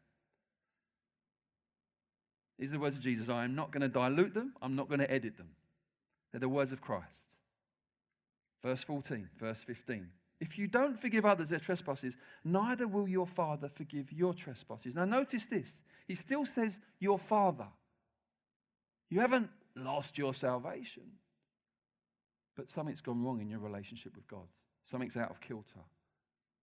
These 2.56 2.68
are 2.68 2.74
the 2.74 2.78
words 2.78 2.96
of 2.96 3.02
Jesus. 3.02 3.28
I 3.28 3.42
am 3.42 3.56
not 3.56 3.72
going 3.72 3.80
to 3.80 3.88
dilute 3.88 4.34
them, 4.34 4.52
I'm 4.62 4.76
not 4.76 4.88
going 4.88 5.00
to 5.00 5.10
edit 5.10 5.36
them. 5.36 5.48
They're 6.30 6.40
the 6.40 6.48
words 6.48 6.70
of 6.70 6.80
Christ. 6.80 7.24
Verse 8.62 8.84
14, 8.84 9.28
verse 9.40 9.62
15. 9.62 10.06
If 10.40 10.58
you 10.58 10.66
don't 10.66 10.98
forgive 10.98 11.26
others 11.26 11.50
their 11.50 11.58
trespasses, 11.58 12.16
neither 12.44 12.88
will 12.88 13.06
your 13.06 13.26
Father 13.26 13.68
forgive 13.68 14.10
your 14.10 14.32
trespasses. 14.32 14.94
Now, 14.94 15.04
notice 15.04 15.44
this. 15.44 15.80
He 16.08 16.14
still 16.14 16.46
says, 16.46 16.78
Your 16.98 17.18
Father. 17.18 17.66
You 19.10 19.20
haven't 19.20 19.50
lost 19.76 20.16
your 20.16 20.32
salvation, 20.32 21.02
but 22.56 22.70
something's 22.70 23.00
gone 23.00 23.22
wrong 23.22 23.40
in 23.40 23.50
your 23.50 23.58
relationship 23.58 24.14
with 24.16 24.26
God. 24.28 24.46
Something's 24.84 25.16
out 25.16 25.30
of 25.30 25.40
kilter. 25.40 25.80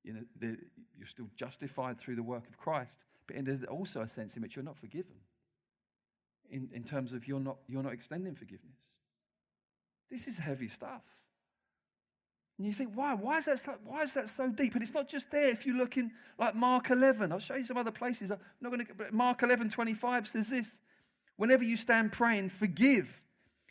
You 0.04 0.14
know, 0.14 0.56
you're 0.98 1.08
still 1.08 1.30
justified 1.36 2.00
through 2.00 2.16
the 2.16 2.24
work 2.24 2.48
of 2.48 2.58
Christ, 2.58 2.98
but 3.28 3.36
there's 3.46 3.64
also 3.66 4.02
a 4.02 4.08
sense 4.08 4.36
in 4.36 4.42
which 4.42 4.56
you're 4.56 4.66
not 4.66 4.78
forgiven. 4.78 5.16
In, 6.50 6.70
in 6.74 6.84
terms 6.84 7.12
of 7.12 7.28
you're 7.28 7.42
not, 7.42 7.58
you're 7.68 7.84
not 7.84 7.94
extending 7.94 8.34
forgiveness. 8.34 8.80
This 10.10 10.28
is 10.28 10.38
heavy 10.38 10.70
stuff. 10.70 11.04
And 12.58 12.66
you 12.66 12.74
think, 12.74 12.92
why? 12.96 13.14
Why 13.14 13.38
is, 13.38 13.46
that 13.46 13.60
so, 13.60 13.76
why 13.86 14.02
is 14.02 14.14
that 14.14 14.30
so 14.30 14.50
deep? 14.50 14.74
And 14.74 14.82
it's 14.82 14.94
not 14.94 15.08
just 15.08 15.30
there. 15.30 15.50
If 15.50 15.66
you 15.66 15.78
look 15.78 15.96
in 15.96 16.12
like 16.40 16.56
Mark 16.56 16.90
11, 16.90 17.32
I'll 17.32 17.40
show 17.40 17.56
you 17.56 17.66
some 17.66 17.78
other 17.78 17.92
places. 17.92 18.32
I'm 18.32 18.40
not 18.62 18.72
going 18.72 18.86
to, 18.86 18.94
Mark 19.12 19.44
11, 19.44 19.70
25 19.70 20.28
says 20.28 20.48
this. 20.48 20.72
Whenever 21.36 21.64
you 21.64 21.78
stand 21.78 22.12
praying, 22.12 22.50
forgive 22.50 23.22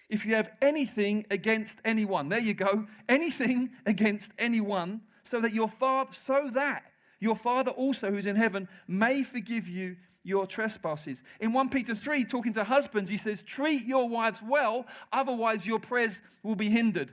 if 0.09 0.25
you 0.25 0.37
have 0.37 0.51
anything 0.63 1.27
against 1.33 1.75
anyone. 1.85 2.29
There 2.29 2.39
you 2.39 2.55
go. 2.55 2.87
Anything 3.09 3.71
against 3.87 4.31
anyone, 4.39 5.01
so 5.25 5.41
that 5.41 5.53
your 5.53 5.69
father, 5.69 6.11
so 6.25 6.51
that 6.55 6.85
your 7.19 7.35
father 7.35 7.73
also 7.73 8.11
who's 8.13 8.27
in 8.27 8.37
heaven 8.37 8.69
may 8.87 9.25
forgive 9.25 9.67
you 9.67 9.97
your 10.23 10.47
trespasses. 10.47 11.23
In 11.41 11.53
1 11.53 11.71
Peter 11.71 11.95
3, 11.95 12.25
talking 12.25 12.53
to 12.53 12.65
husbands, 12.65 13.11
he 13.11 13.17
says, 13.17 13.43
Treat 13.43 13.85
your 13.85 14.09
wives 14.09 14.41
well, 14.43 14.87
otherwise 15.13 15.67
your 15.67 15.81
prayers 15.81 16.21
will 16.43 16.57
be 16.57 16.69
hindered 16.69 17.13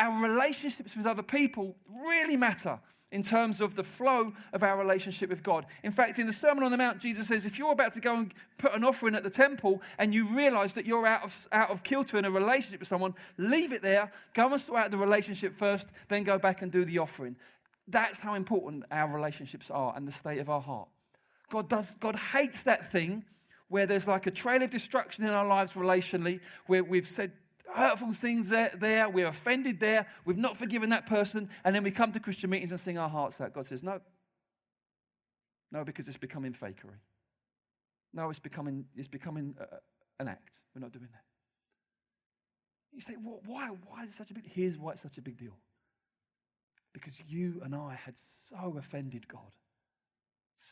our 0.00 0.22
relationships 0.22 0.96
with 0.96 1.06
other 1.06 1.22
people 1.22 1.76
really 2.06 2.36
matter 2.36 2.80
in 3.12 3.22
terms 3.22 3.60
of 3.60 3.74
the 3.74 3.82
flow 3.82 4.32
of 4.52 4.62
our 4.62 4.78
relationship 4.78 5.28
with 5.28 5.42
God. 5.42 5.66
In 5.82 5.92
fact, 5.92 6.18
in 6.18 6.26
the 6.26 6.32
Sermon 6.32 6.64
on 6.64 6.70
the 6.70 6.78
Mount, 6.78 7.00
Jesus 7.00 7.26
says 7.26 7.44
if 7.44 7.58
you're 7.58 7.72
about 7.72 7.92
to 7.94 8.00
go 8.00 8.16
and 8.16 8.32
put 8.56 8.72
an 8.72 8.82
offering 8.84 9.14
at 9.14 9.24
the 9.24 9.30
temple 9.30 9.82
and 9.98 10.14
you 10.14 10.26
realize 10.28 10.72
that 10.74 10.86
you're 10.86 11.06
out 11.06 11.24
of, 11.24 11.48
out 11.52 11.70
of 11.70 11.82
kilter 11.82 12.18
in 12.18 12.24
a 12.24 12.30
relationship 12.30 12.80
with 12.80 12.88
someone, 12.88 13.14
leave 13.36 13.72
it 13.72 13.82
there, 13.82 14.10
go 14.32 14.50
and 14.50 14.60
sort 14.60 14.78
out 14.78 14.90
the 14.90 14.96
relationship 14.96 15.58
first, 15.58 15.88
then 16.08 16.22
go 16.22 16.38
back 16.38 16.62
and 16.62 16.72
do 16.72 16.84
the 16.84 16.98
offering. 16.98 17.36
That's 17.88 18.18
how 18.18 18.34
important 18.34 18.84
our 18.90 19.12
relationships 19.12 19.70
are 19.70 19.92
and 19.96 20.06
the 20.06 20.12
state 20.12 20.38
of 20.38 20.48
our 20.48 20.60
heart. 20.60 20.88
God, 21.50 21.68
does, 21.68 21.90
God 21.98 22.14
hates 22.14 22.62
that 22.62 22.92
thing 22.92 23.24
where 23.68 23.86
there's 23.86 24.06
like 24.06 24.26
a 24.26 24.30
trail 24.30 24.62
of 24.62 24.70
destruction 24.70 25.24
in 25.24 25.30
our 25.30 25.46
lives 25.46 25.72
relationally, 25.72 26.40
where 26.66 26.84
we've 26.84 27.06
said 27.06 27.32
hurtful 27.74 28.12
things 28.12 28.50
there, 28.50 28.72
there, 28.78 29.08
we're 29.08 29.26
offended 29.26 29.80
there, 29.80 30.06
we've 30.24 30.36
not 30.36 30.56
forgiven 30.56 30.90
that 30.90 31.06
person, 31.06 31.48
and 31.64 31.74
then 31.74 31.82
we 31.82 31.90
come 31.90 32.12
to 32.12 32.20
Christian 32.20 32.50
meetings 32.50 32.70
and 32.70 32.80
sing 32.80 32.98
our 32.98 33.08
hearts 33.08 33.40
out. 33.40 33.52
God 33.54 33.66
says, 33.66 33.82
No. 33.82 34.00
No, 35.72 35.84
because 35.84 36.08
it's 36.08 36.16
becoming 36.16 36.52
fakery. 36.52 36.98
No, 38.12 38.28
it's 38.28 38.40
becoming, 38.40 38.86
it's 38.96 39.06
becoming 39.06 39.54
uh, 39.60 39.76
an 40.18 40.28
act. 40.28 40.58
We're 40.74 40.80
not 40.80 40.92
doing 40.92 41.08
that. 41.12 41.22
You 42.92 43.00
say, 43.00 43.14
well, 43.22 43.40
why? 43.46 43.68
Why 43.68 44.02
is 44.02 44.08
it 44.08 44.14
such 44.14 44.30
a 44.30 44.34
big 44.34 44.50
Here's 44.50 44.76
why 44.76 44.92
it's 44.92 45.02
such 45.02 45.18
a 45.18 45.22
big 45.22 45.38
deal. 45.38 45.56
Because 46.92 47.20
you 47.28 47.60
and 47.64 47.74
I 47.74 47.94
had 48.04 48.14
so 48.48 48.76
offended 48.78 49.28
God. 49.28 49.54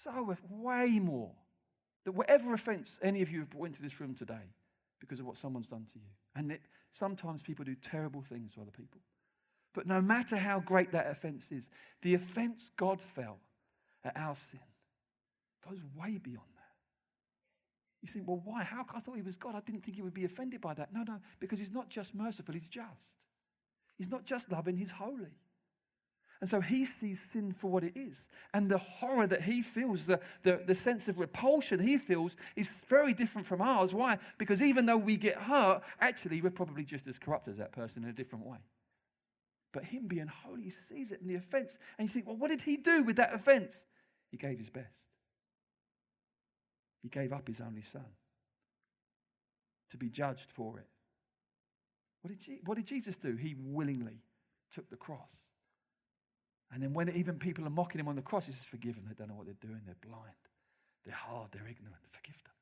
So, 0.02 0.36
way 0.50 0.98
more. 0.98 1.30
That 2.04 2.12
whatever 2.12 2.54
offense 2.54 2.98
any 3.02 3.22
of 3.22 3.30
you 3.30 3.40
have 3.40 3.50
brought 3.50 3.66
into 3.66 3.82
this 3.82 4.00
room 4.00 4.14
today, 4.14 4.52
because 4.98 5.20
of 5.20 5.26
what 5.26 5.36
someone's 5.36 5.68
done 5.68 5.86
to 5.92 5.98
you. 5.98 6.10
And 6.34 6.52
it, 6.52 6.60
sometimes 6.92 7.42
people 7.42 7.64
do 7.64 7.74
terrible 7.74 8.22
things 8.22 8.52
to 8.54 8.60
other 8.60 8.70
people. 8.70 9.00
But 9.74 9.86
no 9.86 10.00
matter 10.00 10.36
how 10.36 10.60
great 10.60 10.92
that 10.92 11.10
offense 11.10 11.52
is, 11.52 11.68
the 12.02 12.14
offense 12.14 12.70
God 12.76 13.00
felt 13.00 13.38
at 14.04 14.16
our 14.16 14.34
sin 14.34 14.60
goes 15.68 15.78
way 15.96 16.18
beyond 16.18 16.48
that. 16.56 16.58
You 18.02 18.08
think, 18.08 18.26
well, 18.28 18.40
why? 18.44 18.62
How? 18.62 18.84
I 18.94 19.00
thought 19.00 19.16
he 19.16 19.22
was 19.22 19.36
God. 19.36 19.54
I 19.54 19.60
didn't 19.60 19.84
think 19.84 19.96
he 19.96 20.02
would 20.02 20.14
be 20.14 20.24
offended 20.24 20.60
by 20.60 20.74
that. 20.74 20.92
No, 20.92 21.02
no, 21.02 21.18
because 21.40 21.58
he's 21.58 21.72
not 21.72 21.88
just 21.88 22.14
merciful, 22.14 22.54
he's 22.54 22.68
just. 22.68 23.14
He's 23.96 24.08
not 24.08 24.24
just 24.24 24.50
loving, 24.50 24.76
he's 24.76 24.92
holy. 24.92 25.36
And 26.40 26.48
so 26.48 26.60
he 26.60 26.84
sees 26.84 27.20
sin 27.32 27.52
for 27.52 27.68
what 27.68 27.82
it 27.82 27.96
is. 27.96 28.24
And 28.54 28.70
the 28.70 28.78
horror 28.78 29.26
that 29.26 29.42
he 29.42 29.60
feels, 29.60 30.06
the, 30.06 30.20
the, 30.44 30.62
the 30.64 30.74
sense 30.74 31.08
of 31.08 31.18
repulsion 31.18 31.80
he 31.80 31.98
feels, 31.98 32.36
is 32.54 32.68
very 32.88 33.12
different 33.12 33.46
from 33.46 33.60
ours. 33.60 33.92
Why? 33.92 34.18
Because 34.38 34.62
even 34.62 34.86
though 34.86 34.96
we 34.96 35.16
get 35.16 35.36
hurt, 35.36 35.82
actually, 36.00 36.40
we're 36.40 36.50
probably 36.50 36.84
just 36.84 37.08
as 37.08 37.18
corrupt 37.18 37.48
as 37.48 37.56
that 37.56 37.72
person 37.72 38.04
in 38.04 38.10
a 38.10 38.12
different 38.12 38.46
way. 38.46 38.58
But 39.72 39.84
him 39.84 40.06
being 40.06 40.28
holy, 40.28 40.62
he 40.62 40.70
sees 40.70 41.10
it 41.10 41.20
in 41.20 41.26
the 41.26 41.34
offense. 41.34 41.76
And 41.98 42.08
you 42.08 42.12
think, 42.12 42.26
well, 42.26 42.36
what 42.36 42.50
did 42.50 42.62
he 42.62 42.76
do 42.76 43.02
with 43.02 43.16
that 43.16 43.34
offense? 43.34 43.76
He 44.30 44.36
gave 44.36 44.58
his 44.58 44.70
best. 44.70 45.08
He 47.02 47.08
gave 47.08 47.32
up 47.32 47.48
his 47.48 47.60
only 47.60 47.82
son 47.82 48.04
to 49.90 49.96
be 49.96 50.08
judged 50.08 50.50
for 50.50 50.78
it. 50.78 50.86
What 52.22 52.38
did, 52.38 52.58
what 52.64 52.76
did 52.76 52.86
Jesus 52.86 53.16
do? 53.16 53.34
He 53.34 53.56
willingly 53.58 54.22
took 54.72 54.88
the 54.88 54.96
cross. 54.96 55.36
And 56.72 56.82
then 56.82 56.92
when 56.92 57.08
even 57.10 57.38
people 57.38 57.66
are 57.66 57.70
mocking 57.70 58.00
him 58.00 58.08
on 58.08 58.16
the 58.16 58.22
cross, 58.22 58.46
he 58.46 58.52
says, 58.52 58.64
Forgive 58.64 58.96
them. 58.96 59.04
They 59.08 59.14
don't 59.14 59.28
know 59.28 59.34
what 59.34 59.46
they're 59.46 59.54
doing. 59.60 59.80
They're 59.86 59.96
blind. 60.06 60.34
They're 61.04 61.14
hard. 61.14 61.48
They're 61.52 61.66
ignorant. 61.66 61.96
Forgive 62.10 62.36
them. 62.44 62.54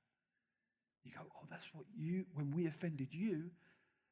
You 1.04 1.12
go, 1.12 1.20
Oh, 1.34 1.46
that's 1.50 1.66
what 1.72 1.84
you, 1.96 2.24
when 2.34 2.54
we 2.54 2.66
offended 2.66 3.08
you, 3.10 3.50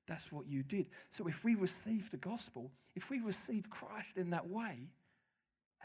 that's 0.06 0.30
what 0.30 0.46
you 0.46 0.62
did. 0.62 0.86
So 1.10 1.28
if 1.28 1.44
we 1.44 1.54
receive 1.54 2.10
the 2.10 2.16
gospel, 2.16 2.70
if 2.94 3.08
we 3.08 3.20
receive 3.20 3.70
Christ 3.70 4.16
in 4.16 4.30
that 4.30 4.48
way, 4.48 4.90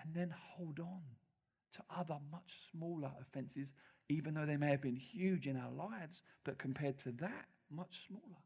and 0.01 0.14
then 0.14 0.34
hold 0.55 0.80
on 0.80 1.01
to 1.74 1.84
other 1.95 2.18
much 2.32 2.57
smaller 2.72 3.12
offenses, 3.22 3.74
even 4.10 4.34
though 4.34 4.45
they 4.45 4.57
may 4.57 4.70
have 4.70 4.82
been 4.82 4.95
huge 4.95 5.47
in 5.47 5.55
our 5.55 5.72
lives, 5.72 6.22
but 6.43 6.57
compared 6.57 6.97
to 6.99 7.12
that, 7.12 7.45
much 7.70 8.07
smaller. 8.07 8.41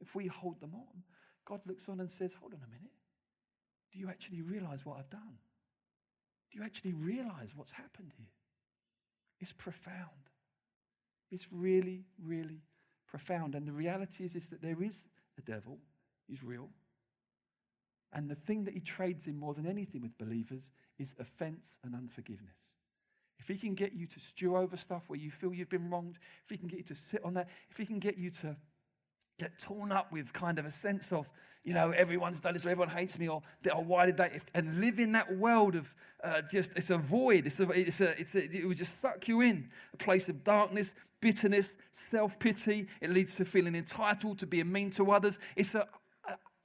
If 0.00 0.14
we 0.14 0.26
hold 0.26 0.60
them 0.60 0.74
on, 0.74 1.02
God 1.46 1.60
looks 1.66 1.88
on 1.88 2.00
and 2.00 2.10
says, 2.10 2.34
Hold 2.34 2.54
on 2.54 2.60
a 2.60 2.68
minute. 2.68 2.90
Do 3.92 3.98
you 3.98 4.08
actually 4.08 4.42
realize 4.42 4.84
what 4.84 4.98
I've 4.98 5.10
done? 5.10 5.38
Do 6.50 6.58
you 6.58 6.64
actually 6.64 6.92
realize 6.92 7.52
what's 7.54 7.72
happened 7.72 8.12
here? 8.16 8.28
It's 9.40 9.52
profound. 9.52 10.30
It's 11.30 11.48
really, 11.50 12.04
really 12.22 12.62
profound. 13.08 13.54
And 13.54 13.66
the 13.66 13.72
reality 13.72 14.24
is, 14.24 14.34
is 14.34 14.46
that 14.48 14.62
there 14.62 14.82
is 14.82 15.02
a 15.38 15.42
devil, 15.42 15.78
he's 16.26 16.42
real. 16.42 16.70
And 18.12 18.30
the 18.30 18.34
thing 18.34 18.64
that 18.64 18.74
he 18.74 18.80
trades 18.80 19.26
in 19.26 19.38
more 19.38 19.54
than 19.54 19.66
anything 19.66 20.00
with 20.00 20.16
believers 20.16 20.70
is 20.98 21.14
offense 21.18 21.78
and 21.84 21.94
unforgiveness. 21.94 22.74
If 23.38 23.48
he 23.48 23.56
can 23.56 23.74
get 23.74 23.92
you 23.92 24.06
to 24.06 24.20
stew 24.20 24.56
over 24.56 24.76
stuff 24.76 25.04
where 25.08 25.18
you 25.18 25.30
feel 25.30 25.52
you've 25.52 25.68
been 25.68 25.90
wronged, 25.90 26.18
if 26.44 26.50
he 26.50 26.56
can 26.56 26.68
get 26.68 26.78
you 26.78 26.84
to 26.84 26.94
sit 26.94 27.22
on 27.24 27.34
that, 27.34 27.48
if 27.70 27.76
he 27.76 27.84
can 27.84 27.98
get 27.98 28.16
you 28.16 28.30
to 28.30 28.56
get 29.38 29.58
torn 29.58 29.92
up 29.92 30.12
with 30.12 30.32
kind 30.32 30.58
of 30.58 30.66
a 30.66 30.72
sense 30.72 31.12
of, 31.12 31.28
you 31.64 31.74
know, 31.74 31.90
everyone's 31.90 32.40
done 32.40 32.54
this 32.54 32.64
or 32.64 32.70
everyone 32.70 32.94
hates 32.94 33.18
me 33.18 33.28
or, 33.28 33.42
or 33.74 33.84
why 33.84 34.06
did 34.06 34.16
they, 34.16 34.40
and 34.54 34.80
live 34.80 34.98
in 34.98 35.12
that 35.12 35.36
world 35.36 35.74
of 35.74 35.94
uh, 36.24 36.42
just, 36.50 36.70
it's 36.76 36.90
a 36.90 36.98
void, 36.98 37.46
it's 37.46 37.60
a, 37.60 37.68
it's 37.70 38.00
a, 38.00 38.20
it's 38.20 38.34
a, 38.34 38.56
it 38.56 38.66
would 38.66 38.76
just 38.76 39.00
suck 39.00 39.28
you 39.28 39.42
in, 39.42 39.68
a 39.92 39.96
place 39.96 40.28
of 40.28 40.42
darkness, 40.44 40.94
bitterness, 41.20 41.74
self 42.10 42.38
pity. 42.38 42.86
It 43.00 43.10
leads 43.10 43.34
to 43.34 43.44
feeling 43.44 43.74
entitled, 43.74 44.38
to 44.38 44.46
being 44.46 44.70
mean 44.70 44.90
to 44.92 45.10
others. 45.10 45.38
It's 45.56 45.74
a, 45.74 45.86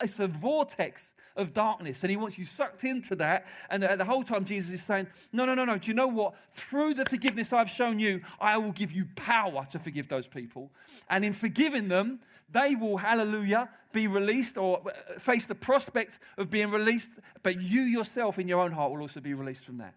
it's 0.01 0.19
a 0.19 0.27
vortex 0.27 1.03
of 1.35 1.53
darkness. 1.53 2.01
And 2.03 2.11
he 2.11 2.17
wants 2.17 2.37
you 2.37 2.45
sucked 2.45 2.83
into 2.83 3.15
that. 3.17 3.45
And 3.69 3.83
the 3.83 4.05
whole 4.05 4.23
time, 4.23 4.45
Jesus 4.45 4.73
is 4.73 4.83
saying, 4.83 5.07
No, 5.31 5.45
no, 5.45 5.53
no, 5.53 5.65
no. 5.65 5.77
Do 5.77 5.89
you 5.89 5.93
know 5.93 6.07
what? 6.07 6.33
Through 6.55 6.95
the 6.95 7.05
forgiveness 7.05 7.53
I've 7.53 7.69
shown 7.69 7.99
you, 7.99 8.21
I 8.39 8.57
will 8.57 8.71
give 8.71 8.91
you 8.91 9.05
power 9.15 9.67
to 9.71 9.79
forgive 9.79 10.07
those 10.07 10.27
people. 10.27 10.71
And 11.09 11.25
in 11.25 11.33
forgiving 11.33 11.87
them, 11.87 12.19
they 12.51 12.75
will, 12.75 12.97
hallelujah, 12.97 13.69
be 13.93 14.07
released 14.07 14.57
or 14.57 14.81
uh, 14.85 15.19
face 15.19 15.45
the 15.45 15.55
prospect 15.55 16.19
of 16.37 16.49
being 16.49 16.71
released. 16.71 17.09
But 17.43 17.61
you 17.61 17.81
yourself 17.81 18.39
in 18.39 18.47
your 18.47 18.59
own 18.59 18.71
heart 18.71 18.91
will 18.91 19.01
also 19.01 19.19
be 19.19 19.33
released 19.33 19.65
from 19.65 19.77
that. 19.77 19.93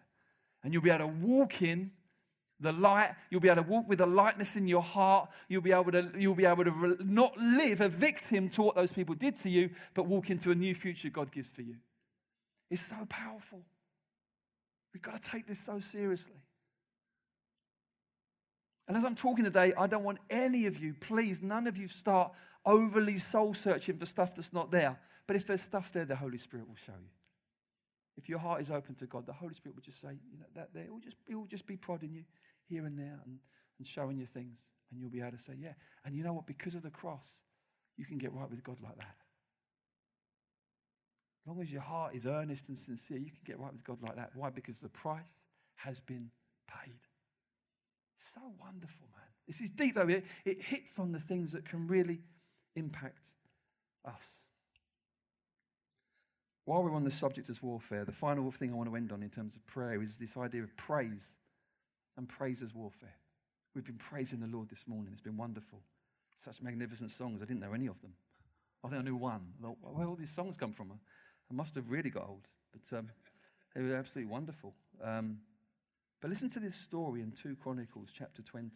And 0.63 0.73
you'll 0.73 0.83
be 0.83 0.91
able 0.91 1.07
to 1.07 1.15
walk 1.27 1.63
in 1.63 1.91
the 2.65 2.73
light 2.73 3.15
you'll 3.31 3.41
be 3.41 3.49
able 3.49 3.63
to 3.63 3.69
walk 3.69 3.89
with 3.89 4.01
a 4.01 4.07
lightness 4.07 4.57
in 4.57 4.67
your 4.67 4.83
heart. 4.83 5.29
You'll 5.49 5.63
be 5.63 5.73
able 5.73 5.93
to 5.93 6.11
you'll 6.19 6.35
be 6.35 6.47
able 6.47 6.65
to 6.65 6.71
re- 6.71 6.97
not 7.01 7.37
live 7.39 7.81
a 7.81 7.89
victim 7.89 8.49
to 8.51 8.63
what 8.63 8.75
those 8.75 8.93
people 8.93 9.15
did 9.15 9.37
to 9.43 9.49
you 9.49 9.71
but 9.95 10.07
walk 10.07 10.31
into 10.31 10.51
a 10.51 10.55
new 10.55 10.75
future 10.75 11.11
god 11.11 11.31
gives 11.31 11.51
for 11.51 11.63
you. 11.63 11.77
It's 12.71 12.85
so 12.85 12.97
powerful. 13.09 13.63
We've 14.93 15.03
got 15.03 15.23
to 15.23 15.31
take 15.31 15.47
this 15.47 15.61
so 15.61 15.79
seriously. 15.81 16.41
And 18.89 18.97
as 18.97 19.05
i'm 19.05 19.15
talking 19.15 19.45
today 19.45 19.73
i 19.79 19.87
don't 19.87 20.05
want 20.05 20.19
any 20.29 20.67
of 20.67 20.79
you 20.79 20.95
please 21.01 21.43
none 21.43 21.67
of 21.67 21.77
you 21.77 21.89
start 21.89 22.33
overly 22.67 23.19
soul 23.19 23.55
searching 23.55 23.97
for 23.97 24.07
stuff 24.07 24.35
that's 24.35 24.53
not 24.53 24.71
there. 24.71 24.99
But 25.27 25.37
if 25.37 25.47
there's 25.47 25.63
stuff 25.63 25.93
there 25.93 26.05
the 26.05 26.17
holy 26.17 26.39
spirit 26.39 26.69
will 26.69 26.77
show 26.77 26.93
you. 26.93 27.11
If 28.17 28.29
your 28.29 28.39
heart 28.39 28.61
is 28.61 28.71
open 28.71 28.95
to 28.97 29.07
God, 29.07 29.27
the 29.27 29.33
Holy 29.33 29.55
Spirit 29.55 29.75
will 29.75 29.83
just 29.83 30.01
say, 30.01 30.17
you 30.31 30.39
know, 30.39 30.47
that 30.55 30.69
there, 30.73 30.85
it 30.85 30.93
will 30.93 31.01
just, 31.01 31.17
it 31.29 31.35
will 31.35 31.47
just 31.47 31.67
be 31.67 31.77
prodding 31.77 32.13
you 32.13 32.25
here 32.69 32.87
and 32.87 32.99
there 32.99 33.21
and, 33.25 33.39
and 33.79 33.87
showing 33.87 34.19
you 34.19 34.27
things. 34.27 34.65
And 34.91 35.01
you'll 35.01 35.11
be 35.11 35.21
able 35.21 35.37
to 35.37 35.43
say, 35.43 35.55
yeah. 35.59 35.73
And 36.05 36.15
you 36.15 36.23
know 36.23 36.33
what? 36.33 36.47
Because 36.47 36.75
of 36.75 36.83
the 36.83 36.91
cross, 36.91 37.29
you 37.97 38.05
can 38.05 38.19
get 38.19 38.33
right 38.33 38.51
with 38.51 38.63
God 38.63 38.77
like 38.83 38.97
that. 38.97 39.17
As 41.43 41.49
long 41.49 41.61
as 41.61 41.71
your 41.71 41.83
heart 41.83 42.15
is 42.15 42.27
earnest 42.27 42.69
and 42.69 42.79
sincere, 42.79 43.19
you 43.19 43.31
can 43.31 43.43
get 43.45 43.59
right 43.59 43.73
with 43.73 43.85
God 43.85 43.99
like 44.03 44.17
that. 44.17 44.31
Why? 44.35 44.51
Because 44.51 44.81
the 44.81 44.89
price 44.89 45.35
has 45.77 46.01
been 46.01 46.31
paid. 46.69 47.01
So 48.35 48.41
wonderful, 48.61 49.07
man. 49.15 49.27
This 49.47 49.61
is 49.61 49.71
deep, 49.71 49.95
though. 49.95 50.09
It, 50.09 50.25
it 50.45 50.63
hits 50.63 50.99
on 50.99 51.13
the 51.13 51.21
things 51.21 51.53
that 51.53 51.69
can 51.69 51.87
really 51.87 52.21
impact 52.77 53.29
us. 54.07 54.27
While 56.65 56.83
we're 56.83 56.95
on 56.95 57.05
the 57.05 57.11
subject 57.11 57.51
of 57.51 57.63
warfare, 57.63 58.07
the 58.07 58.13
final 58.13 58.51
thing 58.51 58.73
I 58.73 58.77
want 58.77 58.89
to 58.89 58.97
end 58.97 59.13
on 59.13 59.23
in 59.23 59.29
terms 59.29 59.55
of 59.55 59.67
prayer 59.67 60.03
is 60.03 60.17
this 60.17 60.37
idea 60.37 60.63
of 60.63 60.75
praise 60.77 61.35
and 62.17 62.29
praise 62.29 62.63
as 62.63 62.75
warfare. 62.75 63.15
We've 63.75 63.85
been 63.85 63.99
praising 63.99 64.41
the 64.41 64.47
Lord 64.47 64.69
this 64.69 64.85
morning. 64.87 65.13
It's 65.13 65.23
been 65.23 65.37
wonderful. 65.37 65.81
Such 66.45 66.63
magnificent 66.63 67.11
songs. 67.11 67.43
I 67.43 67.45
didn't 67.45 67.61
know 67.61 67.73
any 67.73 67.87
of 67.87 68.01
them. 68.03 68.13
I 68.85 68.89
think 68.89 69.01
I 69.01 69.05
knew 69.05 69.17
one. 69.17 69.41
Where 69.61 70.07
all 70.07 70.15
these 70.15 70.31
songs 70.31 70.57
come 70.57 70.73
from? 70.73 70.93
I 70.93 71.55
must 71.55 71.75
have 71.75 71.91
really 71.91 72.11
got 72.11 72.29
old. 72.29 72.47
But 72.73 72.99
um, 72.99 73.09
they 73.75 73.83
were 73.83 73.97
absolutely 73.97 74.31
wonderful. 74.31 74.75
Um, 75.03 75.39
but 76.21 76.31
listen 76.31 76.51
to 76.51 76.61
this 76.61 76.75
story 76.75 77.21
in 77.21 77.33
2 77.33 77.57
Chronicles 77.63 78.11
chapter 78.17 78.43
20, 78.43 78.71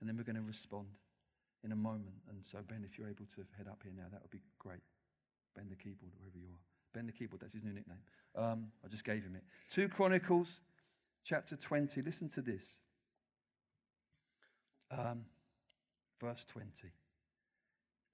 and 0.00 0.08
then 0.08 0.16
we're 0.16 0.24
going 0.24 0.36
to 0.36 0.42
respond 0.42 0.86
in 1.64 1.72
a 1.72 1.76
moment. 1.76 2.16
And 2.28 2.38
so, 2.44 2.58
Ben, 2.66 2.86
if 2.90 2.98
you're 2.98 3.08
able 3.08 3.26
to 3.34 3.44
head 3.56 3.66
up 3.68 3.80
here 3.82 3.92
now, 3.96 4.06
that 4.12 4.22
would 4.22 4.30
be 4.30 4.42
great. 4.58 4.80
Ben 5.54 5.66
the 5.68 5.76
keyboard, 5.76 6.12
wherever 6.18 6.38
you 6.38 6.46
are. 6.46 6.62
Ben 6.94 7.06
the 7.06 7.12
keyboard, 7.12 7.40
that's 7.40 7.52
his 7.52 7.64
new 7.64 7.72
nickname. 7.72 7.98
Um, 8.36 8.68
I 8.84 8.88
just 8.88 9.04
gave 9.04 9.22
him 9.22 9.36
it. 9.36 9.42
2 9.74 9.88
Chronicles 9.88 10.60
chapter 11.24 11.56
20. 11.56 12.02
Listen 12.02 12.28
to 12.30 12.42
this. 12.42 12.62
Um, 14.90 15.24
verse 16.20 16.44
20. 16.48 16.68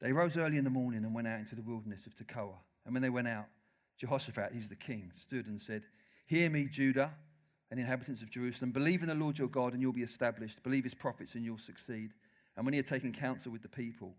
They 0.01 0.13
rose 0.13 0.37
early 0.37 0.59
in 0.59 0.65
the 0.65 0.71
morning 0.71 1.05
and 1.05 1.15
went 1.15 1.27
out 1.27 1.39
into 1.39 1.55
the 1.55 1.63
wilderness 1.63 2.07
of 2.07 2.15
Tekoa. 2.15 2.59
And 2.85 2.95
when 2.95 3.03
they 3.03 3.11
went 3.11 3.29
out, 3.29 3.47
Jehoshaphat, 3.99 4.53
he's 4.53 4.69
the 4.69 4.77
king, 4.77 5.11
stood 5.15 5.47
and 5.47 5.61
said, 5.61 5.83
Hear 6.27 6.51
me, 6.51 6.67
Judah 6.67 7.13
and 7.71 7.81
inhabitants 7.81 8.23
of 8.23 8.31
Jerusalem. 8.31 8.73
Believe 8.73 9.03
in 9.03 9.09
the 9.09 9.15
Lord 9.15 9.39
your 9.39 9.49
God 9.49 9.73
and 9.73 9.81
you'll 9.81 9.93
be 9.93 10.03
established. 10.03 10.63
Believe 10.63 10.85
his 10.85 10.95
prophets 10.95 11.35
and 11.35 11.45
you'll 11.45 11.59
succeed. 11.59 12.11
And 12.57 12.65
when 12.65 12.75
he 12.75 12.79
had 12.79 12.87
taken 12.87 13.13
counsel 13.13 13.53
with 13.53 13.63
the 13.63 13.69
people, 13.69 14.15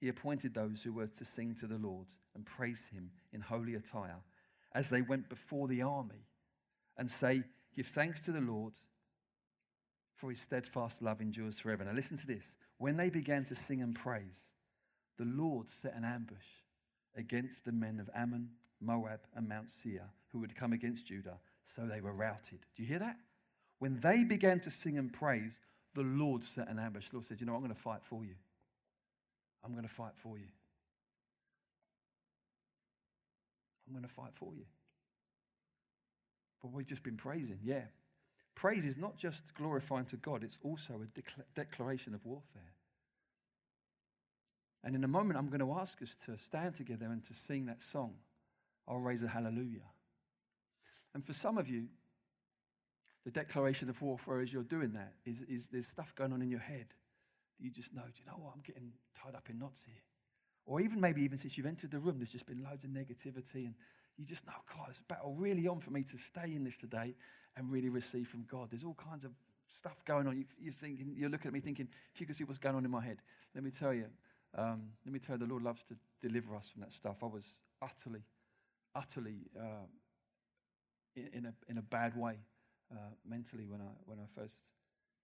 he 0.00 0.08
appointed 0.08 0.54
those 0.54 0.82
who 0.82 0.92
were 0.92 1.06
to 1.06 1.24
sing 1.24 1.54
to 1.60 1.66
the 1.66 1.78
Lord 1.78 2.08
and 2.34 2.44
praise 2.44 2.82
him 2.92 3.10
in 3.32 3.40
holy 3.40 3.74
attire 3.74 4.20
as 4.74 4.90
they 4.90 5.02
went 5.02 5.28
before 5.28 5.68
the 5.68 5.82
army 5.82 6.26
and 6.98 7.10
say, 7.10 7.42
Give 7.74 7.86
thanks 7.86 8.20
to 8.22 8.32
the 8.32 8.40
Lord, 8.40 8.74
for 10.16 10.30
his 10.30 10.40
steadfast 10.40 11.02
love 11.02 11.20
endures 11.20 11.58
forever. 11.58 11.84
Now, 11.84 11.92
listen 11.92 12.18
to 12.18 12.26
this. 12.26 12.52
When 12.78 12.96
they 12.96 13.10
began 13.10 13.44
to 13.46 13.54
sing 13.54 13.82
and 13.82 13.94
praise, 13.94 14.42
the 15.18 15.24
Lord 15.24 15.68
set 15.68 15.94
an 15.96 16.04
ambush 16.04 16.36
against 17.16 17.64
the 17.64 17.72
men 17.72 18.00
of 18.00 18.10
Ammon, 18.14 18.50
Moab, 18.80 19.20
and 19.34 19.48
Mount 19.48 19.70
Seir 19.70 20.10
who 20.34 20.42
had 20.42 20.56
come 20.56 20.72
against 20.72 21.06
Judah, 21.06 21.38
so 21.64 21.86
they 21.86 22.00
were 22.00 22.12
routed. 22.12 22.58
Do 22.76 22.82
you 22.82 22.88
hear 22.88 22.98
that? 22.98 23.16
When 23.78 24.00
they 24.00 24.24
began 24.24 24.60
to 24.60 24.70
sing 24.70 24.98
and 24.98 25.12
praise, 25.12 25.54
the 25.94 26.02
Lord 26.02 26.42
set 26.44 26.68
an 26.68 26.78
ambush. 26.78 27.08
The 27.08 27.16
Lord 27.16 27.28
said, 27.28 27.40
You 27.40 27.46
know, 27.46 27.54
I'm 27.54 27.60
going 27.60 27.74
to 27.74 27.80
fight 27.80 28.00
for 28.02 28.24
you. 28.24 28.34
I'm 29.64 29.72
going 29.72 29.86
to 29.86 29.94
fight 29.94 30.14
for 30.16 30.36
you. 30.36 30.46
I'm 33.86 33.94
going 33.94 34.06
to 34.06 34.12
fight 34.12 34.32
for 34.34 34.52
you. 34.54 34.64
But 36.64 36.72
we've 36.72 36.86
just 36.86 37.02
been 37.02 37.18
praising, 37.18 37.58
yeah. 37.62 37.82
Praise 38.54 38.86
is 38.86 38.96
not 38.96 39.18
just 39.18 39.54
glorifying 39.54 40.06
to 40.06 40.16
God, 40.16 40.42
it's 40.42 40.58
also 40.64 40.94
a 40.94 41.20
decla- 41.20 41.44
declaration 41.54 42.14
of 42.14 42.24
warfare. 42.24 42.72
And 44.82 44.94
in 44.94 45.04
a 45.04 45.08
moment, 45.08 45.38
I'm 45.38 45.48
going 45.48 45.60
to 45.60 45.72
ask 45.72 46.00
us 46.00 46.16
to 46.24 46.38
stand 46.38 46.74
together 46.74 47.04
and 47.04 47.22
to 47.24 47.34
sing 47.34 47.66
that 47.66 47.82
song, 47.92 48.14
I'll 48.88 48.96
Raise 48.96 49.22
a 49.22 49.28
Hallelujah. 49.28 49.84
And 51.12 51.22
for 51.22 51.34
some 51.34 51.58
of 51.58 51.68
you, 51.68 51.84
the 53.26 53.30
declaration 53.30 53.90
of 53.90 54.00
warfare 54.00 54.40
as 54.40 54.50
you're 54.50 54.62
doing 54.62 54.94
that 54.94 55.12
is, 55.26 55.42
is 55.42 55.68
there's 55.70 55.88
stuff 55.88 56.14
going 56.14 56.32
on 56.32 56.40
in 56.40 56.48
your 56.48 56.60
head 56.60 56.86
that 56.88 57.64
you 57.64 57.70
just 57.70 57.94
know, 57.94 58.02
do 58.02 58.20
you 58.20 58.26
know 58.26 58.42
what? 58.42 58.54
I'm 58.54 58.62
getting 58.62 58.90
tied 59.14 59.34
up 59.34 59.50
in 59.50 59.58
knots 59.58 59.82
here. 59.84 60.02
Or 60.64 60.80
even 60.80 60.98
maybe 60.98 61.22
even 61.22 61.36
since 61.36 61.58
you've 61.58 61.66
entered 61.66 61.90
the 61.90 61.98
room, 61.98 62.16
there's 62.18 62.32
just 62.32 62.46
been 62.46 62.64
loads 62.64 62.84
of 62.84 62.90
negativity 62.90 63.66
and 63.66 63.74
you 64.16 64.24
just 64.24 64.46
know, 64.46 64.52
God, 64.76 64.86
it's 64.90 64.98
a 64.98 65.02
battle 65.02 65.34
really 65.34 65.66
on 65.66 65.80
for 65.80 65.90
me 65.90 66.02
to 66.04 66.18
stay 66.18 66.54
in 66.54 66.64
this 66.64 66.76
today 66.76 67.14
and 67.56 67.70
really 67.70 67.88
receive 67.88 68.28
from 68.28 68.44
God. 68.50 68.68
There's 68.70 68.84
all 68.84 68.94
kinds 68.94 69.24
of 69.24 69.32
stuff 69.68 70.04
going 70.04 70.26
on. 70.26 70.36
You, 70.36 70.44
you're 70.58 70.72
thinking, 70.72 71.14
you're 71.16 71.30
looking 71.30 71.48
at 71.48 71.54
me 71.54 71.60
thinking, 71.60 71.88
if 72.14 72.20
you 72.20 72.26
could 72.26 72.36
see 72.36 72.44
what's 72.44 72.58
going 72.58 72.76
on 72.76 72.84
in 72.84 72.90
my 72.90 73.02
head, 73.02 73.18
let 73.54 73.64
me 73.64 73.70
tell 73.70 73.92
you, 73.92 74.06
um, 74.56 74.82
let 75.04 75.12
me 75.12 75.18
tell 75.18 75.36
you, 75.36 75.46
the 75.46 75.50
Lord 75.50 75.62
loves 75.62 75.82
to 75.84 75.96
deliver 76.22 76.54
us 76.54 76.68
from 76.68 76.82
that 76.82 76.92
stuff. 76.92 77.16
I 77.22 77.26
was 77.26 77.44
utterly, 77.82 78.22
utterly 78.94 79.50
uh, 79.58 79.86
in, 81.16 81.28
in, 81.32 81.46
a, 81.46 81.54
in 81.68 81.78
a 81.78 81.82
bad 81.82 82.16
way 82.16 82.38
uh, 82.92 83.14
mentally 83.28 83.66
when 83.66 83.80
I, 83.80 83.90
when 84.06 84.18
I 84.18 84.40
first 84.40 84.58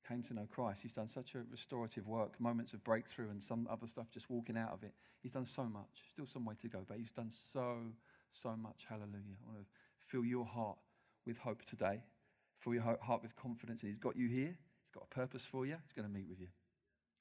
came 0.09 0.23
to 0.25 0.35
know 0.35 0.49
Christ. 0.51 0.81
He's 0.83 0.93
done 0.93 1.09
such 1.09 1.35
a 1.35 1.43
restorative 1.51 2.07
work, 2.07 2.41
moments 2.41 2.73
of 2.73 2.83
breakthrough 2.83 3.31
and 3.31 3.43
some 3.43 3.69
other 3.71 3.87
stuff 3.87 4.07
just 4.13 4.31
walking 4.31 4.57
out 4.57 4.73
of 4.73 4.83
it. 4.83 4.93
He's 5.23 5.33
done 5.33 5.47
so 5.47 5.65
much. 5.65 6.03
Still 6.13 6.27
some 6.27 6.45
way 6.45 6.55
to 6.61 6.69
go, 6.69 6.81
but 6.89 6.99
he's 6.99 7.13
done 7.13 7.31
so, 7.53 7.77
so 8.33 8.57
much. 8.57 8.87
Hallelujah. 8.89 9.39
I 9.43 9.47
want 9.47 9.59
to 9.59 9.67
fill 10.07 10.25
your 10.25 10.45
heart 10.45 10.79
with 11.27 11.39
hope 11.39 11.65
today. 11.65 12.03
Fill 12.59 12.75
your 12.75 12.83
heart 12.83 13.23
with 13.23 13.35
confidence. 13.37 13.81
He's 13.83 13.99
got 13.99 14.17
you 14.17 14.29
here. 14.29 14.55
He's 14.83 14.91
got 14.93 15.05
a 15.11 15.15
purpose 15.15 15.45
for 15.45 15.67
you. 15.67 15.77
He's 15.83 15.93
going 15.93 16.07
to 16.07 16.13
meet 16.13 16.29
with 16.29 16.41
you. 16.41 16.49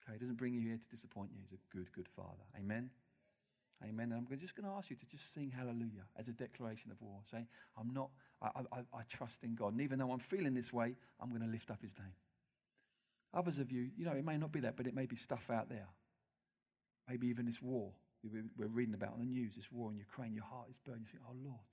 Okay, 0.03 0.13
he 0.13 0.19
doesn't 0.19 0.37
bring 0.37 0.53
you 0.53 0.61
here 0.61 0.77
to 0.77 0.87
disappoint 0.89 1.29
you. 1.31 1.39
He's 1.41 1.53
a 1.53 1.75
good, 1.75 1.91
good 1.93 2.07
father. 2.15 2.43
Amen. 2.57 2.89
Amen. 3.83 4.11
And 4.11 4.27
I'm 4.29 4.39
just 4.39 4.55
going 4.55 4.67
to 4.67 4.75
ask 4.75 4.89
you 4.89 4.95
to 4.97 5.05
just 5.05 5.33
sing 5.33 5.51
hallelujah 5.55 6.03
as 6.17 6.27
a 6.27 6.33
declaration 6.33 6.91
of 6.91 7.01
war. 7.01 7.19
Say, 7.23 7.45
I'm 7.77 7.93
not, 7.93 8.09
I, 8.41 8.49
I, 8.71 8.79
I 8.93 9.01
trust 9.09 9.43
in 9.43 9.55
God. 9.55 9.73
And 9.73 9.81
even 9.81 9.99
though 9.99 10.11
I'm 10.11 10.19
feeling 10.19 10.53
this 10.53 10.73
way, 10.73 10.95
I'm 11.21 11.29
going 11.29 11.41
to 11.41 11.47
lift 11.47 11.71
up 11.71 11.81
his 11.81 11.93
name. 11.97 12.13
Others 13.33 13.59
of 13.59 13.71
you, 13.71 13.89
you 13.95 14.05
know, 14.05 14.11
it 14.11 14.25
may 14.25 14.37
not 14.37 14.51
be 14.51 14.59
that, 14.61 14.75
but 14.75 14.87
it 14.87 14.95
may 14.95 15.05
be 15.05 15.15
stuff 15.15 15.49
out 15.51 15.69
there. 15.69 15.87
Maybe 17.07 17.27
even 17.27 17.45
this 17.45 17.61
war 17.61 17.91
we're 18.23 18.67
reading 18.67 18.93
about 18.93 19.13
on 19.13 19.19
the 19.19 19.25
news, 19.25 19.55
this 19.55 19.71
war 19.71 19.91
in 19.91 19.97
Ukraine. 19.97 20.33
Your 20.33 20.43
heart 20.43 20.67
is 20.69 20.77
burning. 20.77 21.01
You 21.01 21.07
think, 21.11 21.23
oh 21.27 21.35
Lord, 21.43 21.65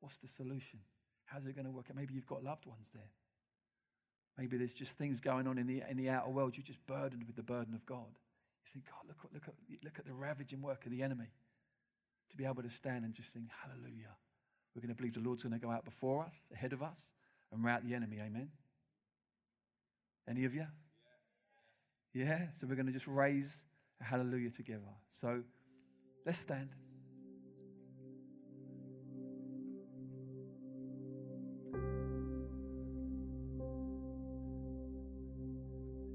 what's 0.00 0.18
the 0.18 0.28
solution? 0.28 0.80
How's 1.24 1.46
it 1.46 1.54
going 1.54 1.64
to 1.64 1.70
work 1.70 1.86
out? 1.90 1.96
Maybe 1.96 2.14
you've 2.14 2.26
got 2.26 2.44
loved 2.44 2.66
ones 2.66 2.88
there. 2.92 3.10
Maybe 4.36 4.56
there's 4.56 4.74
just 4.74 4.92
things 4.92 5.20
going 5.20 5.46
on 5.46 5.58
in 5.58 5.66
the, 5.66 5.82
in 5.88 5.96
the 5.96 6.08
outer 6.10 6.30
world. 6.30 6.56
You're 6.56 6.64
just 6.64 6.84
burdened 6.86 7.24
with 7.26 7.36
the 7.36 7.42
burden 7.42 7.74
of 7.74 7.84
God. 7.86 8.08
You 8.64 8.70
think, 8.72 8.86
God, 8.86 9.08
look, 9.08 9.18
look, 9.32 9.48
at, 9.48 9.54
look 9.84 9.98
at 9.98 10.06
the 10.06 10.12
ravaging 10.12 10.62
work 10.62 10.84
of 10.86 10.92
the 10.92 11.02
enemy. 11.02 11.30
To 12.30 12.36
be 12.36 12.44
able 12.44 12.62
to 12.62 12.70
stand 12.70 13.04
and 13.04 13.12
just 13.12 13.32
sing, 13.32 13.48
Hallelujah. 13.62 14.14
We're 14.74 14.82
going 14.82 14.94
to 14.94 14.94
believe 14.94 15.14
the 15.14 15.20
Lord's 15.20 15.42
going 15.42 15.52
to 15.52 15.58
go 15.58 15.70
out 15.70 15.84
before 15.84 16.24
us, 16.24 16.42
ahead 16.52 16.72
of 16.72 16.82
us, 16.82 17.06
and 17.52 17.64
rout 17.64 17.84
the 17.84 17.94
enemy. 17.94 18.18
Amen. 18.20 18.48
Any 20.28 20.44
of 20.44 20.54
you? 20.54 20.66
Yeah? 22.14 22.46
So 22.56 22.66
we're 22.68 22.76
going 22.76 22.86
to 22.86 22.92
just 22.92 23.08
raise 23.08 23.56
a 24.00 24.04
hallelujah 24.04 24.50
together. 24.50 24.94
So 25.10 25.42
let's 26.24 26.38
stand. 26.38 26.68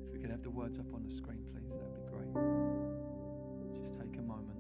If 0.06 0.14
we 0.14 0.20
could 0.20 0.30
have 0.30 0.44
the 0.44 0.50
words 0.50 0.80
up 0.80 0.94
on 0.94 1.04
the 1.04 1.14
screen, 1.14 1.44
please, 1.52 1.70
that 1.70 1.82
would 1.82 1.96
be 1.96 2.02
great. 2.12 2.34
Just 3.82 3.96
take 3.98 4.18
a 4.18 4.22
moment. 4.22 4.60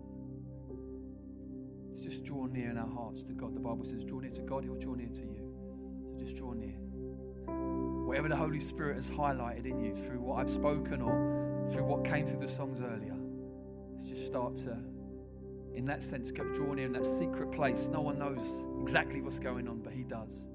Let's 1.89 2.01
just 2.01 2.23
draw 2.23 2.45
near 2.45 2.69
in 2.69 2.77
our 2.77 2.89
hearts 2.89 3.23
to 3.23 3.33
God. 3.33 3.55
The 3.55 3.59
Bible 3.59 3.85
says, 3.85 4.03
draw 4.03 4.19
near 4.19 4.31
to 4.31 4.41
God, 4.41 4.63
He'll 4.63 4.75
draw 4.75 4.95
near 4.95 5.09
to 5.09 5.21
you. 5.21 5.51
So 6.17 6.23
just 6.23 6.35
draw 6.35 6.53
near 6.53 6.75
whatever 8.05 8.29
the 8.29 8.35
Holy 8.35 8.59
Spirit 8.59 8.95
has 8.95 9.09
highlighted 9.09 9.65
in 9.65 9.79
you 9.79 9.93
through 9.93 10.21
what 10.21 10.39
I've 10.39 10.49
spoken 10.49 11.01
or 11.01 11.69
through 11.73 11.83
what 11.83 12.05
came 12.05 12.25
through 12.25 12.39
the 12.39 12.47
songs 12.47 12.79
earlier, 12.79 13.15
let's 13.93 14.07
just 14.07 14.25
start 14.25 14.55
to, 14.57 14.77
in 15.75 15.85
that 15.85 16.03
sense, 16.03 16.31
draw 16.31 16.73
near 16.73 16.85
in 16.85 16.93
that 16.93 17.05
secret 17.05 17.51
place. 17.51 17.87
No 17.91 18.01
one 18.01 18.17
knows 18.17 18.53
exactly 18.81 19.21
what's 19.21 19.39
going 19.39 19.67
on, 19.67 19.79
but 19.79 19.93
He 19.93 20.03
does. 20.03 20.45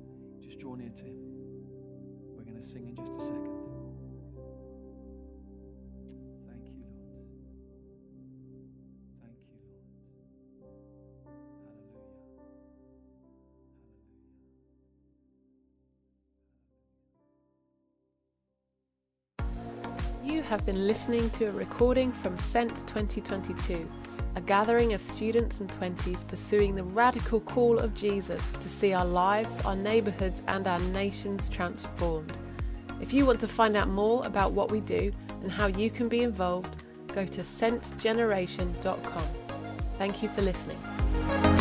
Just 0.43 0.59
draw 0.59 0.75
near 0.75 0.91
to 0.91 1.05
Him. 1.05 1.17
We're 2.37 2.45
going 2.45 2.61
to 2.61 2.67
sing 2.67 2.89
in 2.89 2.97
just 2.97 3.13
a 3.15 3.21
second. 3.21 3.51
have 20.51 20.67
been 20.67 20.89
listening 20.89 21.31
to 21.31 21.45
a 21.45 21.53
recording 21.53 22.11
from 22.11 22.37
Sent 22.37 22.71
2022, 22.89 23.89
a 24.37 24.41
gathering 24.41 24.93
of 24.93 25.03
students 25.03 25.61
and 25.61 25.71
20s 25.71 26.27
pursuing 26.27 26.75
the 26.75 26.85
radical 26.85 27.41
call 27.41 27.79
of 27.79 27.95
Jesus 27.95 28.43
to 28.61 28.69
see 28.69 28.93
our 28.93 29.05
lives, 29.05 29.61
our 29.63 29.77
neighbourhoods, 29.77 30.43
and 30.47 30.67
our 30.67 30.79
nations 30.79 31.49
transformed. 31.49 32.37
If 33.01 33.13
you 33.13 33.27
want 33.27 33.41
to 33.41 33.49
find 33.49 33.77
out 33.77 33.89
more 33.89 34.25
about 34.27 34.53
what 34.53 34.71
we 34.71 34.81
do 34.81 35.13
and 35.43 35.51
how 35.51 35.67
you 35.67 35.91
can 35.91 36.09
be 36.09 36.21
involved, 36.21 36.85
go 37.09 37.25
to 37.27 37.41
sentgeneration.com. 37.41 39.25
Thank 39.99 40.23
you 40.23 40.29
for 40.29 40.43
listening. 40.43 41.60